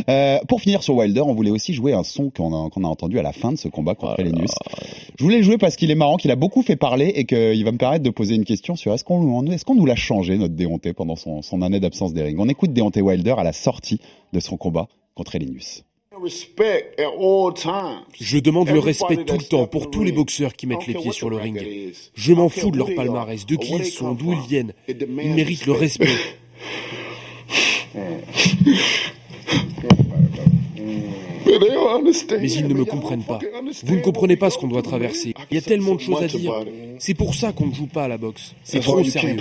Euh, 0.10 0.40
pour 0.48 0.62
finir 0.62 0.84
sur 0.84 0.96
Wilder, 0.96 1.22
on 1.22 1.34
voulait 1.34 1.52
aussi 1.52 1.74
jouer 1.74 1.94
un 1.94 2.04
son 2.04 2.30
qu'on 2.30 2.54
a, 2.54 2.88
entendu 2.88 3.20
à 3.20 3.22
la 3.22 3.34
fin 3.34 3.52
de 3.52 3.58
ce 3.58 3.68
combat 3.68 3.96
contre 3.96 4.16
Oh 4.18 4.22
là 4.22 4.30
Elenius. 4.30 4.52
Je 5.18 5.24
voulais 5.24 5.38
le 5.38 5.44
jouer 5.44 5.58
parce 5.58 5.76
qu'il 5.76 5.92
est 5.92 5.96
marrant, 5.96 6.18
qu'il 6.18 6.32
a 6.32 6.36
beaucoup 6.36 6.62
fait 6.62 6.76
parler 6.76 7.12
et 7.16 7.26
qu'il 7.26 7.64
va 7.64 7.72
me 7.72 7.78
permettre 7.78 8.04
de 8.04 8.10
poser 8.10 8.36
une 8.36 8.46
question 8.46 8.76
sur 8.76 8.94
est-ce 8.94 9.04
qu'on 9.04 9.46
est-ce 9.48 9.66
qu'on 9.66 9.76
nous 9.76 9.86
l'a 9.86 9.96
changé 9.96 10.38
notre 10.38 10.56
Déonté 10.56 10.94
pendant 10.94 11.16
son, 11.16 11.42
son 11.42 11.62
année 11.62 11.80
d'absence 11.80 12.14
des 12.14 12.24
rings. 12.24 12.38
On 12.40 12.50
écoute 12.50 12.74
Déonté 12.74 13.02
Wilder 13.02 13.36
à 13.38 13.44
la 13.44 13.54
sortie 13.54 14.00
de 14.34 14.40
son 14.40 14.58
combat 14.58 14.88
contre 15.16 15.36
Elenius. 15.36 15.84
Je 18.20 18.40
demande 18.40 18.70
le 18.70 18.80
respect 18.80 19.18
tout 19.18 19.38
le 19.38 19.44
temps 19.44 19.68
pour 19.68 19.90
tous 19.90 20.04
les 20.04 20.12
boxeurs 20.12 20.54
qui 20.54 20.68
mettent 20.68 20.88
les 20.88 20.96
pieds 20.96 21.12
sur 21.12 21.30
le 21.30 21.38
ring. 21.38 21.62
Je 22.14 22.34
m'en 22.34 22.50
fous 22.50 22.72
de 22.72 22.78
leur 22.78 22.94
palmarès, 22.94 23.46
de 23.46 23.56
qui 23.56 23.74
ils 23.76 23.86
sont, 23.86 24.14
d'où 24.14 24.34
ils 24.34 24.48
viennent. 24.48 24.74
Ils 24.88 25.08
méritent 25.36 25.66
le 25.66 25.74
respect. 25.74 26.10
Mais 32.40 32.52
ils 32.52 32.68
ne 32.68 32.74
me 32.74 32.86
comprennent 32.86 33.24
pas. 33.24 33.40
Vous 33.84 33.96
ne 33.96 34.02
comprenez 34.02 34.38
pas 34.38 34.50
ce 34.50 34.58
qu'on 34.58 34.68
doit 34.68 34.82
traverser. 34.82 35.34
Il 35.52 35.56
y 35.56 35.58
a 35.58 35.62
tellement 35.62 35.96
de 35.96 36.00
choses 36.00 36.22
à 36.22 36.28
dire. 36.28 36.54
C'est 37.00 37.14
pour 37.14 37.36
ça 37.36 37.52
qu'on 37.52 37.68
ne 37.68 37.74
joue 37.74 37.88
pas 37.88 38.04
à 38.04 38.08
la 38.08 38.18
boxe. 38.18 38.56
C'est 38.64 38.80
trop 38.80 39.04
sérieux. 39.04 39.38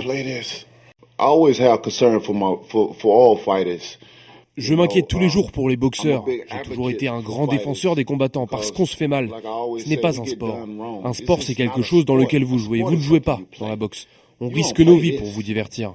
Je 4.57 4.73
m'inquiète 4.73 5.07
tous 5.07 5.19
les 5.19 5.29
jours 5.29 5.51
pour 5.51 5.69
les 5.69 5.77
boxeurs. 5.77 6.25
J'ai 6.27 6.69
toujours 6.69 6.89
été 6.89 7.07
un 7.07 7.21
grand 7.21 7.47
défenseur 7.47 7.95
des 7.95 8.03
combattants 8.03 8.47
parce 8.47 8.71
qu'on 8.71 8.85
se 8.85 8.95
fait 8.95 9.07
mal. 9.07 9.29
Ce 9.77 9.87
n'est 9.87 9.97
pas 9.97 10.19
un 10.19 10.25
sport. 10.25 10.57
Un 11.03 11.13
sport, 11.13 11.41
c'est 11.43 11.55
quelque 11.55 11.81
chose 11.81 12.05
dans 12.05 12.15
lequel 12.15 12.43
vous 12.43 12.57
jouez. 12.57 12.81
Vous 12.81 12.91
ne 12.91 13.01
jouez 13.01 13.21
pas 13.21 13.39
dans 13.59 13.67
la 13.67 13.75
boxe. 13.75 14.07
On 14.41 14.49
risque 14.49 14.79
nos 14.79 14.97
vies 14.97 15.13
pour 15.13 15.27
vous 15.27 15.43
divertir. 15.43 15.93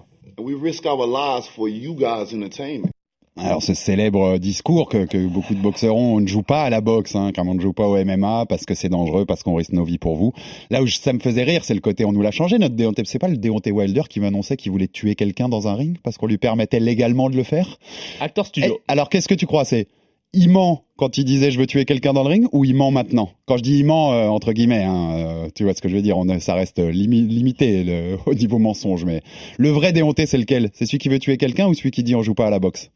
Alors 3.36 3.62
ce 3.64 3.74
célèbre 3.74 4.38
discours 4.38 4.88
que, 4.88 5.06
que 5.06 5.26
beaucoup 5.26 5.54
de 5.54 5.60
boxeurs 5.60 5.96
ont, 5.96 6.14
on 6.16 6.20
ne 6.20 6.26
joue 6.28 6.42
pas 6.44 6.62
à 6.62 6.70
la 6.70 6.80
boxe, 6.80 7.16
hein, 7.16 7.32
comme 7.34 7.48
on 7.48 7.54
ne 7.54 7.60
joue 7.60 7.72
pas 7.72 7.88
au 7.88 7.96
MMA 7.96 8.46
parce 8.48 8.64
que 8.64 8.74
c'est 8.74 8.88
dangereux, 8.88 9.24
parce 9.26 9.42
qu'on 9.42 9.56
risque 9.56 9.72
nos 9.72 9.82
vies 9.84 9.98
pour 9.98 10.14
vous. 10.14 10.32
Là 10.70 10.82
où 10.82 10.86
je- 10.86 10.96
ça 10.98 11.12
me 11.12 11.18
faisait 11.18 11.42
rire, 11.42 11.64
c'est 11.64 11.74
le 11.74 11.80
côté 11.80 12.04
on 12.04 12.12
nous 12.12 12.22
l'a 12.22 12.30
changé 12.30 12.58
notre 12.58 12.76
Déonté. 12.76 13.02
C'est 13.06 13.18
pas 13.18 13.26
le 13.28 13.36
Déonté 13.36 13.72
Wilder 13.72 14.02
qui 14.08 14.20
m'annonçait 14.20 14.56
qu'il 14.56 14.70
voulait 14.70 14.86
tuer 14.86 15.16
quelqu'un 15.16 15.48
dans 15.48 15.66
un 15.66 15.74
ring 15.74 15.98
parce 16.04 16.16
qu'on 16.16 16.26
lui 16.28 16.38
permettait 16.38 16.78
légalement 16.78 17.28
de 17.28 17.36
le 17.36 17.42
faire? 17.42 17.78
Acteur 18.20 18.46
studio. 18.46 18.78
Eh, 18.78 18.82
alors 18.92 19.08
qu'est-ce 19.08 19.26
que 19.28 19.34
tu 19.34 19.46
crois? 19.46 19.64
C'est 19.64 19.88
il 20.32 20.50
ment 20.50 20.84
quand 20.96 21.18
il 21.18 21.24
disait 21.24 21.50
je 21.50 21.58
veux 21.58 21.66
tuer 21.66 21.84
quelqu'un 21.84 22.12
dans 22.12 22.22
le 22.22 22.28
ring 22.28 22.46
ou 22.52 22.64
il 22.64 22.74
ment 22.76 22.92
maintenant? 22.92 23.30
Quand 23.46 23.56
je 23.56 23.62
dis 23.64 23.78
il 23.78 23.84
ment, 23.84 24.12
euh, 24.12 24.28
entre 24.28 24.52
guillemets, 24.52 24.84
hein, 24.84 25.10
euh, 25.12 25.48
tu 25.56 25.64
vois 25.64 25.74
ce 25.74 25.80
que 25.82 25.88
je 25.88 25.96
veux 25.96 26.02
dire, 26.02 26.16
on, 26.18 26.38
ça 26.38 26.54
reste 26.54 26.78
limi- 26.78 27.26
limité 27.26 27.82
le- 27.82 28.16
au 28.26 28.34
niveau 28.34 28.58
mensonge. 28.60 29.04
Mais 29.04 29.22
le 29.58 29.70
vrai 29.70 29.92
Déonté, 29.92 30.26
c'est 30.26 30.38
lequel? 30.38 30.70
C'est 30.72 30.86
celui 30.86 30.98
qui 30.98 31.08
veut 31.08 31.18
tuer 31.18 31.36
quelqu'un 31.36 31.66
ou 31.66 31.74
celui 31.74 31.90
qui 31.90 32.04
dit 32.04 32.14
on 32.14 32.22
joue 32.22 32.34
pas 32.34 32.46
à 32.46 32.50
la 32.50 32.60
boxe? 32.60 32.90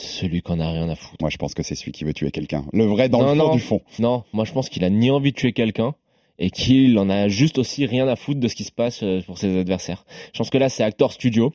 Celui 0.00 0.42
qu'on 0.42 0.60
a 0.60 0.70
rien 0.70 0.88
à 0.88 0.94
foutre. 0.94 1.16
Moi, 1.20 1.28
je 1.30 1.36
pense 1.38 1.54
que 1.54 1.62
c'est 1.64 1.74
celui 1.74 1.90
qui 1.92 2.04
veut 2.04 2.12
tuer 2.14 2.30
quelqu'un. 2.30 2.64
Le 2.72 2.84
vrai 2.84 3.08
dans 3.08 3.18
Non, 3.20 3.32
le 3.34 3.38
fond 3.40 3.46
non. 3.48 3.54
du 3.54 3.60
fond. 3.60 3.80
Non, 3.98 4.22
moi 4.32 4.44
je 4.44 4.52
pense 4.52 4.68
qu'il 4.68 4.84
a 4.84 4.90
ni 4.90 5.10
envie 5.10 5.32
de 5.32 5.36
tuer 5.36 5.52
quelqu'un 5.52 5.94
et 6.38 6.50
qu'il 6.50 6.96
en 7.00 7.10
a 7.10 7.26
juste 7.26 7.58
aussi 7.58 7.84
rien 7.84 8.06
à 8.06 8.14
foutre 8.14 8.38
de 8.38 8.46
ce 8.46 8.54
qui 8.54 8.62
se 8.62 8.70
passe 8.70 9.02
euh, 9.02 9.20
pour 9.22 9.38
ses 9.38 9.58
adversaires. 9.58 10.04
Je 10.32 10.38
pense 10.38 10.50
que 10.50 10.58
là 10.58 10.68
c'est 10.68 10.84
acteur 10.84 11.12
studio. 11.12 11.52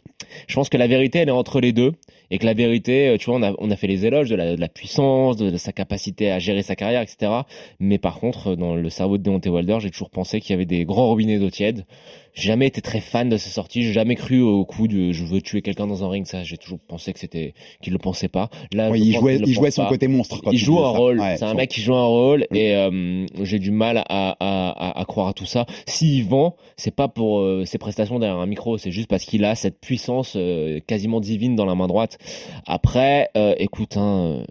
Je 0.47 0.55
pense 0.55 0.67
que 0.67 0.75
la 0.75 0.87
vérité 0.87 1.19
elle 1.19 1.29
est 1.29 1.31
entre 1.31 1.61
les 1.61 1.71
deux 1.71 1.93
et 2.31 2.37
que 2.37 2.45
la 2.45 2.53
vérité, 2.53 3.07
euh, 3.07 3.17
tu 3.17 3.27
vois, 3.27 3.35
on 3.39 3.43
a, 3.43 3.53
on 3.59 3.71
a 3.71 3.77
fait 3.77 3.87
les 3.87 4.05
éloges 4.05 4.29
de 4.29 4.35
la, 4.35 4.55
de 4.57 4.59
la 4.59 4.67
puissance, 4.67 5.37
de, 5.37 5.49
de 5.49 5.55
sa 5.57 5.71
capacité 5.71 6.31
à 6.31 6.39
gérer 6.39 6.63
sa 6.63 6.75
carrière, 6.75 7.01
etc. 7.01 7.31
Mais 7.79 7.97
par 7.97 8.19
contre, 8.19 8.47
euh, 8.51 8.55
dans 8.57 8.75
le 8.75 8.89
cerveau 8.89 9.17
de 9.17 9.23
Deontay 9.23 9.47
Wilder, 9.49 9.77
j'ai 9.79 9.89
toujours 9.89 10.09
pensé 10.09 10.41
qu'il 10.41 10.51
y 10.51 10.55
avait 10.55 10.65
des 10.65 10.83
grands 10.83 11.07
robinets 11.07 11.39
d'eau 11.39 11.49
tiède. 11.49 11.85
J'ai 12.33 12.47
jamais 12.47 12.67
été 12.67 12.81
très 12.81 12.99
fan 12.99 13.29
de 13.29 13.37
ses 13.37 13.49
sorties. 13.49 13.83
J'ai 13.83 13.93
jamais 13.93 14.15
cru 14.15 14.41
au 14.41 14.65
coup 14.65 14.87
de 14.87 15.11
je 15.11 15.23
veux 15.23 15.41
tuer 15.41 15.61
quelqu'un 15.61 15.85
dans 15.87 16.03
un 16.03 16.09
ring. 16.09 16.25
Ça, 16.25 16.43
j'ai 16.43 16.57
toujours 16.57 16.79
pensé 16.79 17.13
que 17.13 17.19
c'était 17.19 17.53
qu'il 17.81 17.93
le 17.93 17.99
pensait 17.99 18.27
pas. 18.27 18.49
Là, 18.73 18.89
Ouais, 18.89 18.99
il 18.99 19.11
pense 19.13 19.21
jouait, 19.21 19.37
il 19.45 19.53
jouait 19.53 19.71
son 19.71 19.83
pas 19.83 19.89
côté 19.89 20.07
monstre. 20.07 20.41
Quand 20.43 20.51
il 20.51 20.57
joue 20.57 20.79
un 20.79 20.91
ça. 20.91 20.97
rôle. 20.97 21.19
Ouais, 21.19 21.37
c'est 21.37 21.45
un 21.45 21.53
mec 21.53 21.69
qui 21.69 21.81
joue 21.81 21.93
un 21.95 22.05
rôle 22.05 22.45
Mm. 22.49 22.55
et 22.55 22.75
euh, 22.75 23.25
j'ai 23.43 23.59
du 23.59 23.71
mal 23.71 23.97
à, 23.97 24.03
à, 24.09 24.35
à, 24.39 24.99
à 24.99 25.05
croire 25.05 25.27
à 25.27 25.33
tout 25.33 25.45
ça. 25.45 25.65
S'il 25.87 26.25
vend, 26.25 26.55
c'est 26.75 26.95
pas 26.95 27.07
pour 27.07 27.39
euh, 27.39 27.65
ses 27.65 27.77
prestations 27.77 28.17
derrière 28.19 28.39
un 28.39 28.45
micro, 28.47 28.77
c'est 28.77 28.91
juste 28.91 29.07
parce 29.09 29.23
qu'il 29.25 29.45
a 29.45 29.55
cette 29.55 29.79
puissance 29.79 30.33
euh, 30.35 30.79
quasiment 30.87 31.19
divine 31.19 31.55
dans 31.55 31.65
la 31.65 31.75
main 31.75 31.87
droite. 31.87 32.17
Après, 32.65 33.29
euh, 33.37 33.53
écoute, 33.59 33.97
hein, 33.97 34.43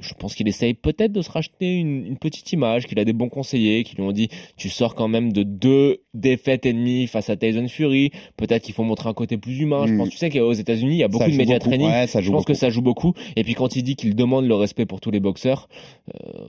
je 0.00 0.14
pense 0.14 0.34
qu'il 0.34 0.48
essaye 0.48 0.74
peut-être 0.74 1.12
de 1.12 1.22
se 1.22 1.30
racheter 1.30 1.78
une, 1.78 2.04
une 2.06 2.18
petite 2.18 2.52
image, 2.52 2.86
qu'il 2.86 2.98
a 2.98 3.04
des 3.04 3.12
bons 3.12 3.28
conseillers 3.28 3.84
qui 3.84 3.96
lui 3.96 4.02
ont 4.02 4.12
dit 4.12 4.28
tu 4.56 4.68
sors 4.68 4.94
quand 4.94 5.08
même 5.08 5.32
de 5.32 5.42
deux 5.42 6.02
défaites 6.14 6.66
et 6.66 6.72
demie 6.72 7.06
face 7.06 7.30
à 7.30 7.36
Tyson 7.36 7.68
Fury. 7.68 8.10
Peut-être 8.36 8.62
qu'il 8.62 8.74
faut 8.74 8.82
montrer 8.84 9.08
un 9.08 9.14
côté 9.14 9.36
plus 9.36 9.58
humain. 9.60 9.86
Je 9.86 9.94
pense, 9.96 10.08
tu 10.10 10.16
sais 10.16 10.30
qu'aux 10.30 10.52
États-Unis, 10.52 10.94
il 10.96 10.98
y 10.98 11.02
a 11.04 11.08
beaucoup 11.08 11.24
Ça 11.24 11.30
de 11.30 11.44
beaucoup. 11.44 11.58
training. 11.58 11.86
Ouais, 11.88 12.06
Je 12.08 12.12
pense 12.18 12.26
beaucoup. 12.28 12.44
que 12.44 12.54
ça 12.54 12.70
joue 12.70 12.82
beaucoup. 12.82 13.14
Et 13.36 13.44
puis 13.44 13.54
quand 13.54 13.76
il 13.76 13.82
dit 13.82 13.96
qu'il 13.96 14.14
demande 14.14 14.46
le 14.46 14.54
respect 14.54 14.86
pour 14.86 15.00
tous 15.00 15.10
les 15.10 15.20
boxeurs, 15.20 15.68
euh, 16.14 16.48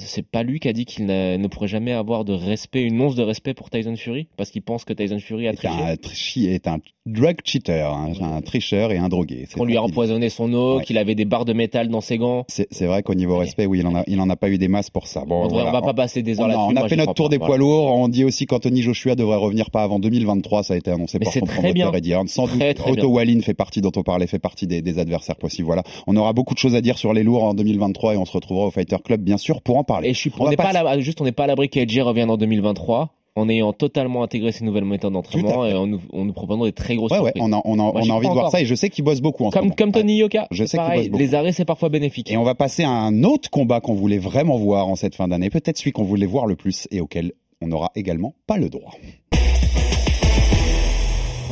c'est 0.00 0.26
pas 0.26 0.42
lui 0.42 0.60
qui 0.60 0.68
a 0.68 0.72
dit 0.72 0.84
qu'il 0.84 1.06
ne 1.06 1.46
pourrait 1.46 1.68
jamais 1.68 1.92
avoir 1.92 2.24
de 2.24 2.32
respect, 2.32 2.82
une 2.82 3.00
once 3.00 3.14
de 3.14 3.22
respect 3.22 3.54
pour 3.54 3.70
Tyson 3.70 3.96
Fury, 3.96 4.28
parce 4.36 4.50
qu'il 4.50 4.62
pense 4.62 4.84
que 4.84 4.92
Tyson 4.92 5.18
Fury 5.18 5.48
a 5.48 5.54
triché. 5.54 5.74
un, 5.74 6.52
est 6.52 6.68
un 6.68 6.78
drug 7.06 7.38
cheater, 7.44 7.90
hein, 7.92 8.12
un 8.20 8.40
tricheur 8.42 8.92
et 8.92 8.98
un 8.98 9.08
drogué. 9.08 9.46
Qu'on 9.56 9.64
lui 9.64 9.76
a 9.76 9.82
empoisonné 9.82 10.28
son 10.28 10.52
eau, 10.52 10.78
Ouais. 10.78 10.84
qu'il 10.84 10.98
avait 10.98 11.14
des 11.14 11.24
barres 11.24 11.44
de 11.46 11.52
métal 11.54 11.88
dans 11.88 12.00
ses 12.02 12.18
gants. 12.18 12.44
C'est 12.48 12.86
vrai 12.86 13.02
qu'au 13.02 13.14
niveau 13.14 13.38
respect, 13.38 13.66
oui, 13.66 13.80
il 13.80 13.86
en 13.86 13.94
a, 13.94 14.04
il 14.06 14.20
en 14.20 14.28
a 14.30 14.36
pas 14.36 14.50
eu 14.50 14.58
des 14.58 14.68
masses 14.68 14.90
pour 14.90 15.06
ça. 15.06 15.24
Bon, 15.24 15.44
on, 15.44 15.48
voilà. 15.48 15.70
on 15.70 15.72
va 15.72 15.82
pas 15.82 15.94
passer 15.94 16.22
des 16.22 16.40
heures 16.40 16.48
là-dessus. 16.48 16.62
on 16.62 16.76
a 16.76 16.80
moi, 16.80 16.88
fait 16.88 16.96
notre 16.96 17.14
tour 17.14 17.26
pas, 17.26 17.30
des 17.30 17.38
voilà. 17.38 17.48
poids 17.52 17.58
lourds. 17.58 17.86
On 17.94 18.08
dit 18.08 18.24
aussi 18.24 18.46
qu'Anthony 18.46 18.82
Joshua 18.82 19.14
devrait 19.14 19.36
revenir 19.36 19.70
pas 19.70 19.82
avant 19.82 19.98
2023. 19.98 20.62
Ça 20.62 20.74
a 20.74 20.76
été 20.76 20.90
annoncé 20.90 21.18
Mais 21.18 21.24
par 21.24 21.32
son 21.32 21.40
promoteur 21.40 21.72
bien. 21.72 21.92
Eddie 21.92 22.10
Hearn. 22.12 22.28
Sans 22.28 22.46
doute, 22.46 22.58
Très, 22.58 22.74
très 22.74 22.90
Otto. 22.92 23.08
Wallin 23.08 23.40
fait 23.40 23.54
partie, 23.54 23.80
dont 23.80 23.92
on 23.96 24.02
parlait, 24.02 24.26
fait 24.26 24.38
partie 24.38 24.66
des, 24.66 24.82
des 24.82 24.98
adversaires 24.98 25.36
possibles. 25.36 25.66
Voilà. 25.66 25.82
On 26.06 26.16
aura 26.16 26.32
beaucoup 26.34 26.54
de 26.54 26.58
choses 26.58 26.74
à 26.74 26.80
dire 26.82 26.98
sur 26.98 27.12
les 27.14 27.22
lourds 27.22 27.44
en 27.44 27.54
2023 27.54 28.14
et 28.14 28.16
on 28.18 28.24
se 28.26 28.32
retrouvera 28.32 28.66
au 28.66 28.70
Fighter 28.70 28.96
Club, 29.02 29.22
bien 29.22 29.38
sûr, 29.38 29.62
pour 29.70 29.78
en 29.78 29.84
parler. 29.84 30.08
Et 30.08 30.14
je 30.14 30.18
suis, 30.18 30.32
On 30.40 30.46
on 30.46 30.50
n'est 30.50 30.56
pas, 30.56 30.72
la- 30.72 30.98
juste, 30.98 31.20
on 31.20 31.24
n'est 31.24 31.30
pas 31.32 31.44
à 31.44 31.46
l'abri 31.46 31.68
qu'Edgy 31.68 32.00
revienne 32.00 32.28
en 32.30 32.36
2023 32.36 33.10
en 33.36 33.48
ayant 33.48 33.72
totalement 33.72 34.24
intégré 34.24 34.50
ces 34.50 34.64
nouvelles 34.64 34.84
méthodes 34.84 35.12
d'entraînement 35.12 35.64
et 35.64 35.72
en 35.74 35.86
nous, 35.86 36.00
en 36.12 36.24
nous 36.24 36.32
proposant 36.32 36.64
des 36.64 36.72
très 36.72 36.96
grosses 36.96 37.12
Ouais, 37.12 37.18
ouais, 37.20 37.32
surprises. 37.36 37.42
on 37.44 37.52
a, 37.56 37.60
on 37.64 37.74
a, 37.74 37.76
Moi, 37.76 37.92
on 37.94 38.02
j'y 38.02 38.10
a 38.10 38.14
envie 38.14 38.26
de 38.26 38.32
voir 38.32 38.46
encore. 38.46 38.50
ça 38.50 38.60
et 38.60 38.64
je 38.66 38.74
sais 38.74 38.90
qu'il 38.90 39.04
bosse 39.04 39.20
beaucoup 39.20 39.44
en 39.44 39.50
ce 39.50 39.54
Comme, 39.54 39.66
moment. 39.66 39.74
comme 39.78 39.92
Tony 39.92 40.16
Yoka. 40.16 40.48
Je 40.50 40.64
sais 40.64 40.76
qu'il 40.76 40.94
bosse 40.96 41.06
beaucoup. 41.10 41.18
les 41.22 41.34
arrêts, 41.36 41.52
c'est 41.52 41.64
parfois 41.64 41.88
bénéfique. 41.90 42.32
Et 42.32 42.36
on 42.36 42.42
va 42.42 42.56
passer 42.56 42.82
à 42.82 42.90
un 42.90 43.22
autre 43.22 43.48
combat 43.48 43.80
qu'on 43.80 43.94
voulait 43.94 44.18
vraiment 44.18 44.58
voir 44.58 44.88
en 44.88 44.96
cette 44.96 45.14
fin 45.14 45.28
d'année, 45.28 45.48
peut-être 45.48 45.78
celui 45.78 45.92
qu'on 45.92 46.02
voulait 46.02 46.26
voir 46.26 46.46
le 46.46 46.56
plus 46.56 46.88
et 46.90 47.00
auquel 47.00 47.32
on 47.62 47.68
n'aura 47.68 47.92
également 47.94 48.34
pas 48.48 48.56
le 48.56 48.68
droit. 48.68 48.90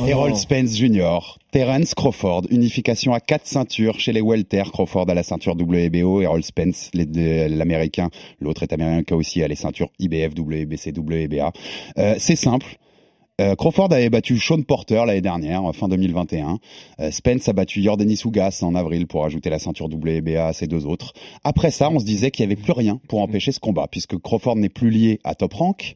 Errol. 0.07 0.35
Spence 0.35 0.77
Jr., 0.77 1.19
Terence 1.51 1.93
Crawford, 1.93 2.43
unification 2.49 3.13
à 3.13 3.19
quatre 3.19 3.47
ceintures 3.47 3.99
chez 3.99 4.13
les 4.13 4.21
welter, 4.21 4.63
Crawford 4.71 5.09
à 5.09 5.13
la 5.13 5.23
ceinture 5.23 5.53
WBO, 5.53 6.21
Errol 6.21 6.43
Spence, 6.43 6.89
l'américain, 6.93 8.09
l'autre 8.39 8.63
est 8.63 8.73
américain 8.73 9.15
aussi 9.15 9.43
à 9.43 9.47
les 9.47 9.55
ceintures 9.55 9.89
IBF, 9.99 10.33
WBC, 10.37 10.93
WBA. 10.97 11.51
Euh, 11.97 12.15
c'est 12.17 12.35
simple. 12.35 12.77
Euh, 13.39 13.55
Crawford 13.55 13.93
avait 13.93 14.09
battu 14.09 14.37
Sean 14.37 14.61
Porter 14.63 15.03
l'année 15.05 15.21
dernière, 15.21 15.63
fin 15.73 15.87
2021. 15.87 16.59
Euh, 16.99 17.11
Spence 17.11 17.47
a 17.47 17.53
battu 17.53 17.81
Jordanis 17.81 18.21
Ougas 18.25 18.59
en 18.61 18.75
avril 18.75 19.07
pour 19.07 19.25
ajouter 19.25 19.49
la 19.49 19.59
ceinture 19.59 19.87
WBA 19.87 20.47
à 20.47 20.53
ses 20.53 20.67
deux 20.67 20.85
autres. 20.85 21.13
Après 21.43 21.71
ça, 21.71 21.89
on 21.89 21.99
se 21.99 22.05
disait 22.05 22.31
qu'il 22.31 22.45
n'y 22.45 22.53
avait 22.53 22.61
plus 22.61 22.73
rien 22.73 22.99
pour 23.07 23.21
empêcher 23.21 23.51
ce 23.51 23.59
combat, 23.59 23.87
puisque 23.89 24.17
Crawford 24.17 24.57
n'est 24.57 24.69
plus 24.69 24.89
lié 24.89 25.19
à 25.23 25.35
Top 25.35 25.53
Rank. 25.53 25.95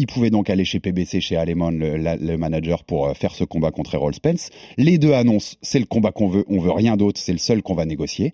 Il 0.00 0.06
pouvait 0.06 0.30
donc 0.30 0.48
aller 0.48 0.64
chez 0.64 0.80
PBC, 0.80 1.20
chez 1.20 1.36
Alemon, 1.36 1.70
le, 1.70 2.36
manager, 2.38 2.84
pour 2.84 3.08
euh, 3.08 3.12
faire 3.12 3.34
ce 3.34 3.44
combat 3.44 3.70
contre 3.70 3.94
Errol 3.94 4.14
Spence. 4.14 4.48
Les 4.78 4.96
deux 4.96 5.12
annoncent, 5.12 5.56
c'est 5.60 5.78
le 5.78 5.84
combat 5.84 6.10
qu'on 6.10 6.26
veut, 6.26 6.46
on 6.48 6.58
veut 6.58 6.70
rien 6.70 6.96
d'autre, 6.96 7.20
c'est 7.20 7.32
le 7.32 7.38
seul 7.38 7.62
qu'on 7.62 7.74
va 7.74 7.84
négocier. 7.84 8.32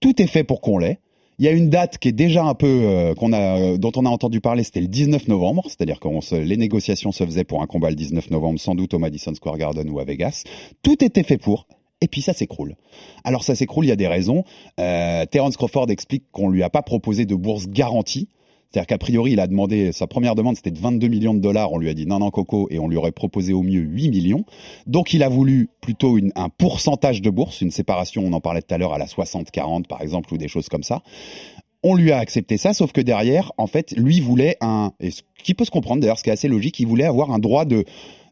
Tout 0.00 0.20
est 0.20 0.26
fait 0.26 0.42
pour 0.42 0.60
qu'on 0.60 0.78
l'ait. 0.78 0.98
Il 1.38 1.44
y 1.44 1.48
a 1.48 1.52
une 1.52 1.70
date 1.70 1.98
qui 1.98 2.08
est 2.08 2.12
déjà 2.12 2.42
un 2.42 2.54
peu 2.54 2.66
euh, 2.66 3.14
euh, 3.22 3.78
dont 3.78 3.92
on 3.94 4.04
a 4.04 4.08
entendu 4.08 4.40
parler, 4.40 4.64
c'était 4.64 4.80
le 4.80 4.88
19 4.88 5.28
novembre, 5.28 5.62
c'est-à-dire 5.66 6.00
que 6.00 6.34
les 6.34 6.56
négociations 6.56 7.12
se 7.12 7.24
faisaient 7.24 7.44
pour 7.44 7.62
un 7.62 7.66
combat 7.66 7.90
le 7.90 7.96
19 7.96 8.32
novembre, 8.32 8.58
sans 8.58 8.74
doute 8.74 8.92
au 8.92 8.98
Madison 8.98 9.32
Square 9.32 9.58
Garden 9.58 9.88
ou 9.88 10.00
à 10.00 10.04
Vegas. 10.04 10.42
Tout 10.82 11.04
était 11.04 11.22
fait 11.22 11.38
pour. 11.38 11.68
Et 12.00 12.08
puis 12.08 12.20
ça 12.20 12.32
s'écroule. 12.32 12.74
Alors 13.22 13.44
ça 13.44 13.54
s'écroule, 13.54 13.84
il 13.84 13.88
y 13.90 13.92
a 13.92 13.96
des 13.96 14.08
raisons. 14.08 14.42
Terence 14.76 15.56
Crawford 15.56 15.88
explique 15.88 16.24
qu'on 16.32 16.50
lui 16.50 16.62
a 16.62 16.68
pas 16.68 16.82
proposé 16.82 17.26
de 17.26 17.34
bourse 17.36 17.68
garantie. 17.68 18.28
C'est-à-dire 18.70 18.86
qu'a 18.86 18.98
priori, 18.98 19.32
il 19.32 19.40
a 19.40 19.46
demandé, 19.46 19.92
sa 19.92 20.06
première 20.06 20.34
demande, 20.34 20.56
c'était 20.56 20.70
de 20.70 20.78
22 20.78 21.08
millions 21.08 21.34
de 21.34 21.40
dollars. 21.40 21.72
On 21.72 21.78
lui 21.78 21.88
a 21.88 21.94
dit 21.94 22.06
non, 22.06 22.18
non, 22.18 22.30
Coco, 22.30 22.68
et 22.70 22.78
on 22.78 22.88
lui 22.88 22.96
aurait 22.96 23.12
proposé 23.12 23.52
au 23.52 23.62
mieux 23.62 23.80
8 23.80 24.10
millions. 24.10 24.44
Donc, 24.86 25.14
il 25.14 25.22
a 25.22 25.28
voulu 25.28 25.68
plutôt 25.80 26.18
un 26.34 26.48
pourcentage 26.48 27.22
de 27.22 27.30
bourse, 27.30 27.60
une 27.60 27.70
séparation, 27.70 28.22
on 28.24 28.32
en 28.32 28.40
parlait 28.40 28.62
tout 28.62 28.74
à 28.74 28.78
l'heure, 28.78 28.92
à 28.92 28.98
la 28.98 29.06
60-40, 29.06 29.86
par 29.86 30.02
exemple, 30.02 30.32
ou 30.34 30.38
des 30.38 30.48
choses 30.48 30.68
comme 30.68 30.82
ça. 30.82 31.02
On 31.82 31.94
lui 31.94 32.10
a 32.10 32.18
accepté 32.18 32.56
ça, 32.56 32.72
sauf 32.72 32.92
que 32.92 33.00
derrière, 33.00 33.52
en 33.58 33.66
fait, 33.66 33.92
lui 33.92 34.20
voulait 34.20 34.56
un, 34.60 34.92
et 34.98 35.10
ce 35.10 35.22
qui 35.42 35.54
peut 35.54 35.64
se 35.64 35.70
comprendre 35.70 36.00
d'ailleurs, 36.00 36.18
ce 36.18 36.24
qui 36.24 36.30
est 36.30 36.32
assez 36.32 36.48
logique, 36.48 36.80
il 36.80 36.86
voulait 36.86 37.04
avoir 37.04 37.30
un 37.30 37.38
droit 37.38 37.64
de, 37.64 37.84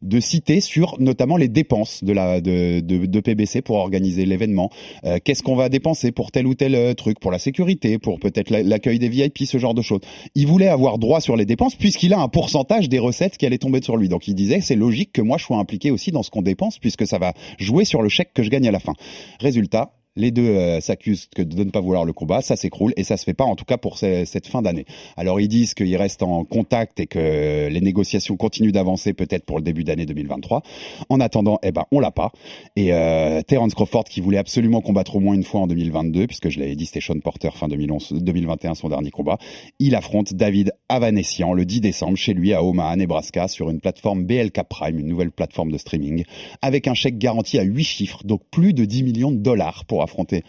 de 0.03 0.21
citer 0.21 0.61
sur 0.61 0.97
notamment 1.01 1.37
les 1.37 1.49
dépenses 1.49 2.05
de 2.05 2.13
la 2.13 2.41
de, 2.41 2.81
de, 2.81 3.07
de 3.07 3.21
PBC 3.21 3.63
pour 3.63 3.77
organiser 3.77 4.25
l'événement. 4.27 4.71
Euh, 5.05 5.19
Qu'est-ce 5.23 5.43
qu'on 5.43 5.57
va 5.57 5.69
dépenser 5.69 6.13
pour 6.13 6.31
tel 6.31 6.47
ou 6.47 6.55
tel 6.55 6.75
euh, 6.75 6.95
truc, 6.95 7.19
pour 7.21 7.31
la 7.31 7.39
sécurité, 7.39 7.99
pour 7.99 8.19
peut-être 8.21 8.51
la- 8.51 8.63
l'accueil 8.63 8.99
des 8.99 9.09
VIP, 9.09 9.45
ce 9.47 9.59
genre 9.59 9.75
de 9.75 9.83
choses. 9.83 10.01
Il 10.35 10.47
voulait 10.47 10.69
avoir 10.69 10.99
droit 10.99 11.21
sur 11.21 11.37
les 11.37 11.45
dépenses 11.47 11.75
puisqu'il 11.75 12.13
a 12.13 12.21
un 12.21 12.29
pourcentage 12.29 12.89
des 12.89 12.99
recettes 12.99 13.37
qui 13.37 13.47
allaient 13.47 13.59
tomber 13.59 13.83
sur 13.83 13.97
lui. 13.97 14.09
Donc 14.09 14.29
il 14.29 14.35
disait 14.35 14.61
c'est 14.61 14.77
logique 14.77 15.13
que 15.13 15.23
moi 15.23 15.39
je 15.39 15.45
sois 15.45 15.59
impliqué 15.59 15.91
aussi 15.91 16.11
dans 16.13 16.23
ce 16.23 16.31
qu'on 16.31 16.43
dépense 16.43 16.79
puisque 16.79 17.07
ça 17.07 17.19
va 17.19 17.33
jouer 17.59 17.85
sur 17.85 18.03
le 18.03 18.09
chèque 18.09 18.33
que 18.35 18.43
je 18.43 18.51
gagne 18.51 18.69
à 18.69 18.73
la 18.73 18.81
fin. 18.81 18.93
Résultat. 19.41 19.93
Les 20.17 20.31
deux 20.31 20.43
euh, 20.47 20.81
s'accusent 20.81 21.29
de 21.37 21.65
ne 21.65 21.71
pas 21.71 21.81
vouloir 21.81 22.05
le 22.05 22.13
combat, 22.13 22.41
ça 22.41 22.55
s'écroule 22.55 22.93
et 22.97 23.03
ça 23.03 23.17
se 23.17 23.25
fait 23.25 23.35
pas 23.35 23.43
en 23.45 23.57
tout 23.57 23.65
cas 23.65 23.79
pour 23.79 23.99
ce- 23.99 24.25
cette 24.25 24.47
fin 24.47 24.63
d'année. 24.63 24.85
Alors 25.17 25.41
ils 25.41 25.49
disent 25.49 25.75
qu'ils 25.75 25.97
restent 25.97 26.23
en 26.23 26.45
contact 26.45 27.01
et 27.01 27.07
que 27.09 27.69
les 27.69 27.81
négociations 27.81 28.37
continuent 28.37 28.71
d'avancer 28.71 29.13
peut-être 29.13 29.45
pour 29.45 29.57
le 29.59 29.65
début 29.65 29.83
d'année 29.83 30.07
2023. 30.07 30.63
En 31.09 31.19
attendant, 31.19 31.59
eh 31.65 31.73
ben 31.73 31.85
on 31.91 31.99
l'a 31.99 32.13
pas. 32.13 32.31
Et 32.77 32.93
euh, 32.93 33.43
Terence 33.43 33.75
Crawford 33.75 34.05
qui 34.05 34.21
voulait 34.21 34.39
absolument 34.39 34.81
combattre 34.81 35.17
au 35.17 35.21
moins 35.21 35.35
une 35.35 35.43
fois 35.43 35.63
en 35.63 35.67
2022, 35.67 36.29
puisque 36.29 36.49
je 36.49 36.61
l'avais 36.61 36.77
dit, 36.77 36.87
c'était 36.87 37.01
Sean 37.01 37.19
Porter 37.19 37.51
fin 37.53 37.67
2011, 37.67 38.13
2021 38.23 38.75
son 38.75 38.91
dernier 38.91 39.11
combat. 39.11 39.39
Il 39.81 39.97
affronte 39.97 40.33
David 40.33 40.71
Avanessian 40.89 41.55
le 41.55 41.65
10 41.65 41.81
décembre 41.81 42.17
chez 42.17 42.35
lui 42.35 42.53
à 42.55 42.63
Omaha, 42.63 42.95
Nebraska, 42.95 43.49
sur 43.49 43.69
une 43.69 43.81
plateforme 43.81 44.25
BLK 44.25 44.63
Prime, 44.69 45.01
une 45.01 45.09
nouvelle 45.09 45.33
plateforme 45.33 45.73
de 45.73 45.79
streaming, 45.79 46.23
avec 46.63 46.87
un 46.87 46.95
chèque 46.95 47.19
garanti 47.19 47.59
à 47.59 47.63
8 47.65 47.83
chiffres, 47.83 48.21
donc 48.25 48.43
plus 48.53 48.75
de 48.75 48.85
10 48.85 49.03
millions 49.03 49.33
de 49.33 49.39
dollars 49.39 49.85
pour 49.87 50.04
affronter 50.05 50.43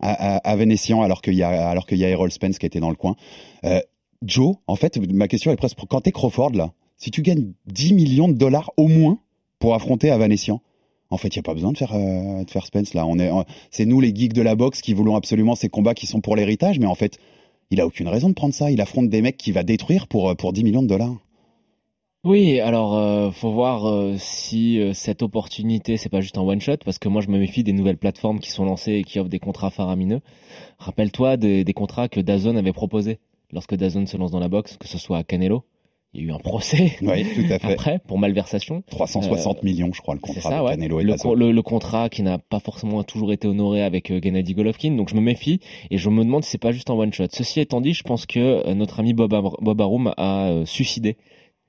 à, 0.00 0.38
à, 0.38 0.50
alors 0.50 1.22
qu'il 1.22 1.34
y 1.34 1.42
a 1.42 1.68
alors 1.68 1.86
qu'il 1.86 1.98
y 1.98 2.04
a 2.04 2.08
Errol 2.08 2.30
Spence 2.32 2.58
qui 2.58 2.66
était 2.66 2.80
dans 2.80 2.90
le 2.90 2.96
coin. 2.96 3.16
Euh, 3.64 3.80
Joe, 4.22 4.56
en 4.66 4.76
fait, 4.76 4.98
ma 5.12 5.28
question 5.28 5.50
est 5.52 5.56
presque 5.56 5.78
quand 5.88 6.00
t'es 6.00 6.12
Crawford 6.12 6.52
là, 6.52 6.72
si 6.96 7.10
tu 7.10 7.22
gagnes 7.22 7.52
10 7.66 7.94
millions 7.94 8.28
de 8.28 8.34
dollars 8.34 8.72
au 8.76 8.88
moins 8.88 9.18
pour 9.58 9.74
affronter 9.74 10.10
Avanessian, 10.10 10.60
en 11.10 11.18
fait, 11.18 11.28
il 11.28 11.38
n'y 11.38 11.40
a 11.40 11.42
pas 11.42 11.54
besoin 11.54 11.72
de 11.72 11.78
faire, 11.78 11.92
euh, 11.94 12.44
de 12.44 12.50
faire 12.50 12.64
Spence 12.64 12.94
là. 12.94 13.06
On 13.06 13.18
est, 13.18 13.30
c'est 13.70 13.84
nous 13.84 14.00
les 14.00 14.14
geeks 14.14 14.32
de 14.32 14.42
la 14.42 14.54
boxe 14.54 14.80
qui 14.80 14.94
voulons 14.94 15.16
absolument 15.16 15.54
ces 15.54 15.68
combats 15.68 15.94
qui 15.94 16.06
sont 16.06 16.20
pour 16.20 16.36
l'héritage, 16.36 16.78
mais 16.78 16.86
en 16.86 16.94
fait, 16.94 17.18
il 17.70 17.80
a 17.80 17.86
aucune 17.86 18.08
raison 18.08 18.28
de 18.28 18.34
prendre 18.34 18.54
ça. 18.54 18.70
Il 18.70 18.80
affronte 18.80 19.08
des 19.08 19.22
mecs 19.22 19.36
qu'il 19.36 19.54
va 19.54 19.62
détruire 19.62 20.06
pour, 20.06 20.30
euh, 20.30 20.34
pour 20.34 20.52
10 20.52 20.64
millions 20.64 20.82
de 20.82 20.88
dollars. 20.88 21.14
Oui, 22.24 22.60
alors 22.60 22.96
euh, 22.96 23.30
faut 23.32 23.50
voir 23.50 23.84
euh, 23.88 24.14
si 24.16 24.78
euh, 24.80 24.92
cette 24.92 25.22
opportunité 25.22 25.96
c'est 25.96 26.08
pas 26.08 26.20
juste 26.20 26.38
un 26.38 26.42
one 26.42 26.60
shot 26.60 26.76
parce 26.84 27.00
que 27.00 27.08
moi 27.08 27.20
je 27.20 27.28
me 27.28 27.36
méfie 27.38 27.64
des 27.64 27.72
nouvelles 27.72 27.96
plateformes 27.96 28.38
qui 28.38 28.52
sont 28.52 28.64
lancées 28.64 28.92
et 28.92 29.02
qui 29.02 29.18
offrent 29.18 29.28
des 29.28 29.40
contrats 29.40 29.70
faramineux. 29.70 30.20
Rappelle-toi 30.78 31.36
des, 31.36 31.64
des 31.64 31.72
contrats 31.72 32.08
que 32.08 32.20
Dazon 32.20 32.54
avait 32.54 32.72
proposés 32.72 33.18
lorsque 33.52 33.74
Dazon 33.74 34.06
se 34.06 34.16
lance 34.16 34.30
dans 34.30 34.38
la 34.38 34.48
boxe, 34.48 34.76
que 34.76 34.86
ce 34.86 34.98
soit 34.98 35.18
à 35.18 35.24
Canelo. 35.24 35.64
Il 36.14 36.20
y 36.20 36.24
a 36.24 36.28
eu 36.28 36.32
un 36.32 36.38
procès 36.38 36.92
Oui, 37.02 37.24
tout 37.34 37.52
à 37.52 37.58
fait. 37.58 37.72
après 37.72 37.98
pour 38.06 38.18
malversation. 38.18 38.84
360 38.90 39.64
millions, 39.64 39.90
je 39.92 40.00
crois, 40.00 40.14
le 40.14 40.20
contrat 40.20 40.48
ça, 40.48 40.62
ouais. 40.62 40.76
Canelo 40.76 41.00
et 41.00 41.04
le, 41.04 41.16
le, 41.34 41.50
le 41.50 41.62
contrat 41.62 42.08
qui 42.08 42.22
n'a 42.22 42.38
pas 42.38 42.60
forcément 42.60 43.02
toujours 43.02 43.32
été 43.32 43.48
honoré 43.48 43.82
avec 43.82 44.12
euh, 44.12 44.20
Gennady 44.22 44.54
Golovkin. 44.54 44.92
Donc 44.92 45.08
je 45.08 45.16
me 45.16 45.20
méfie 45.20 45.58
et 45.90 45.98
je 45.98 46.08
me 46.08 46.22
demande 46.22 46.44
si 46.44 46.50
c'est 46.52 46.58
pas 46.58 46.70
juste 46.70 46.88
un 46.88 46.94
one 46.94 47.12
shot. 47.12 47.26
Ceci 47.32 47.58
étant 47.58 47.80
dit, 47.80 47.94
je 47.94 48.04
pense 48.04 48.26
que 48.26 48.38
euh, 48.38 48.74
notre 48.74 49.00
ami 49.00 49.12
Bob, 49.12 49.34
Ar- 49.34 49.56
Bob 49.60 49.80
Arum 49.80 50.14
a 50.16 50.50
euh, 50.50 50.64
suicidé 50.66 51.16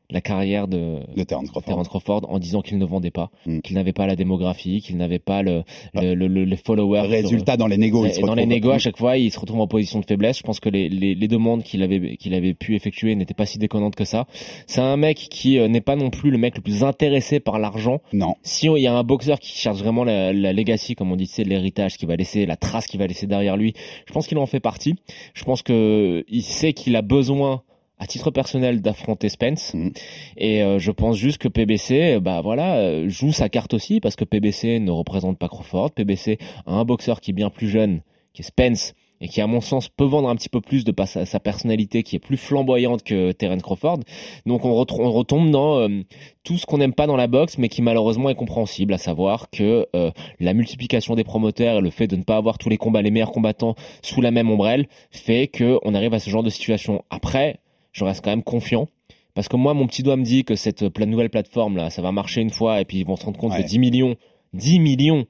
la 0.09 0.21
carrière 0.21 0.67
de, 0.67 0.99
de 1.15 1.23
Terence 1.23 1.87
Crawford. 1.87 2.21
En 2.29 2.39
disant 2.39 2.61
qu'il 2.61 2.77
ne 2.77 2.85
vendait 2.85 3.11
pas, 3.11 3.31
Mm. 3.45 3.59
qu'il 3.61 3.75
n'avait 3.75 3.93
pas 3.93 4.05
la 4.07 4.15
démographie, 4.15 4.81
qu'il 4.81 4.97
n'avait 4.97 5.19
pas 5.19 5.41
le, 5.41 5.63
le, 5.93 6.13
le- 6.13 6.27
le- 6.27 6.43
les 6.45 6.55
followers. 6.57 7.01
Résultat, 7.07 7.57
dans 7.57 7.67
les 7.67 7.77
négos, 7.77 8.05
il 8.05 8.09
Et 8.09 8.13
se 8.13 8.21
dans 8.21 8.35
les 8.35 8.45
négos, 8.45 8.71
à 8.71 8.77
chaque 8.77 8.97
fois, 8.97 9.17
il 9.17 9.31
se 9.31 9.39
retrouve 9.39 9.59
en 9.61 9.67
position 9.67 9.99
de 9.99 10.05
faiblesse. 10.05 10.37
Je 10.37 10.43
pense 10.43 10.59
que 10.59 10.69
les, 10.69 10.89
les, 10.89 11.15
les 11.15 11.27
demandes 11.27 11.63
qu'il 11.63 11.81
avait, 11.83 12.15
qu'il 12.17 12.33
avait 12.33 12.53
pu 12.53 12.75
effectuer 12.75 13.15
n'étaient 13.15 13.33
pas 13.33 13.45
si 13.45 13.57
déconnantes 13.57 13.95
que 13.95 14.05
ça. 14.05 14.27
C'est 14.67 14.81
un 14.81 14.97
mec 14.97 15.17
qui 15.17 15.57
euh, 15.57 15.67
n'est 15.67 15.81
pas 15.81 15.95
non 15.95 16.09
plus 16.09 16.29
le 16.31 16.37
mec 16.37 16.55
le 16.55 16.61
plus 16.61 16.83
intéressé 16.83 17.39
par 17.39 17.57
l'argent. 17.59 18.01
Non. 18.13 18.35
Si 18.43 18.67
il 18.67 18.77
y 18.81 18.87
a 18.87 18.93
un 18.93 19.03
boxeur 19.03 19.39
qui 19.39 19.57
cherche 19.57 19.79
vraiment 19.79 20.03
la, 20.03 20.31
la 20.33 20.53
legacy, 20.53 20.95
comme 20.95 21.11
on 21.11 21.15
dit, 21.15 21.25
c'est 21.25 21.43
l'héritage 21.43 21.97
qu'il 21.97 22.07
va 22.07 22.15
laisser, 22.15 22.45
la 22.45 22.55
trace 22.57 22.85
qu'il 22.87 22.99
va 22.99 23.07
laisser 23.07 23.25
derrière 23.27 23.57
lui, 23.57 23.73
je 24.07 24.13
pense 24.13 24.27
qu'il 24.27 24.37
en 24.37 24.45
fait 24.45 24.59
partie. 24.59 24.95
Je 25.33 25.43
pense 25.43 25.61
que 25.63 26.23
il 26.29 26.43
sait 26.43 26.73
qu'il 26.73 26.95
a 26.95 27.01
besoin 27.01 27.62
à 28.03 28.05
titre 28.05 28.31
personnel 28.31 28.81
d'affronter 28.81 29.29
Spence. 29.29 29.73
Mm. 29.73 29.89
et 30.35 30.61
euh, 30.61 30.77
je 30.77 30.91
pense 30.91 31.15
juste 31.15 31.37
que 31.37 31.47
PBC 31.47 32.19
bah 32.19 32.41
voilà 32.41 32.75
euh, 32.75 33.07
joue 33.07 33.31
sa 33.31 33.47
carte 33.47 33.73
aussi 33.73 34.01
parce 34.01 34.17
que 34.17 34.25
PBC 34.25 34.79
ne 34.79 34.91
représente 34.91 35.39
pas 35.39 35.47
Crawford. 35.47 35.91
PBC 35.91 36.37
a 36.65 36.73
un 36.73 36.83
boxeur 36.83 37.21
qui 37.21 37.31
est 37.31 37.33
bien 37.33 37.49
plus 37.49 37.69
jeune 37.69 38.01
qui 38.33 38.41
est 38.41 38.45
Spence 38.45 38.93
et 39.23 39.29
qui 39.29 39.39
à 39.39 39.47
mon 39.47 39.61
sens 39.61 39.87
peut 39.87 40.03
vendre 40.03 40.27
un 40.27 40.35
petit 40.35 40.49
peu 40.49 40.59
plus 40.59 40.83
de 40.83 40.91
par 40.91 41.07
sa, 41.07 41.25
sa 41.25 41.39
personnalité 41.39 42.03
qui 42.03 42.17
est 42.17 42.19
plus 42.19 42.35
flamboyante 42.35 43.03
que 43.03 43.31
Terence 43.31 43.61
Crawford. 43.61 43.99
Donc 44.45 44.65
on, 44.65 44.73
retombe 44.75 45.49
dans 45.49 45.77
euh, 45.77 46.01
tout 46.43 46.57
ce 46.57 46.65
qu'on 46.65 46.79
n'aime 46.79 46.93
pas 46.93 47.07
dans 47.07 47.15
la 47.15 47.27
boxe 47.27 47.57
mais 47.57 47.69
qui 47.69 47.81
malheureusement 47.81 48.29
est 48.29 48.35
compréhensible 48.35 48.93
à 48.93 48.97
savoir 48.97 49.49
que 49.49 49.87
euh, 49.95 50.11
la 50.41 50.53
multiplication 50.53 51.15
des 51.15 51.23
promoteurs 51.23 51.77
et 51.77 51.81
le 51.81 51.89
fait 51.89 52.07
de 52.07 52.17
ne 52.17 52.23
pas 52.23 52.35
avoir 52.35 52.57
tous 52.57 52.67
les 52.67 52.77
combats 52.77 53.01
les 53.01 53.11
meilleurs 53.11 53.31
combattants 53.31 53.75
sous 54.01 54.19
la 54.19 54.31
même 54.31 54.51
ombrelle 54.51 54.87
fait 55.11 55.47
que 55.47 55.79
on 55.83 55.95
arrive 55.95 56.13
à 56.13 56.19
ce 56.19 56.29
genre 56.29 56.43
de 56.43 56.49
situation. 56.49 57.05
Après 57.09 57.59
je 57.93 58.03
reste 58.03 58.23
quand 58.23 58.31
même 58.31 58.43
confiant. 58.43 58.89
Parce 59.35 59.47
que 59.47 59.55
moi, 59.55 59.73
mon 59.73 59.87
petit 59.87 60.03
doigt 60.03 60.17
me 60.17 60.23
dit 60.23 60.43
que 60.43 60.55
cette 60.55 60.83
nouvelle 60.99 61.29
plateforme 61.29 61.77
là, 61.77 61.89
ça 61.89 62.01
va 62.01 62.11
marcher 62.11 62.41
une 62.41 62.49
fois 62.51 62.81
et 62.81 62.85
puis 62.85 62.97
ils 62.99 63.05
vont 63.05 63.15
se 63.15 63.25
rendre 63.25 63.39
compte 63.39 63.53
Ouais. 63.53 63.63
que 63.63 63.67
10 63.67 63.79
millions, 63.79 64.15
10 64.53 64.79
millions, 64.79 65.25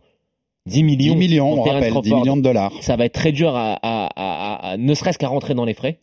10 0.66 0.84
millions, 0.84 1.14
10 1.14 1.20
millions, 1.20 1.50
pour 1.52 1.60
on 1.60 1.64
Terence 1.64 1.76
rappelle, 1.84 1.94
10 1.94 2.00
Crawford, 2.10 2.20
millions 2.22 2.38
de 2.38 2.42
dollars. 2.42 2.74
ça 2.82 2.96
va 2.96 3.06
être 3.06 3.14
très 3.14 3.32
dur 3.32 3.56
à, 3.56 3.74
à- 3.76 3.80
à- 4.08 4.08
à- 4.16 4.70
à- 4.72 4.78
ne 4.78 4.94
serait-ce 4.94 5.18
qu'à 5.18 5.28
rentrer 5.28 5.54
dans 5.54 5.66
les 5.66 5.74
frais. 5.74 6.00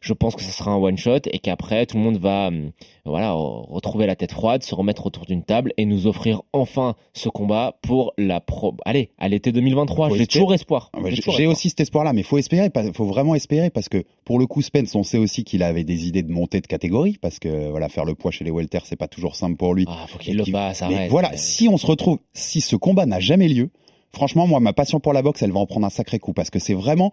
Je 0.00 0.12
pense 0.12 0.36
que 0.36 0.42
ce 0.42 0.52
sera 0.52 0.70
un 0.70 0.76
one 0.76 0.96
shot 0.96 1.20
et 1.30 1.38
qu'après 1.38 1.86
tout 1.86 1.96
le 1.96 2.02
monde 2.02 2.18
va 2.18 2.48
hum, 2.48 2.70
voilà 3.04 3.32
retrouver 3.32 4.06
la 4.06 4.16
tête 4.16 4.32
froide, 4.32 4.62
se 4.62 4.74
remettre 4.74 5.06
autour 5.06 5.26
d'une 5.26 5.42
table 5.42 5.72
et 5.76 5.84
nous 5.84 6.06
offrir 6.06 6.42
enfin 6.52 6.94
ce 7.12 7.28
combat 7.28 7.78
pour 7.82 8.12
la 8.18 8.40
pro. 8.40 8.74
Allez, 8.84 9.10
à 9.18 9.28
l'été 9.28 9.52
2023. 9.52 10.10
J'ai 10.16 10.26
toujours 10.26 10.54
espoir. 10.54 10.90
Ah, 10.92 11.00
j'ai 11.10 11.46
aussi 11.46 11.70
cet 11.70 11.80
espoir-là, 11.80 12.12
mais 12.12 12.22
faut 12.22 12.38
espérer, 12.38 12.70
faut 12.94 13.06
vraiment 13.06 13.34
espérer 13.34 13.70
parce 13.70 13.88
que 13.88 14.04
pour 14.24 14.38
le 14.38 14.46
coup 14.46 14.62
Spence, 14.62 14.94
on 14.94 15.02
sait 15.02 15.18
aussi 15.18 15.44
qu'il 15.44 15.62
avait 15.62 15.84
des 15.84 16.06
idées 16.06 16.22
de 16.22 16.32
montée 16.32 16.60
de 16.60 16.66
catégorie 16.66 17.18
parce 17.20 17.38
que 17.38 17.70
voilà 17.70 17.88
faire 17.88 18.04
le 18.04 18.14
poids 18.14 18.30
chez 18.30 18.44
les 18.44 18.50
welter, 18.50 18.80
c'est 18.84 18.96
pas 18.96 19.08
toujours 19.08 19.34
simple 19.34 19.56
pour 19.56 19.74
lui. 19.74 19.86
Ah, 19.88 20.06
faut 20.08 20.18
qu'il 20.18 20.36
le 20.36 20.44
fasse. 20.44 20.82
Arrête. 20.82 21.10
Voilà, 21.10 21.36
si 21.36 21.68
on 21.68 21.76
se 21.76 21.86
retrouve, 21.86 22.18
si 22.32 22.60
ce 22.60 22.76
combat 22.76 23.06
n'a 23.06 23.20
jamais 23.20 23.48
lieu, 23.48 23.70
franchement, 24.12 24.46
moi, 24.46 24.60
ma 24.60 24.72
passion 24.72 25.00
pour 25.00 25.12
la 25.12 25.22
boxe, 25.22 25.42
elle 25.42 25.52
va 25.52 25.60
en 25.60 25.66
prendre 25.66 25.86
un 25.86 25.90
sacré 25.90 26.18
coup 26.18 26.32
parce 26.32 26.50
que 26.50 26.58
c'est 26.58 26.74
vraiment 26.74 27.12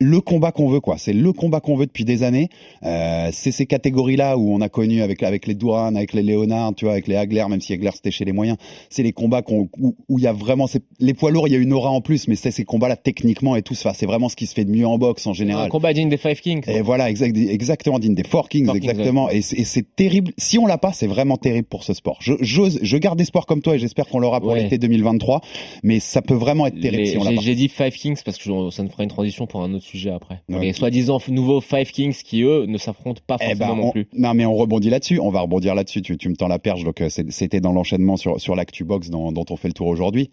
le 0.00 0.20
combat 0.20 0.52
qu'on 0.52 0.68
veut, 0.68 0.80
quoi. 0.80 0.96
C'est 0.96 1.12
le 1.12 1.32
combat 1.32 1.60
qu'on 1.60 1.76
veut 1.76 1.86
depuis 1.86 2.04
des 2.04 2.22
années. 2.22 2.48
Euh, 2.84 3.30
c'est 3.32 3.50
ces 3.50 3.66
catégories-là 3.66 4.38
où 4.38 4.54
on 4.54 4.60
a 4.60 4.68
connu 4.68 5.02
avec 5.02 5.22
avec 5.24 5.46
les 5.46 5.54
Duran, 5.54 5.96
avec 5.96 6.12
les 6.12 6.22
Léonard, 6.22 6.72
tu 6.76 6.84
vois, 6.84 6.92
avec 6.92 7.08
les 7.08 7.16
Hagler, 7.16 7.44
même 7.48 7.60
si 7.60 7.72
Hagler 7.72 7.90
c'était 7.94 8.12
chez 8.12 8.24
les 8.24 8.32
moyens. 8.32 8.58
C'est 8.90 9.02
les 9.02 9.12
combats 9.12 9.42
qu'on, 9.42 9.68
où 9.80 10.18
il 10.18 10.22
y 10.22 10.28
a 10.28 10.32
vraiment 10.32 10.66
les 11.00 11.14
poids 11.14 11.32
lourds, 11.32 11.48
il 11.48 11.52
y 11.52 11.56
a 11.56 11.58
une 11.58 11.72
aura 11.72 11.90
en 11.90 12.00
plus, 12.00 12.28
mais 12.28 12.36
c'est 12.36 12.52
ces 12.52 12.64
combats-là 12.64 12.96
techniquement 12.96 13.56
et 13.56 13.62
tout. 13.62 13.74
ça 13.74 13.92
c'est 13.92 14.06
vraiment 14.06 14.28
ce 14.28 14.36
qui 14.36 14.46
se 14.46 14.54
fait 14.54 14.64
de 14.64 14.70
mieux 14.70 14.86
en 14.86 14.98
boxe 14.98 15.26
en 15.26 15.32
général. 15.32 15.66
Un 15.66 15.68
combat 15.68 15.92
digne 15.92 16.08
des 16.08 16.16
Five 16.16 16.40
Kings. 16.40 16.62
Et 16.68 16.80
voilà, 16.80 17.10
exactement 17.10 17.98
digne 17.98 18.14
des 18.14 18.24
Four 18.24 18.48
Kings, 18.48 18.70
exactement. 18.74 19.30
Et 19.30 19.42
c'est 19.42 19.96
terrible. 19.96 20.32
Si 20.38 20.58
on 20.58 20.66
l'a 20.66 20.78
pas, 20.78 20.92
c'est 20.92 21.08
vraiment 21.08 21.36
terrible 21.36 21.66
pour 21.66 21.82
ce 21.82 21.92
sport. 21.92 22.18
Je, 22.20 22.34
j'ose, 22.40 22.78
je 22.82 22.96
garde 22.98 23.20
espoir 23.20 23.46
comme 23.46 23.62
toi 23.62 23.74
et 23.74 23.78
j'espère 23.80 24.06
qu'on 24.06 24.20
l'aura 24.20 24.40
pour 24.40 24.54
l'été 24.54 24.78
2023. 24.78 25.40
Mais 25.82 25.98
ça 25.98 26.22
peut 26.22 26.34
vraiment 26.34 26.66
être 26.68 26.78
terrible 26.78 27.06
si 27.06 27.18
on 27.18 27.24
l'a 27.24 27.32
pas. 27.32 27.40
J'ai 27.40 27.56
dit 27.56 27.68
Five 27.68 27.94
Kings 27.94 28.20
parce 28.24 28.38
que 28.38 28.44
ça 28.70 28.82
nous 28.84 28.90
fera 28.90 29.02
une 29.02 29.08
transition 29.08 29.48
pour 29.48 29.62
un 29.62 29.74
autre 29.74 29.87
sujet 29.88 30.10
après. 30.10 30.42
Les 30.48 30.72
soi-disant 30.72 31.18
nouveaux 31.28 31.60
Five 31.60 31.90
Kings 31.90 32.14
qui 32.14 32.42
eux 32.42 32.66
ne 32.66 32.78
s'affrontent 32.78 33.22
pas 33.26 33.36
eh 33.40 33.54
ben, 33.54 33.66
forcément 33.66 33.84
non 33.86 33.90
plus. 33.90 34.08
Non 34.12 34.34
mais 34.34 34.46
on 34.46 34.54
rebondit 34.54 34.90
là-dessus, 34.90 35.18
on 35.20 35.30
va 35.30 35.40
rebondir 35.40 35.74
là-dessus. 35.74 36.02
Tu, 36.02 36.16
tu, 36.16 36.28
me 36.28 36.36
tends 36.36 36.48
la 36.48 36.58
perche, 36.58 36.84
donc 36.84 37.00
euh, 37.00 37.08
c'était 37.08 37.60
dans 37.60 37.72
l'enchaînement 37.72 38.16
sur 38.16 38.40
sur 38.40 38.54
l'actu 38.54 38.84
box 38.84 39.10
dont, 39.10 39.32
dont 39.32 39.44
on 39.50 39.56
fait 39.56 39.68
le 39.68 39.74
tour 39.74 39.88
aujourd'hui. 39.88 40.30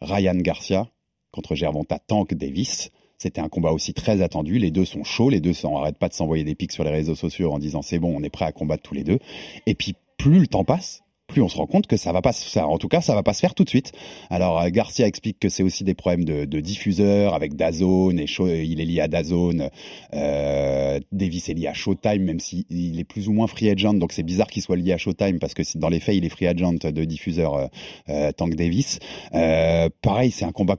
Ryan 0.00 0.36
Garcia 0.36 0.88
contre 1.30 1.54
Gervonta 1.54 1.98
Tank 1.98 2.34
Davis. 2.34 2.90
C'était 3.18 3.40
un 3.40 3.48
combat 3.48 3.72
aussi 3.72 3.94
très 3.94 4.20
attendu. 4.20 4.58
Les 4.58 4.70
deux 4.70 4.84
sont 4.84 5.04
chauds, 5.04 5.30
les 5.30 5.40
deux 5.40 5.52
n'arrêtent 5.64 5.98
pas 5.98 6.08
de 6.08 6.14
s'envoyer 6.14 6.44
des 6.44 6.54
pics 6.54 6.72
sur 6.72 6.84
les 6.84 6.90
réseaux 6.90 7.14
sociaux 7.14 7.52
en 7.52 7.58
disant 7.58 7.80
c'est 7.80 7.98
bon, 7.98 8.14
on 8.14 8.22
est 8.22 8.30
prêt 8.30 8.44
à 8.44 8.52
combattre 8.52 8.82
tous 8.82 8.94
les 8.94 9.04
deux. 9.04 9.18
Et 9.66 9.74
puis 9.74 9.94
plus 10.18 10.40
le 10.40 10.46
temps 10.46 10.64
passe, 10.64 11.02
plus 11.26 11.42
on 11.42 11.48
se 11.48 11.56
rend 11.56 11.66
compte 11.66 11.86
que 11.86 11.96
ça 11.96 12.12
va 12.12 12.22
pas 12.22 12.32
ça, 12.32 12.66
en 12.66 12.78
tout 12.78 12.88
cas 12.88 13.00
ça 13.00 13.14
va 13.14 13.22
pas 13.22 13.32
se 13.32 13.40
faire 13.40 13.54
tout 13.54 13.64
de 13.64 13.68
suite. 13.68 13.92
Alors 14.30 14.60
euh, 14.60 14.68
Garcia 14.70 15.06
explique 15.06 15.38
que 15.38 15.48
c'est 15.48 15.62
aussi 15.62 15.84
des 15.84 15.94
problèmes 15.94 16.24
de, 16.24 16.60
diffuseurs 16.60 17.34
avec 17.34 17.54
Dazone 17.54 18.18
et 18.20 18.26
il 18.64 18.80
est 18.80 18.84
lié 18.84 19.00
à 19.00 19.08
Dazone. 19.08 19.70
Euh, 20.14 21.00
Davis 21.12 21.48
est 21.48 21.54
lié 21.54 21.66
à 21.66 21.74
Showtime 21.74 22.22
même 22.22 22.40
s'il 22.40 22.64
il 22.70 22.98
est 22.98 23.04
plus 23.04 23.28
ou 23.28 23.32
moins 23.32 23.46
free 23.46 23.68
agent 23.68 23.94
donc 23.94 24.12
c'est 24.12 24.22
bizarre 24.22 24.46
qu'il 24.46 24.62
soit 24.62 24.76
lié 24.76 24.92
à 24.92 24.98
Showtime 24.98 25.38
parce 25.38 25.54
que 25.54 25.62
dans 25.76 25.88
les 25.88 26.00
faits 26.00 26.16
il 26.16 26.24
est 26.24 26.28
free 26.28 26.46
agent 26.46 26.74
de 26.74 27.04
diffuseur 27.04 27.54
euh, 27.54 27.66
euh 28.08 28.32
Tank 28.32 28.54
Davis. 28.54 28.98
Euh, 29.34 29.88
pareil 30.02 30.30
c'est 30.30 30.44
un 30.44 30.52
combat 30.52 30.76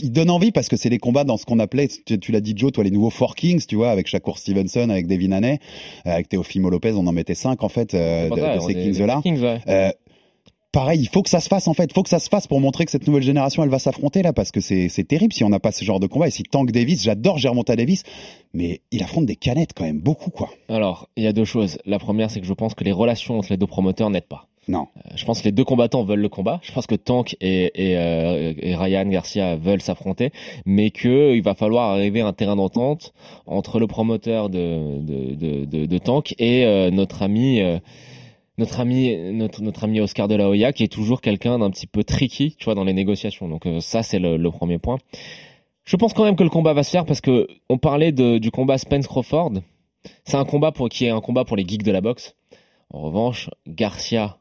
il 0.00 0.12
donne 0.12 0.30
envie 0.30 0.52
parce 0.52 0.68
que 0.68 0.76
c'est 0.76 0.88
les 0.88 0.98
combats 0.98 1.24
dans 1.24 1.36
ce 1.36 1.44
qu'on 1.44 1.58
appelait, 1.58 1.88
tu, 1.88 2.32
l'as 2.32 2.40
dit 2.40 2.54
Joe, 2.56 2.72
toi 2.72 2.84
les 2.84 2.90
nouveaux 2.90 3.10
Four 3.10 3.34
Kings, 3.34 3.64
tu 3.66 3.76
vois, 3.76 3.90
avec 3.90 4.06
Shakur 4.06 4.38
Stevenson, 4.38 4.88
avec 4.88 5.06
Devin 5.06 5.32
Haney, 5.32 5.58
euh, 6.06 6.10
avec 6.10 6.28
Teofimo 6.28 6.70
Lopez, 6.70 6.92
on 6.92 7.06
en 7.06 7.12
mettait 7.12 7.34
cinq 7.34 7.62
en 7.62 7.68
fait 7.68 7.94
euh, 7.94 8.30
de, 8.30 8.60
ces 8.60 8.74
Kings-là. 8.74 9.20
euh, 9.68 9.90
pareil, 10.72 11.00
il 11.00 11.08
faut 11.08 11.22
que 11.22 11.28
ça 11.28 11.40
se 11.40 11.48
fasse 11.48 11.68
en 11.68 11.74
fait, 11.74 11.84
il 11.84 11.92
faut 11.92 12.02
que 12.02 12.08
ça 12.08 12.18
se 12.18 12.28
fasse 12.30 12.46
pour 12.46 12.60
montrer 12.60 12.86
que 12.86 12.90
cette 12.90 13.06
nouvelle 13.06 13.22
génération 13.22 13.62
elle 13.62 13.68
va 13.68 13.78
s'affronter 13.78 14.22
là 14.22 14.32
parce 14.32 14.52
que 14.52 14.60
c'est 14.60 14.88
terrible 15.06 15.34
si 15.34 15.44
on 15.44 15.50
n'a 15.50 15.60
pas 15.60 15.70
ce 15.70 15.84
genre 15.84 16.00
de 16.00 16.06
combat 16.06 16.28
et 16.28 16.30
si 16.30 16.44
Tank 16.44 16.72
Davis, 16.72 17.02
j'adore 17.02 17.36
Germonta 17.36 17.76
Davis, 17.76 18.04
mais 18.54 18.80
il 18.90 19.02
affronte 19.02 19.26
des 19.26 19.36
canettes 19.36 19.72
quand 19.74 19.84
même 19.84 20.00
beaucoup 20.00 20.30
quoi. 20.30 20.48
Alors, 20.68 21.08
il 21.16 21.24
y 21.24 21.26
a 21.26 21.32
deux 21.32 21.44
choses. 21.44 21.78
La 21.84 21.98
première 21.98 22.30
c'est 22.30 22.40
que 22.40 22.46
je 22.46 22.54
pense 22.54 22.74
que 22.74 22.84
les 22.84 22.92
relations 22.92 23.38
entre 23.38 23.48
les 23.50 23.58
deux 23.58 23.66
promoteurs 23.66 24.08
n'aident 24.08 24.28
pas. 24.28 24.48
Non. 24.68 24.88
Euh, 24.96 25.10
je 25.14 25.24
pense 25.24 25.40
que 25.40 25.44
les 25.44 25.52
deux 25.52 25.64
combattants 25.64 26.04
veulent 26.04 26.20
le 26.20 26.28
combat. 26.28 26.60
Je 26.62 26.72
pense 26.72 26.86
que 26.86 26.94
Tank 26.94 27.36
euh, 27.42 27.68
et 27.74 28.76
Ryan 28.76 29.06
Garcia 29.06 29.56
veulent 29.56 29.82
s'affronter, 29.82 30.30
mais 30.64 30.90
que 30.90 31.34
il 31.34 31.42
va 31.42 31.54
falloir 31.54 31.90
arriver 31.90 32.20
à 32.20 32.26
un 32.26 32.32
terrain 32.32 32.56
d'entente 32.56 33.12
entre 33.46 33.78
le 33.78 33.86
promoteur 33.86 34.48
de, 34.48 35.98
Tank 35.98 36.34
et 36.38 36.64
euh, 36.64 36.90
notre 36.90 37.22
ami. 37.22 37.60
notre 38.56 38.80
ami, 38.80 39.32
notre, 39.32 39.84
ami 39.84 40.00
Oscar 40.00 40.28
de 40.28 40.34
la 40.34 40.48
Hoya, 40.48 40.72
qui 40.72 40.84
est 40.84 40.92
toujours 40.92 41.20
quelqu'un 41.20 41.58
d'un 41.58 41.70
petit 41.70 41.86
peu 41.86 42.04
tricky, 42.04 42.54
tu 42.58 42.64
vois, 42.64 42.74
dans 42.74 42.84
les 42.84 42.92
négociations. 42.92 43.48
Donc 43.48 43.66
ça, 43.80 44.02
c'est 44.02 44.18
le, 44.18 44.50
premier 44.50 44.78
point. 44.78 44.98
Je 45.84 45.96
pense 45.96 46.14
quand 46.14 46.24
même 46.24 46.36
que 46.36 46.44
le 46.44 46.50
combat 46.50 46.72
va 46.72 46.82
se 46.82 46.90
faire 46.90 47.04
parce 47.04 47.20
que 47.20 47.46
on 47.68 47.76
parlait 47.76 48.12
du 48.12 48.50
combat 48.50 48.78
Spence 48.78 49.06
Crawford. 49.06 49.52
C'est 50.24 50.36
un 50.36 50.44
combat 50.44 50.70
pour 50.70 50.88
qui 50.88 51.06
est 51.06 51.10
un 51.10 51.20
combat 51.20 51.44
pour 51.44 51.56
les 51.56 51.66
geeks 51.66 51.82
de 51.82 51.92
la 51.92 52.00
boxe. 52.00 52.36
En 52.90 53.00
revanche, 53.00 53.50
Garcia 53.66 54.38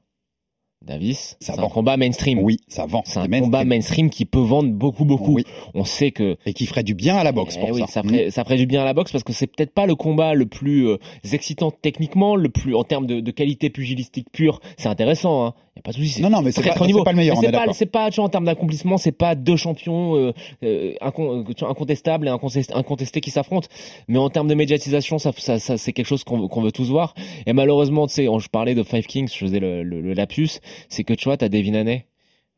Davis, 0.86 1.38
c'est 1.40 1.58
un 1.58 1.70
combat 1.70 1.96
mainstream. 1.96 2.40
Oui, 2.40 2.60
ça 2.68 2.86
vend. 2.86 3.04
C'est 3.06 3.20
un 3.20 3.28
combat 3.28 3.64
mainstream 3.64 4.10
qui 4.10 4.26
peut 4.26 4.42
vendre 4.42 4.70
beaucoup, 4.70 5.06
beaucoup. 5.06 5.36
Oui. 5.36 5.46
On 5.74 5.86
sait 5.86 6.12
que 6.12 6.36
et 6.46 6.54
qui 6.54 6.66
ferait 6.66 6.84
du 6.84 6.94
bien 6.94 7.16
à 7.16 7.24
la 7.24 7.32
boxe. 7.32 7.58
Eh 7.66 7.72
oui, 7.72 7.84
ça. 7.88 8.04
ferait, 8.04 8.32
ça 8.32 8.44
ferait 8.44 8.58
du 8.58 8.66
bien 8.66 8.82
à 8.82 8.86
la 8.86 8.94
boxe 8.94 9.12
parce 9.14 9.24
que 9.24 9.32
c'est 9.32 9.48
peut-être 9.48 9.74
pas 9.74 9.86
le 9.86 9.96
combat 9.96 10.34
le 10.34 10.46
plus 10.46 10.90
euh, 10.90 10.98
excitant 11.32 11.72
techniquement, 11.72 12.36
le 12.36 12.50
plus 12.50 12.76
en 12.76 12.84
termes 12.84 13.08
de, 13.08 13.22
de 13.22 13.32
qualité 13.32 13.70
pugilistique 13.70 14.28
pure. 14.32 14.60
C'est 14.78 14.90
intéressant, 14.90 15.46
hein. 15.46 15.54
Y 15.76 15.80
a 15.80 15.82
pas 15.82 15.92
de 15.92 15.96
souci. 15.96 16.22
Non, 16.22 16.30
non, 16.30 16.42
mais 16.44 16.52
c'est 16.52 16.62
pas, 16.62 16.76
pas, 16.76 16.86
le 16.86 17.18
meilleur. 17.18 17.38
C'est 17.38 17.52
pas, 17.52 17.66
c'est 17.74 17.86
pas, 17.88 18.12
tu 18.12 18.18
vois, 18.18 18.26
en 18.26 18.30
termes 18.30 18.46
d'accomplissement, 18.46 18.98
c'est 18.98 19.12
pas 19.12 19.34
deux 19.34 19.56
champions 19.56 20.16
euh, 20.16 20.32
euh 20.64 20.94
incontestables 21.02 22.28
et 22.28 22.32
incontestés 22.76 23.22
qui 23.22 23.32
s'affrontent. 23.32 23.68
Mais 24.08 24.20
en 24.20 24.30
termes 24.30 24.48
de 24.48 24.54
médiatisation, 24.54 25.18
ça, 25.18 25.32
ça, 25.36 25.58
ça 25.58 25.78
c'est 25.80 25.92
quelque 25.92 26.06
chose 26.06 26.24
qu'on 26.24 26.62
veut 26.62 26.72
tous 26.72 26.92
voir. 26.92 27.16
Et 27.48 27.54
malheureusement, 27.54 28.06
tu 28.06 28.14
sais, 28.14 28.26
je 28.26 28.50
parlais 28.50 28.76
de 28.76 28.84
Five 28.84 29.08
Kings, 29.08 29.30
je 29.34 29.38
faisais 29.38 29.60
le, 29.60 29.82
le, 29.82 30.00
le 30.00 30.14
lapsus, 30.14 30.60
c'est 30.90 31.04
que 31.04 31.14
tu 31.14 31.26
vois, 31.26 31.38
t'as 31.38 31.50
Devin 31.50 31.74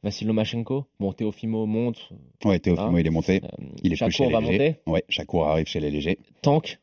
Vassil 0.03 0.27
Lomachenko, 0.27 0.85
bon, 0.99 1.13
Teofimo 1.13 1.65
monte. 1.65 2.09
Ouais, 2.43 2.59
Teofimo, 2.59 2.89
hein. 2.89 2.99
il 2.99 3.07
est 3.07 3.11
monté. 3.11 3.41
Euh, 3.43 3.65
il 3.83 3.93
est 3.93 3.97
plus 3.97 4.11
chez 4.11 4.27
les 4.27 4.33
va 4.33 4.39
légers. 4.39 4.51
Monter. 4.51 4.75
Ouais, 4.85 5.03
Shakur 5.09 5.47
arrive 5.47 5.65
chez 5.65 5.79
les 5.79 5.89
légers. 5.89 6.19
Tank. 6.43 6.79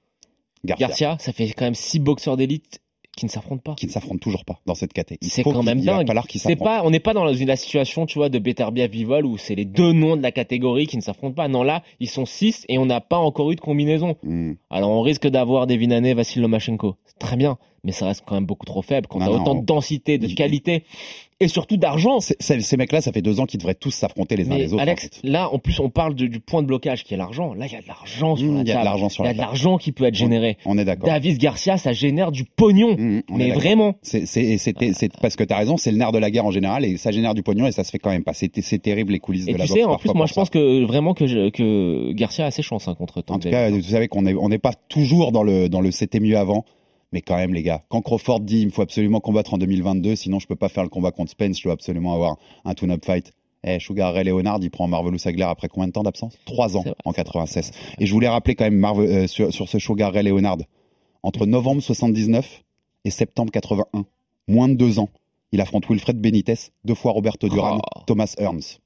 Garcia. 0.64 0.88
Garcia, 0.88 1.16
ça 1.20 1.32
fait 1.32 1.48
quand 1.52 1.64
même 1.64 1.74
six 1.74 2.00
boxeurs 2.00 2.36
d'élite 2.36 2.80
qui 3.16 3.26
ne 3.26 3.30
s'affrontent 3.30 3.62
pas. 3.62 3.74
Qui 3.74 3.86
ne 3.86 3.90
s'affrontent 3.90 4.18
toujours 4.18 4.44
pas 4.44 4.60
dans 4.66 4.74
cette 4.74 4.92
catégorie. 4.92 5.28
C'est 5.30 5.42
quand 5.42 5.62
même 5.62 5.80
dingue. 5.80 6.10
C'est 6.34 6.56
pas, 6.56 6.82
on 6.84 6.90
n'est 6.90 7.00
pas 7.00 7.14
dans 7.14 7.32
une 7.32 7.56
situation, 7.56 8.06
tu 8.06 8.18
vois, 8.18 8.28
de 8.28 8.38
Beterbiev 8.38 8.90
Bivol 8.90 9.26
où 9.26 9.38
c'est 9.38 9.54
les 9.54 9.64
deux 9.64 9.92
noms 9.92 10.16
de 10.16 10.22
la 10.22 10.32
catégorie 10.32 10.86
qui 10.86 10.96
ne 10.96 11.02
s'affrontent 11.02 11.34
pas. 11.34 11.48
Non, 11.48 11.62
là, 11.62 11.82
ils 12.00 12.08
sont 12.08 12.26
six 12.26 12.64
et 12.68 12.78
on 12.78 12.86
n'a 12.86 13.00
pas 13.00 13.18
encore 13.18 13.50
eu 13.52 13.56
de 13.56 13.60
combinaison. 13.60 14.16
Hmm. 14.22 14.52
Alors 14.70 14.90
on 14.90 15.02
risque 15.02 15.26
d'avoir 15.26 15.66
des 15.66 15.76
Vinane, 15.76 16.12
Vassil 16.14 16.42
Lomachenko. 16.42 16.96
Très 17.18 17.36
bien 17.36 17.58
mais 17.84 17.92
ça 17.92 18.06
reste 18.06 18.22
quand 18.26 18.34
même 18.34 18.46
beaucoup 18.46 18.66
trop 18.66 18.82
faible. 18.82 19.06
Quand 19.08 19.18
on 19.18 19.22
a 19.22 19.30
autant 19.30 19.54
de 19.56 19.64
densité, 19.64 20.18
de 20.18 20.32
qualité 20.32 20.84
et 21.42 21.48
surtout 21.48 21.76
d'argent. 21.76 22.18
Ces 22.20 22.76
mecs-là, 22.76 23.00
ça 23.00 23.12
fait 23.12 23.22
deux 23.22 23.40
ans 23.40 23.46
qu'ils 23.46 23.58
devraient 23.58 23.74
tous 23.74 23.90
s'affronter 23.90 24.36
les 24.36 24.50
uns 24.50 24.56
les 24.56 24.72
autres. 24.72 24.82
Alex, 24.82 25.10
là, 25.24 25.52
en 25.52 25.58
plus, 25.58 25.80
on 25.80 25.90
parle 25.90 26.14
du 26.14 26.40
point 26.40 26.62
de 26.62 26.66
blocage 26.66 27.04
qui 27.04 27.14
est 27.14 27.16
l'argent. 27.16 27.54
Là, 27.54 27.66
il 27.66 27.72
y 27.72 27.76
a 27.76 27.80
de 27.80 27.88
l'argent 27.88 28.36
sur 28.36 28.46
mmh, 28.46 28.56
la 28.56 28.58
table. 28.58 28.68
Il 28.68 28.68
y 28.68 28.72
a 28.72 28.80
de 28.80 28.84
l'argent 28.84 29.08
sur 29.08 29.24
Il 29.24 29.26
y 29.26 29.30
a 29.30 29.34
de 29.34 29.38
l'argent 29.38 29.78
qui 29.78 29.92
peut 29.92 30.04
être 30.04 30.14
généré. 30.14 30.56
On, 30.64 30.78
est 30.78 30.84
d'accord. 30.84 31.08
Davis 31.08 31.38
Garcia, 31.38 31.76
ça 31.76 31.92
génère 31.92 32.32
du 32.32 32.44
pognon. 32.44 32.96
Mmh, 32.96 33.22
mais 33.30 33.50
vraiment. 33.50 33.94
C'est 34.02 34.72
parce 35.20 35.36
que 35.36 35.44
tu 35.44 35.52
as 35.52 35.58
raison, 35.58 35.76
c'est 35.76 35.90
le 35.90 35.98
nerf 35.98 36.12
de 36.12 36.18
la 36.18 36.30
guerre 36.30 36.46
en 36.46 36.50
général 36.50 36.84
et 36.84 36.96
ça 36.96 37.10
génère 37.10 37.34
du 37.34 37.42
pognon 37.42 37.66
et 37.66 37.72
ça 37.72 37.84
se 37.84 37.90
fait 37.90 37.98
quand 37.98 38.10
même 38.10 38.24
pas. 38.24 38.32
C'est 38.34 38.78
terrible 38.78 39.12
les 39.12 39.18
coulisses 39.18 39.46
de 39.46 39.56
la 39.56 39.66
tu 39.66 39.72
sais, 39.72 39.84
en 39.84 39.96
plus, 39.96 40.12
moi, 40.14 40.26
je 40.26 40.34
pense 40.34 40.50
que 40.50 40.84
vraiment 40.84 41.14
que, 41.14 41.50
que 41.50 42.12
Garcia 42.12 42.46
a 42.46 42.50
ses 42.50 42.62
chances 42.62 42.88
hein, 42.88 42.94
contre 42.94 43.24
En 43.28 43.38
tout 43.38 43.50
cas, 43.50 43.70
vous 43.70 43.82
savez 43.82 44.08
qu'on 44.08 44.22
n'est 44.22 44.34
on 44.34 44.48
n'est 44.48 44.58
pas 44.58 44.72
toujours 44.88 45.32
dans 45.32 45.42
le 45.42 45.68
dans 45.68 45.80
le 45.80 45.90
c'était 45.90 46.20
mieux 46.20 46.36
avant. 46.36 46.64
Mais 47.12 47.20
quand 47.20 47.36
même, 47.36 47.52
les 47.52 47.62
gars, 47.62 47.82
quand 47.88 48.00
Crawford 48.00 48.40
dit 48.40 48.60
il 48.60 48.66
me 48.66 48.70
faut 48.70 48.82
absolument 48.82 49.20
combattre 49.20 49.54
en 49.54 49.58
2022, 49.58 50.16
sinon 50.16 50.38
je 50.38 50.46
peux 50.46 50.56
pas 50.56 50.68
faire 50.68 50.82
le 50.82 50.88
combat 50.88 51.10
contre 51.10 51.30
Spence, 51.30 51.58
je 51.58 51.64
dois 51.64 51.74
absolument 51.74 52.14
avoir 52.14 52.36
un 52.64 52.74
tune-up 52.74 53.04
fight. 53.04 53.32
Eh, 53.64 53.78
Sugar 53.78 54.12
Ray 54.12 54.24
Leonard, 54.24 54.58
il 54.60 54.70
prend 54.70 54.88
Marvelous 54.88 55.18
Sagler 55.18 55.44
après 55.44 55.68
combien 55.68 55.86
de 55.86 55.92
temps 55.92 56.02
d'absence? 56.02 56.36
Trois 56.46 56.76
ans 56.76 56.84
en 57.04 57.12
96. 57.12 57.70
Et 57.98 58.06
je 58.06 58.12
voulais 58.12 58.28
rappeler 58.28 58.56
quand 58.56 58.64
même 58.64 58.76
Marvel, 58.76 59.08
euh, 59.08 59.26
sur, 59.28 59.52
sur, 59.52 59.68
ce 59.68 59.78
Sugar 59.78 60.12
Ray 60.12 60.24
Leonard, 60.24 60.58
entre 61.22 61.46
novembre 61.46 61.80
79 61.80 62.64
et 63.04 63.10
septembre 63.10 63.52
81, 63.52 64.04
moins 64.48 64.68
de 64.68 64.74
deux 64.74 64.98
ans, 64.98 65.10
il 65.52 65.60
affronte 65.60 65.88
Wilfred 65.88 66.20
Benitez, 66.20 66.54
deux 66.84 66.94
fois 66.94 67.12
Roberto 67.12 67.48
Duran, 67.48 67.78
oh. 67.78 68.00
Thomas 68.06 68.34
Hearns. 68.38 68.80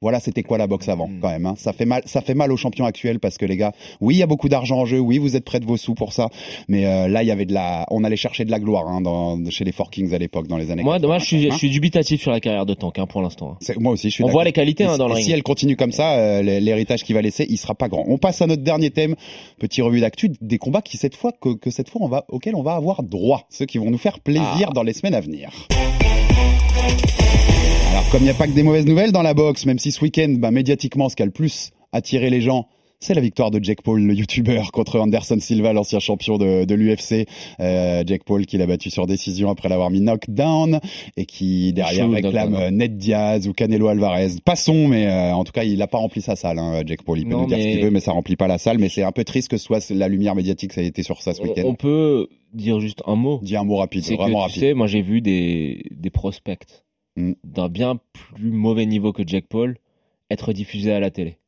Voilà, 0.00 0.20
c'était 0.20 0.44
quoi 0.44 0.58
la 0.58 0.68
boxe 0.68 0.88
avant, 0.88 1.08
hmm. 1.08 1.18
quand 1.20 1.28
même. 1.28 1.46
Hein. 1.46 1.54
Ça 1.56 1.72
fait 1.72 1.84
mal, 1.84 2.02
ça 2.04 2.20
fait 2.20 2.34
mal 2.34 2.52
aux 2.52 2.56
champions 2.56 2.84
actuels 2.84 3.18
parce 3.18 3.36
que 3.36 3.44
les 3.44 3.56
gars, 3.56 3.72
oui, 4.00 4.14
il 4.14 4.18
y 4.18 4.22
a 4.22 4.28
beaucoup 4.28 4.48
d'argent 4.48 4.78
en 4.78 4.86
jeu, 4.86 5.00
oui, 5.00 5.18
vous 5.18 5.34
êtes 5.34 5.44
près 5.44 5.58
de 5.58 5.66
vos 5.66 5.76
sous 5.76 5.94
pour 5.94 6.12
ça, 6.12 6.28
mais 6.68 6.86
euh, 6.86 7.08
là, 7.08 7.24
il 7.24 7.26
y 7.26 7.32
avait 7.32 7.46
de 7.46 7.52
la, 7.52 7.84
on 7.90 8.04
allait 8.04 8.16
chercher 8.16 8.44
de 8.44 8.52
la 8.52 8.60
gloire 8.60 8.86
hein, 8.86 9.00
dans, 9.00 9.38
chez 9.50 9.64
les 9.64 9.72
Four 9.72 9.90
Kings 9.90 10.14
à 10.14 10.18
l'époque, 10.18 10.46
dans 10.46 10.56
les 10.56 10.70
années. 10.70 10.84
Moi, 10.84 11.00
moi, 11.00 11.18
je 11.18 11.24
suis, 11.24 11.50
je 11.50 11.56
suis 11.56 11.70
dubitatif 11.70 12.22
sur 12.22 12.30
la 12.30 12.38
carrière 12.38 12.64
de 12.64 12.74
Tank 12.74 12.96
hein, 12.96 13.06
pour 13.06 13.22
l'instant. 13.22 13.56
Hein. 13.60 13.74
Moi 13.80 13.92
aussi, 13.92 14.08
je 14.10 14.14
suis. 14.14 14.24
On 14.24 14.28
voit 14.28 14.44
les 14.44 14.52
qualités 14.52 14.84
hein, 14.84 14.98
dans 14.98 15.08
le 15.08 15.14
ring. 15.14 15.26
Si 15.26 15.32
elle 15.32 15.42
continue 15.42 15.74
comme 15.74 15.92
ça, 15.92 16.14
euh, 16.14 16.42
l'héritage 16.42 17.02
qu'il 17.02 17.16
va 17.16 17.22
laisser, 17.22 17.44
il 17.48 17.58
sera 17.58 17.74
pas 17.74 17.88
grand. 17.88 18.04
On 18.06 18.18
passe 18.18 18.40
à 18.40 18.46
notre 18.46 18.62
dernier 18.62 18.90
thème, 18.90 19.16
petit 19.58 19.82
revue 19.82 20.00
d'actu, 20.00 20.30
des 20.40 20.58
combats 20.58 20.82
qui 20.82 20.96
cette 20.96 21.16
fois 21.16 21.32
que, 21.32 21.54
que 21.54 21.70
cette 21.70 21.90
fois 21.90 22.02
on 22.02 22.08
va, 22.08 22.24
auxquels 22.28 22.54
on 22.54 22.62
va 22.62 22.74
avoir 22.74 23.02
droit, 23.02 23.46
ceux 23.50 23.66
qui 23.66 23.78
vont 23.78 23.90
nous 23.90 23.98
faire 23.98 24.20
plaisir 24.20 24.68
ah. 24.68 24.72
dans 24.72 24.84
les 24.84 24.92
semaines 24.92 25.14
à 25.14 25.20
venir. 25.20 25.50
Alors, 27.90 28.08
comme 28.10 28.20
il 28.20 28.24
n'y 28.24 28.30
a 28.30 28.34
pas 28.34 28.46
que 28.46 28.52
des 28.52 28.62
mauvaises 28.62 28.86
nouvelles 28.86 29.12
dans 29.12 29.22
la 29.22 29.34
boxe, 29.34 29.66
même 29.66 29.78
si 29.78 29.92
ce 29.92 30.00
week-end, 30.02 30.34
bah, 30.38 30.50
médiatiquement, 30.50 31.08
ce 31.08 31.16
qui 31.16 31.22
a 31.22 31.26
le 31.26 31.32
plus 31.32 31.70
attiré 31.92 32.30
les 32.30 32.40
gens, 32.40 32.66
C'est 33.00 33.14
la 33.14 33.20
victoire 33.20 33.52
de 33.52 33.62
Jack 33.62 33.80
Paul, 33.82 34.02
le 34.02 34.12
youtubeur, 34.12 34.72
contre 34.72 34.98
Anderson 34.98 35.38
Silva, 35.40 35.72
l'ancien 35.72 36.00
champion 36.00 36.36
de, 36.36 36.64
de 36.64 36.74
l'UFC. 36.74 37.28
Euh, 37.60 38.02
Jack 38.04 38.24
Paul 38.24 38.44
qui 38.44 38.58
l'a 38.58 38.66
battu 38.66 38.90
sur 38.90 39.06
décision 39.06 39.50
après 39.50 39.68
l'avoir 39.68 39.88
mis 39.90 40.00
knockdown 40.00 40.80
et 41.16 41.24
qui 41.24 41.72
derrière 41.72 42.10
réclame 42.10 42.54
euh, 42.56 42.70
Ned 42.72 42.96
Diaz 42.98 43.46
ou 43.46 43.52
Canelo 43.52 43.86
Alvarez. 43.86 44.30
Passons, 44.44 44.88
mais 44.88 45.06
euh, 45.06 45.32
en 45.32 45.44
tout 45.44 45.52
cas, 45.52 45.62
il 45.62 45.78
n'a 45.78 45.86
pas 45.86 45.98
rempli 45.98 46.20
sa 46.22 46.34
salle, 46.34 46.58
hein, 46.58 46.82
Jack 46.84 47.02
Paul. 47.04 47.18
Il 47.20 47.24
peut 47.24 47.30
Non, 47.30 47.42
nous 47.42 47.46
dire 47.46 47.58
ce 47.58 47.62
mais- 47.62 47.72
qu'il 47.74 47.82
veut, 47.84 47.90
mais 47.90 48.00
ça 48.00 48.10
remplit 48.12 48.34
pas 48.36 48.48
la 48.48 48.58
salle. 48.58 48.78
Mais 48.78 48.88
c'est 48.88 49.04
un 49.04 49.12
peu 49.12 49.22
triste 49.24 49.48
que 49.48 49.56
ce 49.58 49.64
soit 49.64 49.88
la 49.90 50.08
lumière 50.08 50.34
médiatique 50.34 50.72
ça 50.72 50.80
a 50.80 50.84
été 50.84 51.02
sur 51.04 51.22
ça 51.22 51.32
ce 51.34 51.42
week-end. 51.42 51.62
on 51.66 51.74
peut 51.74 52.26
dire 52.52 52.80
juste 52.80 53.02
un 53.06 53.14
mot. 53.14 53.38
Dis 53.44 53.56
un 53.56 53.62
mot 53.64 53.76
rapide, 53.76 54.02
C'est 54.02 54.16
que 54.16 54.22
vraiment 54.22 54.38
tu 54.40 54.42
rapide. 54.48 54.60
sais, 54.60 54.74
moi 54.74 54.88
j'ai 54.88 55.02
vu 55.02 55.20
des, 55.20 55.84
des 55.92 56.10
prospects. 56.10 56.66
D'un 57.44 57.68
bien 57.68 57.98
plus 58.12 58.50
mauvais 58.50 58.86
niveau 58.86 59.12
que 59.12 59.22
Jack 59.26 59.46
Paul 59.48 59.76
être 60.30 60.52
diffusés 60.52 60.92
à 60.92 61.00
la 61.00 61.10
télé. 61.10 61.38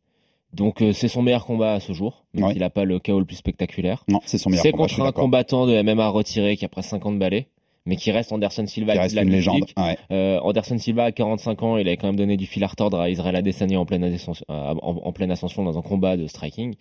Donc 0.53 0.83
euh, 0.83 0.93
c'est 0.93 1.07
son 1.09 1.23
meilleur 1.23 1.47
combat 1.47 1.75
à 1.75 1.81
ce 1.81 1.93
jour, 1.93 2.25
même 2.35 2.45
Ouais. 2.45 2.51
s'il 2.53 2.61
n'a 2.61 2.71
pas 2.71 2.85
le 2.85 2.99
KO 2.99 3.19
le 3.21 3.25
plus 3.25 3.37
spectaculaire. 3.37 4.05
Non, 4.09 4.21
c'est 4.25 4.37
son 4.39 4.51
meilleur 4.51 4.63
C'est 4.65 4.73
combat, 4.73 4.89
suis 4.89 4.97
contre 4.97 5.09
un 5.09 5.13
combattant 5.13 5.67
de 5.67 5.81
MMA 5.83 6.09
retiré 6.09 6.57
qui 6.57 6.65
a 6.65 6.69
pris 6.69 6.83
50 6.83 7.19
balais, 7.19 7.47
mais 7.87 7.97
qui 7.97 8.11
reste 8.11 8.33
Anderson 8.33 8.67
Silva. 8.67 8.93
Qui 8.93 8.99
de 8.99 9.03
reste 9.03 9.15
la 9.15 9.23
une 9.23 9.31
légende. 9.31 9.65
Ouais. 9.77 9.97
Euh, 10.13 10.39
Anderson 10.41 10.79
Silva 10.79 11.05
à 11.05 11.13
45 11.13 11.63
ans, 11.63 11.77
il 11.79 11.87
avait 11.89 11.97
quand 11.97 12.07
même 12.09 12.17
donné 12.17 12.37
du 12.37 12.47
fil 12.47 12.63
à 12.65 12.67
retordre 12.67 12.99
à 13.01 13.09
Israël 13.11 13.37
Adesanya 13.37 13.81
en 13.81 13.87
pleine, 13.87 14.05
ascension, 14.05 14.45
euh, 14.51 14.75
en, 14.83 14.97
en 15.05 15.13
pleine 15.13 15.31
ascension 15.31 15.63
dans 15.65 15.79
un 15.79 15.83
combat 15.83 16.17
de 16.17 16.27
striking. 16.27 16.75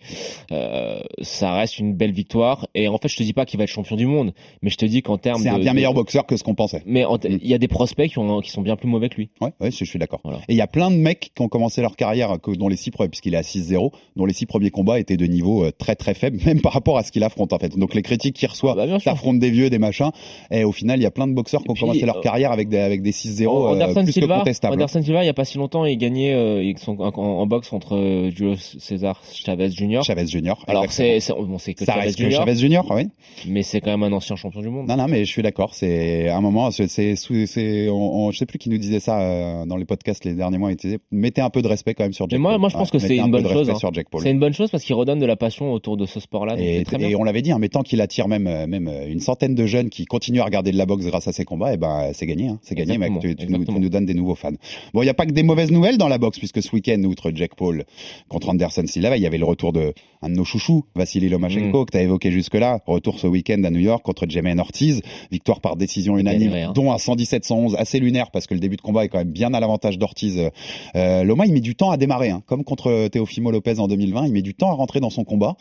Euh, 0.52 1.00
ça 1.22 1.52
reste 1.54 1.78
une 1.78 1.94
belle 1.94 2.12
victoire. 2.12 2.66
Et 2.74 2.88
en 2.88 2.98
fait, 2.98 3.08
je 3.08 3.16
te 3.16 3.22
dis 3.22 3.32
pas 3.32 3.46
qu'il 3.46 3.58
va 3.58 3.64
être 3.64 3.70
champion 3.70 3.96
du 3.96 4.06
monde, 4.06 4.32
mais 4.62 4.70
je 4.70 4.76
te 4.76 4.84
dis 4.84 5.02
qu'en 5.02 5.18
termes 5.18 5.42
C'est 5.42 5.48
un 5.48 5.58
bien 5.58 5.72
de- 5.72 5.76
meilleur 5.76 5.94
boxeur 5.94 6.26
que 6.26 6.36
ce 6.36 6.44
qu'on 6.44 6.54
pensait. 6.54 6.82
Mais 6.86 7.04
Mm. 7.04 7.18
il 7.42 7.46
y 7.48 7.54
a 7.54 7.58
des 7.58 7.68
prospects 7.68 8.10
qui, 8.10 8.18
ont, 8.18 8.40
qui 8.40 8.50
sont 8.50 8.62
bien 8.62 8.76
plus 8.76 8.88
mauvais 8.88 9.08
que 9.08 9.16
lui. 9.16 9.30
Ouais, 9.40 9.50
ouais, 9.60 9.70
je, 9.70 9.84
suis 9.84 9.98
d'accord. 9.98 10.20
Voilà. 10.24 10.38
Et 10.48 10.52
il 10.52 10.56
y 10.56 10.60
a 10.60 10.66
plein 10.66 10.90
de 10.90 10.96
mecs 10.96 11.32
qui 11.34 11.42
ont 11.42 11.48
commencé 11.48 11.80
leur 11.82 11.96
carrière 11.96 12.36
dont 12.58 12.68
les 12.68 12.76
six 12.76 12.90
premiers, 12.90 13.08
puisqu'il 13.08 13.34
est 13.34 13.38
à 13.38 13.42
6-0, 13.42 13.90
dont 14.16 14.24
les 14.26 14.32
six 14.34 14.46
premiers 14.46 14.70
combats 14.70 14.98
étaient 15.00 15.16
de 15.16 15.26
niveau 15.26 15.70
très 15.72 15.94
très 15.96 16.14
faible, 16.14 16.38
même 16.46 16.60
par 16.60 16.72
rapport 16.72 16.98
à 16.98 17.02
ce 17.02 17.12
qu'il 17.12 17.22
affronte 17.24 17.52
en 17.52 17.58
fait. 17.58 17.76
Donc 17.78 17.94
les 17.94 18.02
critiques 18.02 18.36
qu'il 18.36 18.48
reçoit, 18.48 18.76
Ah 18.78 18.86
bah, 18.86 18.98
s'affrontent 19.00 19.38
des 19.38 19.50
vieux, 19.50 19.70
des 19.70 19.78
machins, 19.78 20.10
et 20.50 20.64
au 20.64 20.72
final 20.72 20.89
il 20.96 21.02
y 21.02 21.06
a 21.06 21.10
plein 21.10 21.26
de 21.26 21.32
boxeurs 21.32 21.62
qui 21.62 21.70
ont 21.70 21.74
commencé 21.74 22.04
leur 22.06 22.18
euh, 22.18 22.22
carrière 22.22 22.52
avec 22.52 22.68
des 22.68 22.78
avec 22.78 23.02
des 23.02 23.12
6-0 23.12 23.42
euh, 23.44 23.72
Anderson, 23.74 24.04
plus 24.04 24.12
que 24.20 24.26
contestables. 24.26 24.74
Anderson 24.74 25.02
Silva, 25.02 25.22
il 25.22 25.26
y 25.26 25.30
a 25.30 25.34
pas 25.34 25.44
si 25.44 25.58
longtemps, 25.58 25.84
il 25.84 25.96
gagnait 25.96 26.32
euh, 26.32 26.72
sont 26.76 27.00
en, 27.00 27.08
en 27.16 27.46
boxe 27.46 27.68
contre 27.68 27.96
euh, 27.96 28.30
Julio 28.30 28.54
César 28.56 29.20
Chavez 29.32 29.70
Jr. 29.70 30.02
Chavez 30.02 30.26
Junior. 30.26 30.64
Alors 30.66 30.86
c'est 30.90 31.18
bon, 31.30 31.56
que 31.56 31.84
ça 31.84 31.92
Chavez 31.92 32.06
reste 32.06 32.18
que 32.18 32.24
Jr. 32.24 32.36
Chavez 32.36 32.54
oui. 32.90 33.08
mais 33.48 33.62
c'est 33.62 33.80
quand 33.80 33.90
même 33.90 34.02
un 34.02 34.12
ancien 34.12 34.36
champion 34.36 34.60
du 34.60 34.68
monde. 34.68 34.88
Non, 34.88 34.96
non, 34.96 35.06
mais 35.08 35.24
je 35.24 35.30
suis 35.30 35.42
d'accord. 35.42 35.74
C'est 35.74 36.28
à 36.28 36.36
un 36.36 36.40
moment, 36.40 36.70
c'est, 36.70 36.86
je 37.16 38.36
sais 38.36 38.46
plus 38.46 38.58
qui 38.58 38.70
nous 38.70 38.78
disait 38.78 39.00
ça 39.00 39.20
euh, 39.20 39.66
dans 39.66 39.76
les 39.76 39.84
podcasts 39.84 40.24
les 40.24 40.34
derniers 40.34 40.58
mois. 40.58 40.70
Il 40.70 40.76
disait, 40.76 40.98
mettez 41.10 41.40
un 41.40 41.50
peu 41.50 41.62
de 41.62 41.68
respect 41.68 41.94
quand 41.94 42.04
même 42.04 42.12
sur 42.12 42.28
Jack 42.28 42.38
Mais 42.38 42.42
moi, 42.42 42.52
Paul. 42.52 42.60
moi, 42.60 42.68
je 42.68 42.74
pense 42.74 42.90
Ouais, 42.92 42.98
que 42.98 43.06
c'est 43.06 43.18
un 43.20 43.26
une 43.26 43.30
bonne 43.30 43.48
chose. 43.48 43.70
hein. 43.70 43.74
C'est 44.18 44.30
une 44.30 44.38
bonne 44.40 44.52
chose 44.52 44.70
parce 44.70 44.84
qu'il 44.84 44.94
redonne 44.94 45.18
de 45.18 45.26
la 45.26 45.36
passion 45.36 45.72
autour 45.72 45.96
de 45.96 46.06
ce 46.06 46.20
sport-là. 46.20 46.56
Et, 46.58 46.84
on 47.16 47.24
l'avait 47.24 47.42
dit, 47.42 47.52
hein, 47.52 47.58
mais 47.60 47.68
tant 47.68 47.82
qu'il 47.82 48.00
attire 48.00 48.28
même, 48.28 48.44
même 48.66 48.90
une 49.08 49.20
centaine 49.20 49.54
de 49.54 49.66
jeunes 49.66 49.90
qui 49.90 50.04
continuent 50.04 50.40
à 50.40 50.44
regarder 50.44 50.72
de 50.72 50.76
la 50.80 50.86
boxe 50.86 51.06
grâce 51.06 51.28
à 51.28 51.32
ses 51.32 51.44
combats, 51.44 51.72
et 51.72 51.76
ben 51.76 52.10
c'est 52.12 52.26
gagné. 52.26 52.48
Hein, 52.48 52.58
c'est 52.62 52.74
gagné, 52.74 52.98
mec. 52.98 53.12
Tu, 53.20 53.36
tu 53.36 53.46
nous, 53.46 53.64
tu 53.64 53.72
nous 53.72 53.88
donnes 53.88 54.06
des 54.06 54.14
nouveaux 54.14 54.34
fans. 54.34 54.50
Bon, 54.92 55.02
il 55.02 55.06
n'y 55.06 55.10
a 55.10 55.14
pas 55.14 55.26
que 55.26 55.32
des 55.32 55.42
mauvaises 55.42 55.70
nouvelles 55.70 55.98
dans 55.98 56.08
la 56.08 56.18
boxe, 56.18 56.38
puisque 56.38 56.62
ce 56.62 56.74
week-end, 56.74 57.02
outre 57.04 57.30
Jack 57.34 57.54
Paul 57.54 57.84
contre 58.28 58.48
Anderson 58.48 58.84
Silva, 58.86 59.16
il 59.16 59.22
y 59.22 59.26
avait 59.26 59.38
le 59.38 59.44
retour 59.44 59.72
de 59.72 59.94
un 60.22 60.28
de 60.28 60.34
nos 60.34 60.44
chouchous, 60.44 60.84
Vassili 60.94 61.28
Mm. 61.28 61.32
Lomachenko, 61.32 61.84
que 61.84 61.92
tu 61.92 61.98
as 61.98 62.02
évoqué 62.02 62.30
jusque-là. 62.30 62.80
Retour 62.86 63.18
ce 63.18 63.26
week-end 63.26 63.62
à 63.64 63.70
New 63.70 63.80
York 63.80 64.02
contre 64.04 64.26
Jermaine 64.28 64.60
Ortiz. 64.60 65.02
Victoire 65.30 65.60
par 65.60 65.76
décision 65.76 66.18
unanime, 66.18 66.52
hein. 66.52 66.72
dont 66.74 66.92
un 66.92 66.96
117-111 66.96 67.76
assez 67.76 67.98
lunaire, 68.00 68.30
parce 68.30 68.46
que 68.46 68.54
le 68.54 68.60
début 68.60 68.76
de 68.76 68.80
combat 68.80 69.04
est 69.04 69.08
quand 69.08 69.18
même 69.18 69.32
bien 69.32 69.52
à 69.54 69.60
l'avantage 69.60 69.98
d'Ortiz. 69.98 70.38
Euh, 70.38 70.50
euh, 70.96 71.24
Loma, 71.24 71.46
il 71.46 71.52
met 71.52 71.60
du 71.60 71.74
temps 71.74 71.90
à 71.90 71.96
démarrer, 71.96 72.30
hein, 72.30 72.42
comme 72.46 72.64
contre 72.64 73.08
Teofimo 73.08 73.50
Lopez 73.50 73.78
en 73.78 73.88
2020. 73.88 74.26
Il 74.26 74.32
met 74.32 74.42
du 74.42 74.54
temps 74.54 74.70
à 74.70 74.74
rentrer 74.74 75.00
dans 75.00 75.10
son 75.10 75.24
combat. 75.24 75.56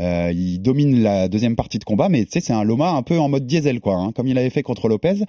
Euh, 0.00 0.32
il 0.34 0.58
domine 0.60 1.02
la 1.02 1.28
deuxième 1.28 1.56
partie 1.56 1.78
de 1.78 1.84
combat, 1.84 2.08
mais 2.08 2.24
tu 2.24 2.32
sais, 2.32 2.40
c'est 2.40 2.52
un 2.52 2.64
Loma 2.64 2.90
un 2.90 3.02
peu 3.02 3.18
en 3.18 3.28
mode 3.28 3.46
diesel, 3.46 3.80
quoi, 3.80 3.96
hein, 3.96 4.12
comme 4.12 4.26
il 4.26 4.36
avait 4.38 4.50
fait 4.50 4.61
contre 4.62 4.88
Lopez. 4.88 5.24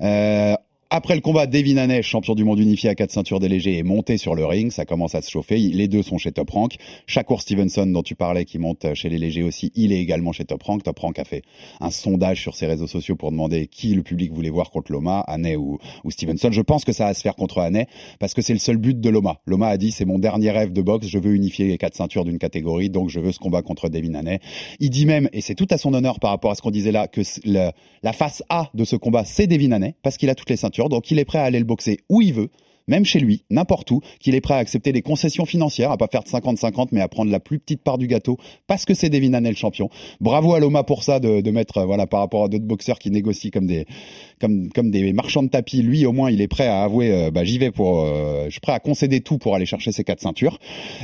Euh, 0.00 0.54
après 0.90 1.14
le 1.14 1.20
combat, 1.20 1.46
Devin 1.46 1.76
Haney, 1.76 2.02
champion 2.02 2.34
du 2.34 2.44
monde 2.44 2.58
unifié 2.58 2.88
à 2.88 2.94
quatre 2.94 3.10
ceintures 3.10 3.40
des 3.40 3.48
légers, 3.48 3.76
est 3.76 3.82
monté 3.82 4.16
sur 4.16 4.34
le 4.34 4.46
ring. 4.46 4.70
Ça 4.70 4.86
commence 4.86 5.14
à 5.14 5.20
se 5.20 5.30
chauffer. 5.30 5.58
Les 5.58 5.86
deux 5.86 6.02
sont 6.02 6.16
chez 6.16 6.32
Top 6.32 6.48
Rank. 6.48 6.76
Shakur 7.06 7.42
Stevenson, 7.42 7.86
dont 7.86 8.02
tu 8.02 8.14
parlais, 8.14 8.46
qui 8.46 8.58
monte 8.58 8.86
chez 8.94 9.10
les 9.10 9.18
légers 9.18 9.42
aussi, 9.42 9.70
il 9.74 9.92
est 9.92 10.00
également 10.00 10.32
chez 10.32 10.46
Top 10.46 10.62
Rank. 10.62 10.82
Top 10.82 10.98
Rank 10.98 11.18
a 11.18 11.24
fait 11.24 11.42
un 11.80 11.90
sondage 11.90 12.40
sur 12.40 12.54
ses 12.54 12.66
réseaux 12.66 12.86
sociaux 12.86 13.16
pour 13.16 13.30
demander 13.30 13.66
qui 13.66 13.94
le 13.94 14.02
public 14.02 14.32
voulait 14.32 14.48
voir 14.48 14.70
contre 14.70 14.90
Loma, 14.92 15.20
Haney 15.28 15.56
ou, 15.56 15.78
Stevenson. 16.08 16.48
Je 16.52 16.62
pense 16.62 16.86
que 16.86 16.92
ça 16.92 17.04
va 17.04 17.12
se 17.14 17.20
faire 17.20 17.36
contre 17.36 17.58
Haney 17.58 17.86
parce 18.18 18.32
que 18.32 18.40
c'est 18.40 18.54
le 18.54 18.58
seul 18.58 18.78
but 18.78 18.98
de 18.98 19.10
Loma. 19.10 19.40
Loma 19.44 19.68
a 19.68 19.76
dit 19.76 19.90
c'est 19.92 20.06
mon 20.06 20.18
dernier 20.18 20.52
rêve 20.52 20.72
de 20.72 20.80
boxe. 20.80 21.06
Je 21.06 21.18
veux 21.18 21.34
unifier 21.34 21.66
les 21.66 21.76
quatre 21.76 21.96
ceintures 21.96 22.24
d'une 22.24 22.38
catégorie, 22.38 22.88
donc 22.88 23.10
je 23.10 23.20
veux 23.20 23.32
ce 23.32 23.38
combat 23.38 23.60
contre 23.60 23.90
Devin 23.90 24.14
Haney. 24.14 24.40
Il 24.80 24.88
dit 24.88 25.04
même, 25.04 25.28
et 25.34 25.42
c'est 25.42 25.54
tout 25.54 25.68
à 25.70 25.76
son 25.76 25.92
honneur 25.92 26.18
par 26.18 26.30
rapport 26.30 26.50
à 26.50 26.54
ce 26.54 26.62
qu'on 26.62 26.70
disait 26.70 26.92
là, 26.92 27.08
que 27.08 27.20
le- 27.44 27.72
la 28.02 28.12
face 28.14 28.42
A 28.48 28.70
de 28.72 28.84
ce 28.84 28.96
combat, 28.96 29.24
c'est 29.26 29.46
Devin 29.46 29.72
Haney, 29.72 29.94
parce 30.02 30.16
qu'il 30.16 30.30
a 30.30 30.34
toutes 30.34 30.48
les 30.48 30.56
ceintures, 30.56 30.77
donc 30.86 31.10
il 31.10 31.18
est 31.18 31.24
prêt 31.24 31.38
à 31.38 31.44
aller 31.44 31.58
le 31.58 31.64
boxer 31.64 31.98
où 32.08 32.22
il 32.22 32.32
veut, 32.32 32.50
même 32.88 33.04
chez 33.04 33.20
lui, 33.20 33.44
n'importe 33.50 33.90
où, 33.90 34.00
qu'il 34.18 34.34
est 34.34 34.40
prêt 34.40 34.54
à 34.54 34.56
accepter 34.56 34.92
des 34.92 35.02
concessions 35.02 35.44
financières, 35.44 35.92
à 35.92 35.96
pas 35.96 36.08
faire 36.10 36.22
de 36.22 36.28
50-50, 36.28 36.88
mais 36.90 37.00
à 37.00 37.08
prendre 37.08 37.30
la 37.30 37.38
plus 37.38 37.58
petite 37.58 37.82
part 37.82 37.98
du 37.98 38.06
gâteau, 38.08 38.38
parce 38.66 38.84
que 38.84 38.94
c'est 38.94 39.10
Devin 39.10 39.34
Haney 39.34 39.50
le 39.50 39.56
champion. 39.56 39.90
Bravo 40.20 40.54
à 40.54 40.58
Loma 40.58 40.82
pour 40.82 41.02
ça, 41.02 41.20
de, 41.20 41.50
mettre, 41.50 41.78
euh, 41.78 41.84
voilà, 41.84 42.06
par 42.06 42.20
rapport 42.20 42.44
à 42.44 42.48
d'autres 42.48 42.64
boxeurs 42.64 42.98
qui 42.98 43.10
négocient 43.10 43.50
comme 43.52 43.66
des, 43.66 45.12
marchands 45.12 45.42
de 45.42 45.48
tapis. 45.48 45.82
Lui, 45.82 46.06
au 46.06 46.12
moins, 46.12 46.30
il 46.30 46.40
est 46.40 46.48
prêt 46.48 46.66
à 46.66 46.82
avouer, 46.82 47.12
euh, 47.12 47.30
bah, 47.30 47.44
j'y 47.44 47.58
vais 47.58 47.70
pour, 47.70 48.00
euh, 48.00 48.46
je 48.46 48.52
suis 48.52 48.60
prêt 48.60 48.72
à 48.72 48.80
concéder 48.80 49.20
tout 49.20 49.38
pour 49.38 49.54
aller 49.54 49.66
chercher 49.66 49.92
ces 49.92 50.04
quatre 50.04 50.20
ceintures. 50.20 50.58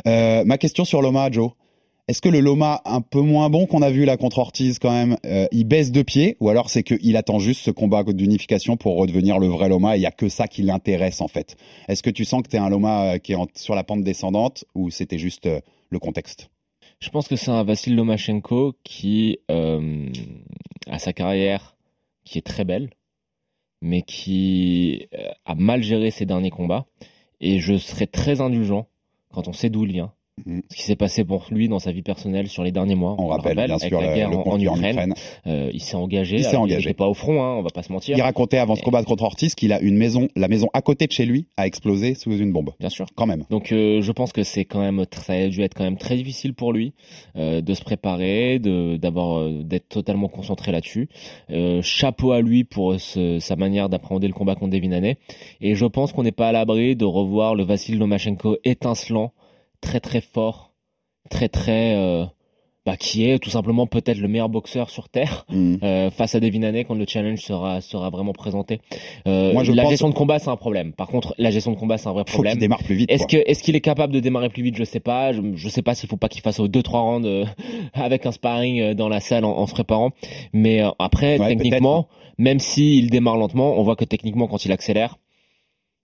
Ma 0.07 0.59
question 0.59 0.85
sur 0.85 1.03
Loma, 1.03 1.31
Joe. 1.31 1.51
Est-ce 2.07 2.21
que 2.21 2.29
le 2.29 2.41
Loma 2.41 2.83
un 2.85 3.01
peu 3.01 3.23
moins 3.23 3.49
bon 3.49 3.65
qu'on 3.65 3.81
a 3.81 3.91
vu 3.91 4.05
là 4.05 4.19
contre 4.19 4.39
Ortiz 4.39 4.79
quand 4.79 4.91
même, 4.91 5.17
euh, 5.25 5.47
il 5.53 5.65
baisse 5.65 5.91
de 5.91 6.03
pied 6.03 6.37
ou 6.39 6.51
alors 6.51 6.69
c'est 6.69 6.83
qu'il 6.83 7.17
attend 7.17 7.39
juste 7.39 7.63
ce 7.63 7.71
combat 7.71 8.05
d'unification 8.05 8.77
pour 8.77 8.99
redevenir 8.99 9.39
le 9.39 9.47
vrai 9.47 9.71
Loma 9.71 9.97
et 9.97 10.01
il 10.01 10.03
y 10.03 10.07
a 10.07 10.11
que 10.11 10.29
ça 10.29 10.47
qui 10.47 10.61
l'intéresse 10.61 11.23
en 11.23 11.29
fait. 11.29 11.57
Est-ce 11.89 12.03
que 12.03 12.11
tu 12.11 12.27
sens 12.27 12.43
que 12.43 12.49
tu 12.49 12.57
es 12.57 12.59
un 12.59 12.69
Loma 12.69 13.15
euh, 13.15 13.19
qui 13.19 13.33
est 13.33 13.37
sur 13.57 13.75
la 13.75 13.85
pente 13.85 14.05
descendante 14.05 14.67
ou 14.75 14.91
c'était 14.91 15.17
juste 15.17 15.47
euh, 15.47 15.61
le 15.89 15.99
contexte? 15.99 16.51
Je 17.01 17.09
pense 17.09 17.27
que 17.27 17.37
c'est 17.37 17.51
un 17.51 17.65
Vassil 17.65 17.97
Lomachenko 17.97 18.75
qui 18.85 19.39
a 19.49 20.99
sa 20.99 21.13
carrière 21.15 21.75
qui 22.25 22.37
est 22.39 22.47
très 22.47 22.65
belle, 22.65 22.91
mais 23.81 24.03
qui 24.03 25.09
a 25.45 25.55
mal 25.55 25.83
géré 25.83 26.11
ses 26.11 26.25
derniers 26.25 26.51
combats. 26.51 26.87
Et 27.41 27.59
je 27.59 27.77
serais 27.77 28.07
très 28.07 28.41
indulgent 28.41 28.87
quand 29.33 29.49
on 29.49 29.53
sait 29.53 29.71
d'où 29.71 29.85
il 29.85 29.93
vient. 29.93 30.13
Mhm. 30.47 30.63
Ce 30.69 30.77
qui 30.77 30.83
s'est 30.83 30.97
passé 30.97 31.25
pour 31.25 31.47
lui 31.53 31.69
dans 31.69 31.79
sa 31.79 31.93
vie 31.93 32.03
personnelle 32.03 32.49
sur 32.49 32.65
les 32.65 32.73
derniers 32.73 32.97
mois. 32.97 33.15
On 33.19 33.27
le 33.27 33.31
rappelle 33.35 33.55
bien 33.55 33.65
avec 33.71 33.89
sûr 33.89 34.01
la 34.01 34.09
le, 34.09 34.15
guerre 34.17 34.31
le 34.31 34.37
en, 34.37 34.41
en 34.41 34.43
conflit 34.43 34.69
en 34.69 34.75
Ukraine. 34.75 34.93
Ukraine. 34.97 35.15
Euh, 35.47 35.71
il 35.73 35.81
s'est 35.81 35.95
engagé. 35.97 36.39
Il 36.39 36.45
s'est 36.45 36.57
engagé. 36.57 36.89
n'était 36.89 36.95
pas 36.97 37.07
au 37.07 37.15
front, 37.15 37.41
hein, 37.45 37.55
on 37.57 37.63
va 37.63 37.71
pas 37.71 37.85
se 37.85 37.93
mentir. 37.93 38.17
Il 38.19 38.21
racontait 38.23 38.59
avant 38.59 38.75
ce 38.75 38.83
combat 38.83 39.05
contre 39.05 39.23
Ortiz 39.23 39.55
qu'il 39.55 39.73
a 39.73 39.81
une 39.81 39.97
maison, 39.97 40.27
la 40.35 40.49
maison 40.49 40.69
à 40.75 40.83
côté 40.83 41.07
de 41.07 41.13
chez 41.13 41.25
lui 41.25 41.47
a 41.57 41.67
explosé 41.69 42.15
sous 42.15 42.37
une 42.37 42.53
bombe. 42.53 42.71
Bien 42.81 42.89
sûr. 42.89 43.07
Quand 43.15 43.27
même. 43.27 43.45
Donc 43.51 43.71
euh, 43.71 44.01
je 44.03 44.11
pense 44.13 44.33
que 44.33 44.43
c'est 44.43 44.65
quand 44.65 44.81
même 44.81 45.05
ça 45.13 45.35
a 45.35 45.47
dû 45.47 45.63
être 45.63 45.75
quand 45.75 45.85
même 45.85 45.99
très 45.99 46.17
difficile 46.17 46.53
pour 46.55 46.73
lui 46.73 46.95
euh, 47.37 47.61
de 47.61 47.73
se 47.75 47.83
préparer, 47.83 48.59
de 48.59 48.97
d'avoir 48.97 49.49
d'être 49.51 49.89
totalement 49.89 50.29
concentré 50.29 50.73
là-dessus. 50.73 51.09
Chapeau 51.83 52.33
à 52.33 52.41
lui 52.41 52.65
pour 52.65 52.99
ce- 53.01 53.39
sa 53.39 53.55
manière 53.57 53.89
d'appréhender 53.89 54.27
le 54.27 54.35
combat 54.35 54.57
contre 54.57 54.73
Devin 54.73 54.93
Haney. 54.93 55.17
Et 55.61 55.75
je 55.77 55.87
pense 55.87 56.13
qu'on 56.13 56.23
n'est 56.25 56.33
pas 56.33 56.49
à 56.49 56.53
l'abri 56.53 56.97
de 56.97 57.05
revoir 57.05 57.55
le 57.55 57.63
Vassil 57.65 57.99
Lomachenko 57.99 58.57
étincelant, 58.65 59.33
très 59.85 60.01
très 60.01 60.21
fort, 60.21 60.73
très 61.31 61.49
très 61.49 61.95
euh, 61.97 62.25
bah, 62.87 62.97
qui 62.99 63.25
est 63.25 63.39
tout 63.39 63.49
simplement 63.49 63.87
peut-être 63.87 64.19
le 64.19 64.29
meilleur 64.29 64.51
boxeur 64.51 64.91
sur 64.91 65.09
terre 65.09 65.47
Mhm. 65.51 65.79
euh, 65.83 66.11
face 66.11 66.35
à 66.35 66.41
Devin 66.41 66.63
Haney 66.65 66.85
quand 66.85 66.95
le 66.95 67.07
challenge 67.07 67.39
sera 67.41 67.81
sera 67.81 68.11
vraiment 68.11 68.33
présenté. 68.35 68.81
Euh, 69.27 69.53
Moi, 69.55 69.65
je 69.65 69.73
la 69.73 69.83
pense- 69.85 69.91
gestion 69.93 70.09
de 70.11 70.15
combat 70.15 70.39
c'est 70.39 70.51
un 70.51 70.57
problème. 70.57 70.93
Par 70.93 71.09
contre, 71.09 71.35
la 71.39 71.51
gestion 71.51 71.73
de 71.73 71.79
combat 71.79 71.97
c'est 71.97 72.09
un 72.09 72.13
vrai 72.13 72.25
Faut 72.27 72.35
problème. 72.35 72.59
démarre 72.59 72.83
plus 72.83 72.95
vite. 72.95 73.11
Est-ce 73.11 73.27
que 73.27 73.39
est-ce 73.47 73.63
qu'il 73.63 73.75
est 73.77 73.81
capable 73.81 74.13
de 74.13 74.21
démarrer 74.21 74.51
plus 74.51 74.63
vite? 74.63 74.77
Je 74.77 74.85
sais 74.85 75.01
pas. 75.01 75.33
Je, 75.33 75.41
je 75.55 75.69
sais 75.71 75.83
pas 75.83 75.95
s'il 75.95 76.09
faut 76.11 76.19
pas 76.19 76.29
qu'il 76.29 76.43
fasse 76.43 76.61
aux 76.61 76.69
deux 76.69 76.83
trois 76.83 77.01
rounds 77.01 77.27
euh, 77.27 77.45
avec 77.95 78.27
un 78.27 78.33
sparring 78.33 78.93
dans 78.95 79.09
la 79.09 79.21
salle 79.21 79.45
en, 79.47 79.57
en 79.57 79.67
se 79.67 79.73
préparant. 79.73 80.11
Mais 80.53 80.83
après, 80.99 81.39
Ouais, 81.39 81.49
techniquement, 81.49 82.09
même 82.37 82.59
s'il 82.59 83.09
démarre 83.11 83.37
lentement, 83.39 83.79
on 83.79 83.83
voit 83.83 83.97
que 83.97 84.05
techniquement, 84.05 84.47
quand 84.47 84.65
il 84.67 84.73
accélère, 84.73 85.17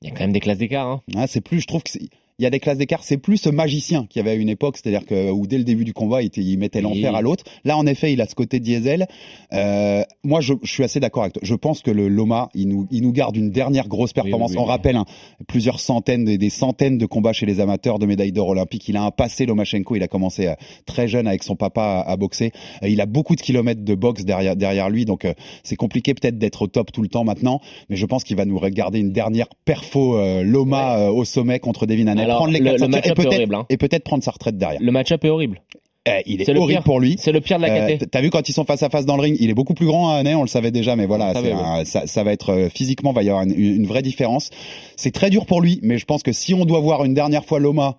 il 0.01 0.09
y 0.09 0.13
a 0.13 0.15
quand 0.15 0.21
même 0.25 0.33
des 0.33 0.41
classes 0.41 0.57
d'écart. 0.59 0.87
Hein. 0.87 1.03
Ah, 1.15 1.27
c'est 1.27 1.43
plus, 1.43 1.61
je 1.61 1.67
trouve 1.67 1.83
que 1.83 1.91
c'est- 1.91 2.09
il 2.41 2.45
y 2.45 2.47
a 2.47 2.51
des 2.51 2.59
classes 2.59 2.79
d'écart. 2.79 3.05
C'est 3.05 3.19
plus 3.19 3.37
ce 3.37 3.51
magicien 3.51 4.07
qu'il 4.09 4.19
y 4.19 4.23
avait 4.23 4.31
à 4.31 4.35
une 4.35 4.49
époque, 4.49 4.79
c'est-à-dire 4.79 5.05
que 5.05 5.31
où 5.31 5.47
dès 5.47 5.59
le 5.59 5.65
début 5.65 5.85
du 5.85 5.93
combat, 5.93 6.23
il, 6.23 6.59
mettait 6.59 6.81
l'enfer 6.81 7.11
Oui. 7.13 7.19
à 7.19 7.21
l'autre. 7.21 7.45
Là, 7.65 7.77
en 7.77 7.85
effet, 7.87 8.15
il 8.15 8.21
a 8.23 8.27
ce 8.27 8.35
côté 8.35 8.61
diesel. 8.61 9.07
Euh, 9.53 10.03
moi, 10.25 10.41
je, 10.41 10.55
je 10.63 10.73
suis 10.73 10.83
assez 10.83 11.01
d'accord 11.01 11.25
avec 11.25 11.35
toi. 11.35 11.43
Je 11.45 11.55
pense 11.55 11.83
que 11.83 11.91
le 11.91 12.09
Loma, 12.09 12.49
il 12.55 12.69
nous, 12.69 12.87
il 12.91 13.03
nous 13.03 13.13
garde 13.13 13.37
une 13.37 13.51
dernière 13.51 13.89
grosse 13.89 14.15
performance. 14.15 14.53
Oui, 14.53 14.57
oui, 14.57 14.63
On 14.63 14.67
rappelle 14.67 14.97
hein, 14.97 15.05
plusieurs 15.49 15.81
centaines, 15.81 16.25
des, 16.25 16.39
des 16.39 16.49
centaines 16.49 16.97
de 16.97 17.05
combats 17.05 17.35
chez 17.35 17.45
les 17.45 17.61
amateurs 17.61 17.99
de 17.99 18.07
médailles 18.07 18.33
d'or 18.33 18.49
olympiques. 18.49 18.89
Il 18.89 18.97
a 18.97 19.03
un 19.03 19.11
passé, 19.11 19.45
Lomachenko. 19.45 19.97
Il 19.97 20.03
a 20.03 20.09
commencé 20.09 20.47
euh, 20.47 20.55
très 20.87 21.09
jeune 21.09 21.27
avec 21.27 21.43
son 21.43 21.57
papa 21.57 21.83
à, 22.07 22.11
à 22.11 22.17
boxer. 22.17 22.53
Il 22.83 23.03
a 23.03 23.07
beaucoup 23.07 23.37
de 23.37 23.43
kilomètres 23.43 23.85
de 23.85 23.95
boxe 23.95 24.25
derrière, 24.25 24.57
derrière 24.57 24.89
lui, 24.89 25.05
donc 25.05 25.27
euh, 25.27 25.35
c'est 25.63 25.77
compliqué 25.77 26.15
peut-être 26.15 26.39
d'être 26.39 26.63
au 26.63 26.69
top 26.69 26.91
tout 26.91 27.03
le 27.03 27.09
temps 27.09 27.25
maintenant. 27.25 27.61
Mais 27.91 27.97
je 27.97 28.07
pense 28.07 28.25
qu'il 28.25 28.39
va 28.39 28.47
nous 28.47 28.59
regarder 28.59 28.99
une 28.99 29.13
dernière 29.13 29.49
perfo 29.67 30.17
Loma 30.43 31.11
au 31.11 31.27
sommet 31.27 31.59
contre 31.59 31.85
Devin 31.85 32.07
Haney. 32.07 32.30
Alors, 32.31 32.39
prendre 32.39 32.53
les 32.53 32.59
le- 32.61 32.67
et 32.83 32.89
match-up 32.89 33.07
est 33.13 33.15
peut-être 33.15 33.35
horrible, 33.35 33.55
hein. 33.55 33.67
et 33.69 33.77
peut-être 33.77 34.05
prendre 34.05 34.23
sa 34.25 34.31
retraite 34.31 34.57
derrière. 34.59 34.81
Le 34.81 34.93
match-up 34.93 35.25
est 35.25 35.29
horrible. 35.31 35.61
Eh, 36.07 36.23
il 36.25 36.41
est, 36.41 36.47
C'est 36.47 36.55
le 36.55 36.61
horrible 36.61 36.79
pire. 36.79 36.85
pour 36.85 36.99
lui. 36.99 37.17
C'est 37.19 37.31
le 37.31 37.43
pire 37.43 37.59
de 37.59 37.63
la 37.67 37.75
Euh, 37.75 37.97
KT. 37.99 38.11
T'as 38.11 38.23
vu 38.23 38.31
quand 38.31 38.49
ils 38.49 38.53
sont 38.55 38.65
face 38.65 38.83
à 38.83 38.89
face 38.89 39.05
dans 39.05 39.17
le 39.17 39.23
ring, 39.23 39.37
il 39.39 39.51
est 39.51 39.55
beaucoup 39.55 39.75
plus 39.75 39.85
grand 39.85 40.09
à 40.11 40.15
Haney, 40.15 40.35
on 40.35 40.41
le 40.41 40.49
savait 40.49 40.71
déjà, 40.71 40.97
mais 40.97 41.05
voilà, 41.05 41.27
On 41.27 41.29
le 41.29 41.35
savait, 41.35 41.49
c'est 41.51 41.55
un- 41.55 41.85
ça, 41.85 42.07
ça 42.07 42.25
va 42.25 42.33
être 42.33 42.51
euh, 42.55 42.69
physiquement, 42.71 43.13
va 43.13 43.23
y 43.23 43.29
avoir 43.29 43.45
une, 43.45 43.53
une 43.53 43.87
vraie 43.87 44.01
différence. 44.03 44.49
C'est 44.97 45.11
très 45.13 45.29
dur 45.29 45.45
pour 45.45 45.61
lui, 45.61 45.79
mais 45.83 45.99
je 45.99 46.07
pense 46.07 46.23
que 46.23 46.33
si 46.33 46.55
on 46.55 46.65
doit 46.65 46.81
voir 46.81 47.05
une 47.05 47.13
dernière 47.13 47.45
fois 47.45 47.61
Loma 47.61 47.99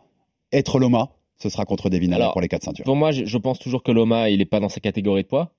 être 0.52 0.80
Loma, 0.80 1.10
ce 1.38 1.50
sera 1.50 1.66
contre 1.66 1.90
Devin 1.90 2.08
Haney 2.08 2.16
Alors, 2.16 2.32
pour 2.34 2.42
les 2.42 2.48
quatre 2.48 2.64
ceintures. 2.64 2.86
Pour 2.86 2.96
moi, 2.96 3.12
je, 3.12 3.26
je 3.26 3.38
pense 3.38 3.60
toujours 3.60 3.84
que 3.84 3.92
Loma, 3.92 4.30
il 4.32 4.42
est 4.42 4.46
pas 4.46 4.60
dans 4.60 4.70
sa 4.70 4.80
catégorie 4.80 5.22
de 5.22 5.28
poids. 5.28 5.52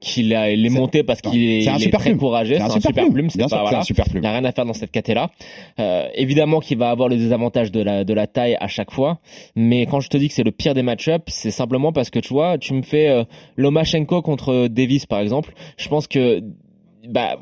Qu'il 0.00 0.34
a, 0.34 0.50
il 0.50 0.64
est 0.64 0.70
monté 0.70 1.02
parce 1.02 1.20
qu'il 1.20 1.44
est, 1.46 1.60
c'est 1.60 1.68
un 1.68 1.74
il 1.76 1.82
est 1.82 1.84
super 1.84 2.00
très 2.00 2.08
plume. 2.10 2.20
courageux. 2.20 2.54
C'est 2.56 2.62
un 2.62 2.80
super 2.80 3.10
plume. 3.10 3.28
c'est 3.28 3.46
voilà. 3.46 3.80
un 3.80 3.82
super 3.82 4.06
plume. 4.06 4.22
Il 4.22 4.26
n'a 4.26 4.32
rien 4.32 4.44
à 4.46 4.52
faire 4.52 4.64
dans 4.64 4.72
cette 4.72 4.90
caté-là. 4.90 5.30
Euh, 5.78 6.08
évidemment 6.14 6.60
qu'il 6.60 6.78
va 6.78 6.88
avoir 6.88 7.10
le 7.10 7.16
désavantage 7.18 7.70
de 7.70 7.82
la, 7.82 8.02
de 8.04 8.14
la 8.14 8.26
taille 8.26 8.56
à 8.60 8.66
chaque 8.66 8.90
fois. 8.92 9.18
Mais 9.56 9.84
quand 9.84 10.00
je 10.00 10.08
te 10.08 10.16
dis 10.16 10.28
que 10.28 10.34
c'est 10.34 10.42
le 10.42 10.52
pire 10.52 10.72
des 10.72 10.82
match-ups, 10.82 11.24
c'est 11.26 11.50
simplement 11.50 11.92
parce 11.92 12.08
que 12.08 12.18
tu 12.18 12.32
vois, 12.32 12.56
tu 12.56 12.72
me 12.72 12.80
fais 12.80 13.08
euh, 13.08 13.24
Lomachenko 13.56 14.22
contre 14.22 14.68
Davis, 14.68 15.04
par 15.04 15.20
exemple. 15.20 15.52
Je 15.76 15.88
pense 15.88 16.06
que, 16.06 16.40
bah, 17.06 17.38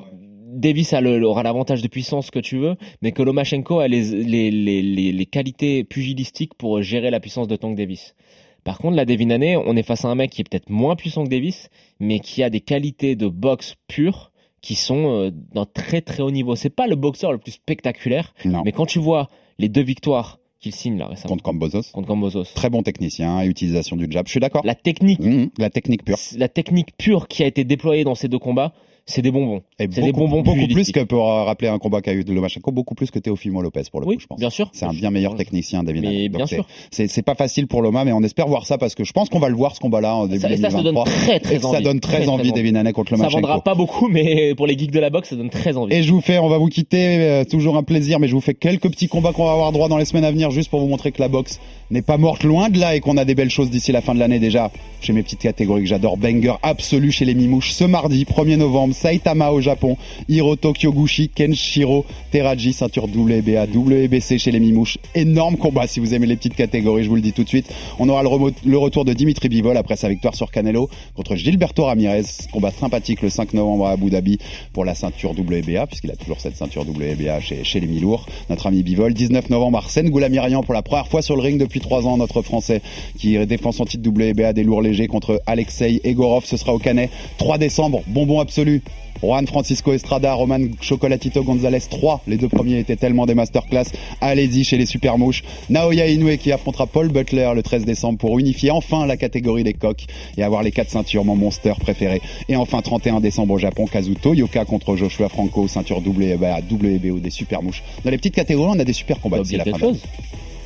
Davis 0.51 0.93
a 0.95 1.01
le- 1.01 1.25
aura 1.25 1.45
l'avantage 1.45 1.83
de 1.83 1.87
puissance 1.89 2.33
que 2.33 2.41
tu 2.41 2.57
veux, 2.59 2.75
mais 3.03 3.13
que 3.13 3.23
Lomachenko 3.23 3.79
a 3.79 3.87
les, 3.87 4.03
les, 4.25 4.51
les, 4.51 4.83
les, 4.83 5.13
les 5.13 5.27
qualités 5.27 5.85
pugilistiques 5.85 6.55
pour 6.55 6.83
gérer 6.83 7.11
la 7.11 7.21
puissance 7.21 7.47
de 7.47 7.55
Tank 7.55 7.77
Davis. 7.77 8.17
Par 8.65 8.79
contre, 8.79 8.97
la 8.97 9.05
Devin 9.05 9.31
Haney, 9.31 9.57
on 9.57 9.77
est 9.77 9.83
face 9.83 10.05
à 10.05 10.09
un 10.09 10.15
mec 10.15 10.31
qui 10.31 10.41
est 10.43 10.49
peut-être 10.49 10.69
moins 10.71 10.97
puissant 10.97 11.25
que 11.25 11.31
Davis, 11.31 11.71
mais 12.01 12.21
qui 12.21 12.43
a 12.43 12.51
des 12.51 12.61
qualités 12.61 13.17
de 13.17 13.29
boxe 13.29 13.75
pure 13.87 14.31
qui 14.61 14.75
sont 14.75 15.11
euh, 15.13 15.31
d'un 15.55 15.65
très 15.67 16.01
très 16.01 16.23
haut 16.23 16.31
niveau. 16.31 16.57
C'est 16.57 16.69
pas 16.71 16.87
le 16.87 16.97
boxeur 16.97 17.33
le 17.33 17.39
plus 17.39 17.53
spectaculaire, 17.53 18.35
Non. 18.45 18.63
mais 18.65 18.73
quand 18.73 18.87
tu 18.87 18.99
vois 18.99 19.29
les 19.59 19.69
deux 19.69 19.83
victoires 19.83 20.39
qu'il 20.61 20.75
signe 20.75 20.99
là 20.99 21.07
récemment 21.07 21.31
Contre 21.35 21.45
Cambozos. 21.45 21.83
contre 21.93 22.09
Cambozos, 22.09 22.43
Très 22.55 22.69
bon 22.69 22.83
technicien, 22.83 23.43
utilisation 23.45 23.95
du 23.97 24.09
jab. 24.11 24.27
Je 24.27 24.33
suis 24.33 24.41
d'accord. 24.41 24.63
la 24.65 24.75
technique, 24.75 25.21
Mhm, 25.21 25.51
la 25.59 25.71
technique 25.71 26.05
pure. 26.05 26.19
la 26.37 26.49
technique 26.49 26.97
pure 26.99 27.29
qui 27.29 27.45
a 27.45 27.47
été 27.47 27.63
déployée 27.63 28.03
dans 28.03 28.17
ces 28.17 28.27
deux 28.27 28.41
combats, 28.41 28.73
c'est 29.11 29.23
des 29.23 29.31
bonbons. 29.31 29.63
Et 29.79 29.89
C'est 29.91 30.03
des 30.03 30.13
bonbons 30.13 30.43
beaucoup 30.43 30.67
plus 30.69 30.93
que 30.93 31.01
pour 31.01 31.27
rappeler 31.27 31.69
un 31.69 31.79
combat 31.79 32.03
qu'a 32.03 32.13
eu 32.13 32.25
de 32.25 32.33
Lomachenko, 32.33 32.71
beaucoup 32.73 32.95
plus 32.95 33.11
que 33.11 33.19
Teofimo 33.19 33.63
Lopez 33.63 33.83
pour 33.91 34.01
le 34.01 34.07
Oui, 34.07 34.17
coup, 34.17 34.21
je 34.23 34.27
pense. 34.27 34.39
bien 34.39 34.51
sûr. 34.51 34.69
C'est 34.73 34.85
un 34.85 34.93
bien 34.93 35.11
meilleur 35.11 35.35
technicien, 35.35 35.83
David 35.83 36.03
Mais 36.05 36.29
bien 36.29 36.47
sûr. 36.47 36.67
C'est 36.91 37.23
pas 37.23 37.35
facile 37.35 37.67
pour 37.67 37.81
Loma, 37.83 38.05
mais 38.05 38.13
on 38.13 38.23
espère 38.23 38.47
voir 38.49 38.67
ça 38.67 38.77
parce 38.79 38.95
que 38.95 39.05
je 39.05 39.13
pense 39.13 39.29
qu'on 39.31 39.39
va 39.39 39.49
le 39.49 39.57
voir 39.57 39.75
ce 39.75 39.81
combat-là 39.81 40.15
en 40.15 40.27
début 40.27 40.41
Ça, 40.43 40.51
et 40.51 40.57
ça, 40.59 40.71
ça 40.71 40.83
donne 40.83 40.95
2023. 40.95 41.05
très 41.05 41.41
très 41.41 41.55
Et 41.57 41.65
envie. 41.65 41.77
ça 41.77 41.81
donne 41.81 42.01
très, 42.01 42.19
Très, 42.19 42.29
envie, 42.29 42.53
David 42.53 42.77
Haney 42.77 42.93
contre 42.93 43.11
Ça 43.11 43.17
Lomachenko. 43.17 43.41
vendra 43.41 43.61
pas 43.65 43.75
beaucoup, 43.75 44.09
mais 44.09 44.55
pour 44.55 44.67
les 44.67 44.77
geeks 44.77 44.91
de 44.91 45.01
la 45.01 45.09
boxe, 45.11 45.31
ça 45.31 45.37
donne 45.37 45.51
très 45.51 45.77
envie. 45.77 45.95
Et 45.95 46.03
je 46.03 46.13
vous 46.13 46.21
fais, 46.21 46.39
on 46.39 46.49
va 46.49 46.59
vous 46.59 46.69
quitter, 46.69 47.17
euh, 47.19 47.45
toujours 47.45 47.77
un 47.77 47.83
plaisir, 47.83 48.19
mais 48.21 48.29
je 48.29 48.35
vous 48.35 48.41
fais 48.43 48.55
quelques 48.55 48.91
petits 48.91 49.09
combats 49.09 49.33
qu'on 49.33 49.45
va 49.47 49.53
avoir 49.53 49.73
droit 49.73 49.89
dans 49.89 49.97
les 49.99 50.05
semaines 50.05 50.25
à 50.25 50.31
venir, 50.31 50.51
juste 50.51 50.69
pour 50.71 50.81
vous 50.81 50.89
montrer 50.89 51.13
que 51.13 51.21
la 51.23 51.29
boxe 51.29 51.61
n'est 51.91 52.03
pas 52.03 52.19
morte 52.19 52.43
loin 52.45 52.69
de 52.69 52.79
là 52.79 52.95
et 52.95 53.01
qu'on 53.01 53.17
a 53.17 53.25
des 53.25 53.35
belles 53.35 53.49
choses 53.51 53.71
d'ici 53.71 53.91
la 53.93 54.03
fin 54.03 54.15
de 54.15 54.19
l'année 54.21 54.39
déjà. 54.39 54.71
Chez 55.01 55.13
mes 55.15 55.23
petites 55.23 55.41
catégories 55.41 55.83
que 55.83 55.89
j'adore, 55.89 56.17
banger 56.19 56.55
absolu 56.63 57.11
chez 57.13 57.25
les 57.25 57.35
Mimouches 57.35 57.71
ce 57.73 57.85
mardi 57.85 58.25
1er 58.25 58.57
novembre, 58.57 58.95
Saitama 58.99 59.53
au 59.53 59.61
Japon, 59.61 59.97
Hiroto 60.29 60.73
Kyoguchi, 60.73 61.29
Kenshiro 61.29 62.05
Teraji, 62.33 62.73
ceinture 62.73 63.05
WBA, 63.05 63.67
WBC 63.67 64.39
chez 64.39 64.51
les 64.51 64.59
Mimouches. 64.59 64.99
Énorme 65.15 65.57
combat 65.57 65.87
si 65.87 66.01
vous 66.01 66.15
aimez 66.15 66.27
les 66.27 66.37
petites 66.37 66.57
catégories, 66.57 67.05
je 67.05 67.09
vous 67.09 67.15
le 67.15 67.21
dis 67.21 67.33
tout 67.33 67.45
de 67.45 67.49
suite. 67.49 67.73
On 68.01 68.09
aura 68.09 68.23
le, 68.23 68.77
retour 68.77 69.05
de 69.05 69.13
Dimitri 69.13 69.49
Bivol 69.49 69.77
après 69.77 69.97
sa 69.97 70.09
victoire 70.09 70.35
sur 70.35 70.51
Canelo 70.51 70.91
contre 71.15 71.37
Gilberto 71.37 71.85
Ramirez. 71.85 72.25
Combat 72.53 72.73
sympathique 72.73 73.23
le 73.23 73.31
5 73.31 73.55
novembre 73.55 73.87
à 73.87 73.93
Abu 73.93 74.11
Dhabi 74.11 74.39
pour 74.73 74.85
la 74.85 74.95
ceinture 74.95 75.31
WBA, 75.31 75.87
puisqu'il 75.87 76.11
a 76.11 76.17
toujours 76.17 76.41
cette 76.41 76.57
ceinture 76.57 76.83
WBA 76.83 77.41
chez, 77.41 77.81
les 77.81 77.87
mi-lourds. 77.87 78.27
Notre 78.51 78.67
ami 78.67 78.83
Bivol. 78.83 79.15
19 79.15 79.49
novembre, 79.51 79.79
Arsène 79.79 80.11
Goulamirian 80.11 80.63
pour 80.63 80.75
la 80.75 80.83
première 80.83 81.07
fois 81.07 81.23
sur 81.23 81.37
le 81.37 81.43
ring 81.43 81.59
depuis 81.59 81.81
3 81.81 82.07
ans, 82.07 82.17
notre 82.17 82.43
français 82.43 82.83
qui 83.17 83.39
défend 83.47 83.71
son 83.71 83.85
titre 83.85 84.09
WBA 84.09 84.53
des 84.53 84.65
lourds 84.65 84.83
légers 84.83 85.07
contre 85.07 85.41
Alexei 85.47 86.01
Egorov. 86.03 86.45
Ce 86.45 86.57
sera 86.57 86.75
au 86.75 86.79
Canet. 86.79 87.11
3 87.39 87.59
décembre, 87.59 88.03
bonbon 88.09 88.41
absolu. 88.41 88.83
Juan 89.23 89.47
Francisco 89.47 89.93
Estrada, 89.93 90.33
Roman 90.33 90.61
Chocolatito 90.81 91.43
Gonzalez 91.43 91.81
3. 91.91 92.23
Les 92.27 92.37
deux 92.37 92.49
premiers 92.49 92.79
étaient 92.79 92.97
tellement 92.97 93.27
des 93.27 93.35
masterclass. 93.35 93.87
Allez-y 94.21 94.65
chez 94.65 94.77
les 94.77 94.87
super 94.87 95.19
mouches. 95.19 95.43
Naoya 95.71 96.07
Inoue 96.07 96.37
qui 96.37 96.53
affrontera 96.53 96.87
Paul 96.87 97.09
Butler 97.09 97.51
le 97.55 97.63
13 97.63 97.85
décembre 97.85 98.19
pour 98.19 98.39
unifier 98.39 98.71
enfin 98.71 99.07
la 99.07 99.17
catégorie 99.17 99.65
des 99.65 99.75
coqs 99.75 100.07
et 100.37 100.43
avoir 100.43 100.63
les 100.63 100.71
quatre 100.71 100.91
ceintures, 100.91 101.25
mon 101.25 101.37
monster 101.37 101.75
préféré. 101.81 102.21
Et 102.49 102.57
enfin 102.57 102.81
31 102.81 103.21
décembre 103.21 103.55
au 103.55 103.59
Japon, 103.59 103.87
Kazuto 103.87 104.35
Yoka 104.35 104.65
contre 104.65 104.97
Joshua 104.97 105.29
Franco, 105.29 105.69
ceinture 105.69 105.99
WBA, 105.99 106.61
WBO 106.71 107.19
des 107.19 107.31
super 107.31 107.63
mouches. 107.63 107.83
Dans 108.05 108.11
les 108.11 108.19
petites 108.19 108.35
catégories, 108.35 108.73
on 108.77 108.81
a 108.81 108.85
des 108.85 108.93
super 108.93 109.21
combats 109.21 109.41
d'ici 109.41 109.57
la 109.57 109.65
fin. 109.65 109.93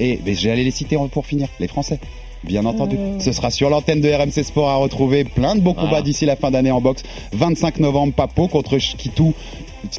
Et 0.01 0.19
mais 0.25 0.35
j'allais 0.35 0.65
les 0.65 0.71
citer 0.71 0.97
pour 1.11 1.27
finir, 1.27 1.49
les 1.61 1.69
Français. 1.69 1.99
Bien 2.45 2.65
entendu. 2.65 2.97
Ce 3.21 3.33
sera 3.33 3.51
sur 3.51 3.71
l'antenne 3.71 4.01
de 4.01 4.11
RMC 4.11 4.43
Sport 4.45 4.69
à 4.69 4.77
retrouver 4.77 5.25
plein 5.25 5.55
de 5.55 5.61
beaux 5.61 5.75
combats 5.75 5.89
Voilà. 5.89 6.03
d'ici 6.03 6.27
la 6.27 6.37
fin 6.37 6.51
d'année 6.51 6.71
en 6.73 6.81
boxe. 6.81 7.03
25 7.33 7.79
novembre, 7.81 8.13
Papo 8.15 8.49
contre 8.49 8.79
Shikitu. 8.79 9.33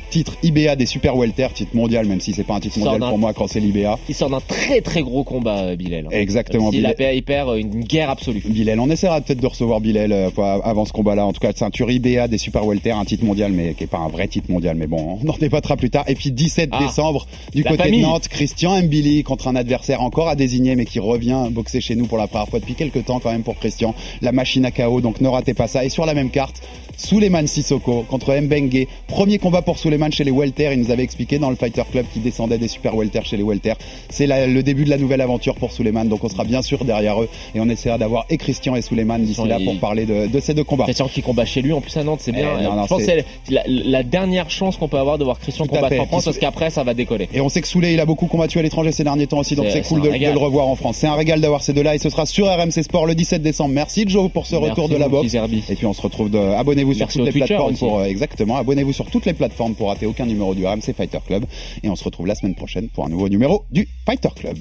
Titre 0.09 0.37
IBA 0.43 0.75
des 0.75 0.85
super 0.85 1.15
welter, 1.17 1.47
titre 1.53 1.75
mondial, 1.75 2.05
même 2.07 2.21
si 2.21 2.33
c'est 2.33 2.43
pas 2.43 2.55
un 2.55 2.59
titre 2.59 2.79
mondial 2.79 2.99
pour 3.01 3.17
moi 3.17 3.33
quand 3.33 3.47
c'est 3.47 3.59
l'IBA. 3.59 3.99
Il 4.07 4.15
sort 4.15 4.29
d'un 4.29 4.39
très 4.39 4.81
très 4.81 5.01
gros 5.01 5.23
combat, 5.23 5.59
euh, 5.59 5.75
Bilal. 5.75 6.07
Exactement, 6.11 6.69
Il, 6.71 6.77
Bilal. 6.77 6.95
a 6.99 7.13
il 7.13 7.23
perd 7.23 7.49
euh, 7.49 7.55
une 7.55 7.83
guerre 7.83 8.09
absolue. 8.09 8.41
Bilal, 8.45 8.79
on 8.79 8.89
essaiera 8.89 9.19
peut-être 9.21 9.41
de 9.41 9.47
recevoir 9.47 9.81
Bilal 9.81 10.11
euh, 10.11 10.29
avant 10.63 10.85
ce 10.85 10.93
combat-là. 10.93 11.25
En 11.25 11.33
tout 11.33 11.39
cas, 11.41 11.51
ceinture 11.53 11.91
IBA 11.91 12.27
des 12.27 12.37
super 12.37 12.65
welter, 12.65 12.91
un 12.91 13.05
titre 13.05 13.25
mondial, 13.25 13.51
mais 13.51 13.73
qui 13.73 13.83
est 13.83 13.87
pas 13.87 13.97
un 13.99 14.07
vrai 14.07 14.27
titre 14.27 14.49
mondial. 14.51 14.75
Mais 14.77 14.87
bon, 14.87 15.19
on 15.23 15.29
en 15.29 15.37
débattra 15.37 15.75
plus 15.77 15.89
tard. 15.89 16.05
Et 16.07 16.15
puis 16.15 16.31
17 16.31 16.69
Ah, 16.71 16.79
décembre, 16.79 17.27
du 17.53 17.63
côté 17.63 17.77
famille. 17.77 18.01
de 18.01 18.05
Nantes, 18.05 18.27
Christian 18.29 18.81
Mbili 18.81 19.23
contre 19.23 19.47
un 19.47 19.55
adversaire 19.55 20.01
encore 20.01 20.29
à 20.29 20.35
désigner, 20.35 20.75
mais 20.75 20.85
qui 20.85 20.99
revient 20.99 21.47
boxer 21.51 21.81
chez 21.81 21.95
nous 21.95 22.05
pour 22.05 22.17
la 22.17 22.27
première 22.27 22.47
fois 22.47 22.59
depuis 22.59 22.75
quelques 22.75 23.05
temps 23.05 23.19
quand 23.19 23.31
même 23.31 23.43
pour 23.43 23.55
Christian. 23.57 23.93
La 24.21 24.31
machine 24.31 24.65
à 24.65 24.71
KO, 24.71 25.01
donc 25.01 25.19
ne 25.21 25.27
ratez 25.27 25.53
pas 25.53 25.67
ça. 25.67 25.83
Et 25.83 25.89
sur 25.89 26.05
la 26.05 26.13
même 26.13 26.29
carte, 26.29 26.61
Suleiman 26.97 27.45
Sissoko 27.47 28.05
contre 28.07 28.33
Mbengue. 28.39 28.87
Premier 29.07 29.37
combat 29.39 29.61
pour 29.61 29.77
Suleiman 29.77 30.11
chez 30.11 30.23
les 30.23 30.31
welter. 30.31 30.71
Il 30.73 30.79
nous 30.79 30.91
avait 30.91 31.03
expliqué 31.03 31.39
dans 31.39 31.49
le 31.49 31.55
Fighter 31.55 31.83
Club 31.91 32.05
qui 32.13 32.19
descendait 32.19 32.57
des 32.57 32.67
super 32.67 32.95
welter 32.95 33.21
chez 33.23 33.37
les 33.37 33.43
welter. 33.43 33.73
C'est 34.09 34.27
le 34.27 34.61
début 34.63 34.85
de 34.85 34.89
la 34.89 34.97
nouvelle 34.97 35.21
aventure 35.21 35.55
pour 35.55 35.71
Suleiman. 35.71 36.05
Donc 36.05 36.23
on 36.23 36.29
sera 36.29 36.43
bien 36.43 36.61
sûr 36.61 36.85
derrière 36.85 37.21
eux 37.21 37.29
et 37.55 37.59
on 37.59 37.69
essaiera 37.69 37.97
d'avoir 37.97 38.25
et 38.29 38.37
Christian 38.37 38.75
et 38.75 38.81
Suleiman 38.81 39.19
d'ici 39.19 39.45
là 39.47 39.57
pour 39.63 39.77
parler 39.79 40.05
de, 40.05 40.27
de 40.27 40.39
ces 40.39 40.53
deux 40.53 40.63
combats. 40.63 40.85
Christian 40.85 41.07
qui 41.07 41.21
combat 41.21 41.45
chez 41.45 41.61
lui 41.61 41.73
en 41.73 41.81
plus 41.81 41.95
à 41.97 42.03
Nantes, 42.03 42.19
c'est 42.21 42.31
bien. 42.31 42.49
Eh, 42.59 42.63
non, 42.63 42.73
non, 42.75 42.83
je 42.83 42.87
pense 42.87 42.99
que 42.99 43.05
c'est- 43.05 43.25
la, 43.49 43.63
la 43.67 44.03
dernière 44.03 44.49
chance 44.49 44.77
qu'on 44.77 44.87
peut 44.87 44.97
avoir 44.97 45.17
de 45.17 45.23
voir 45.23 45.39
Christian 45.39 45.65
combattre 45.65 45.99
en 45.99 46.05
France 46.05 46.25
parce 46.25 46.37
qu'après 46.37 46.69
ça 46.69 46.83
va 46.83 46.93
décoller. 46.93 47.27
Et 47.33 47.41
on 47.41 47.49
sait 47.49 47.61
que 47.61 47.67
Souley, 47.67 47.93
il 47.93 47.99
a 47.99 48.05
beaucoup 48.05 48.27
combattu 48.27 48.59
à 48.59 48.61
l'étranger 48.61 48.91
ces 48.91 49.03
derniers 49.03 49.27
temps 49.27 49.39
aussi, 49.39 49.55
donc 49.55 49.65
C'est- 49.69 49.81
cool 49.87 50.01
de, 50.01 50.09
le 50.09 50.37
revoir 50.37 50.67
en 50.67 50.75
France. 50.75 50.97
C'est 50.97 51.07
un 51.07 51.15
régal 51.15 51.41
d'avoir 51.41 51.61
ces 51.63 51.73
deux-là 51.73 51.95
et 51.95 51.97
ce 51.97 52.09
sera 52.09 52.25
sur 52.25 52.47
RMC 52.47 52.83
Sport 52.83 53.05
le 53.05 53.15
17 53.15 53.41
décembre. 53.41 53.73
Merci 53.73 54.05
Joe 54.07 54.31
pour 54.31 54.45
ce 54.45 54.55
Merci, 54.55 54.69
retour 54.69 54.89
de 54.89 54.95
la 54.95 55.07
boxe. 55.09 55.33
Et 55.33 55.75
puis 55.75 55.85
on 55.85 55.93
se 55.93 56.01
retrouve 56.01 56.29
de, 56.29 56.37
abonnez-vous 56.83 56.93
sur 56.93 57.07
toutes 57.07 57.25
les 57.25 57.31
plateformes 57.31 57.73
aussi. 57.73 57.79
pour, 57.79 57.99
euh, 57.99 58.05
exactement, 58.05 58.57
abonnez-vous 58.57 58.93
sur 58.93 59.09
toutes 59.09 59.25
les 59.25 59.33
plateformes 59.33 59.75
pour 59.75 59.89
rater 59.89 60.05
aucun 60.05 60.25
numéro 60.25 60.53
du 60.53 60.65
RMC 60.65 60.93
Fighter 60.95 61.19
Club. 61.25 61.45
Et 61.83 61.89
on 61.89 61.95
se 61.95 62.03
retrouve 62.03 62.27
la 62.27 62.35
semaine 62.35 62.55
prochaine 62.55 62.89
pour 62.89 63.05
un 63.05 63.09
nouveau 63.09 63.29
numéro 63.29 63.65
du 63.71 63.87
Fighter 64.05 64.29
Club. 64.35 64.57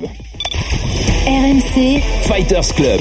RMC, 1.27 2.01
Fighters 2.23 2.75
Club. 2.75 3.01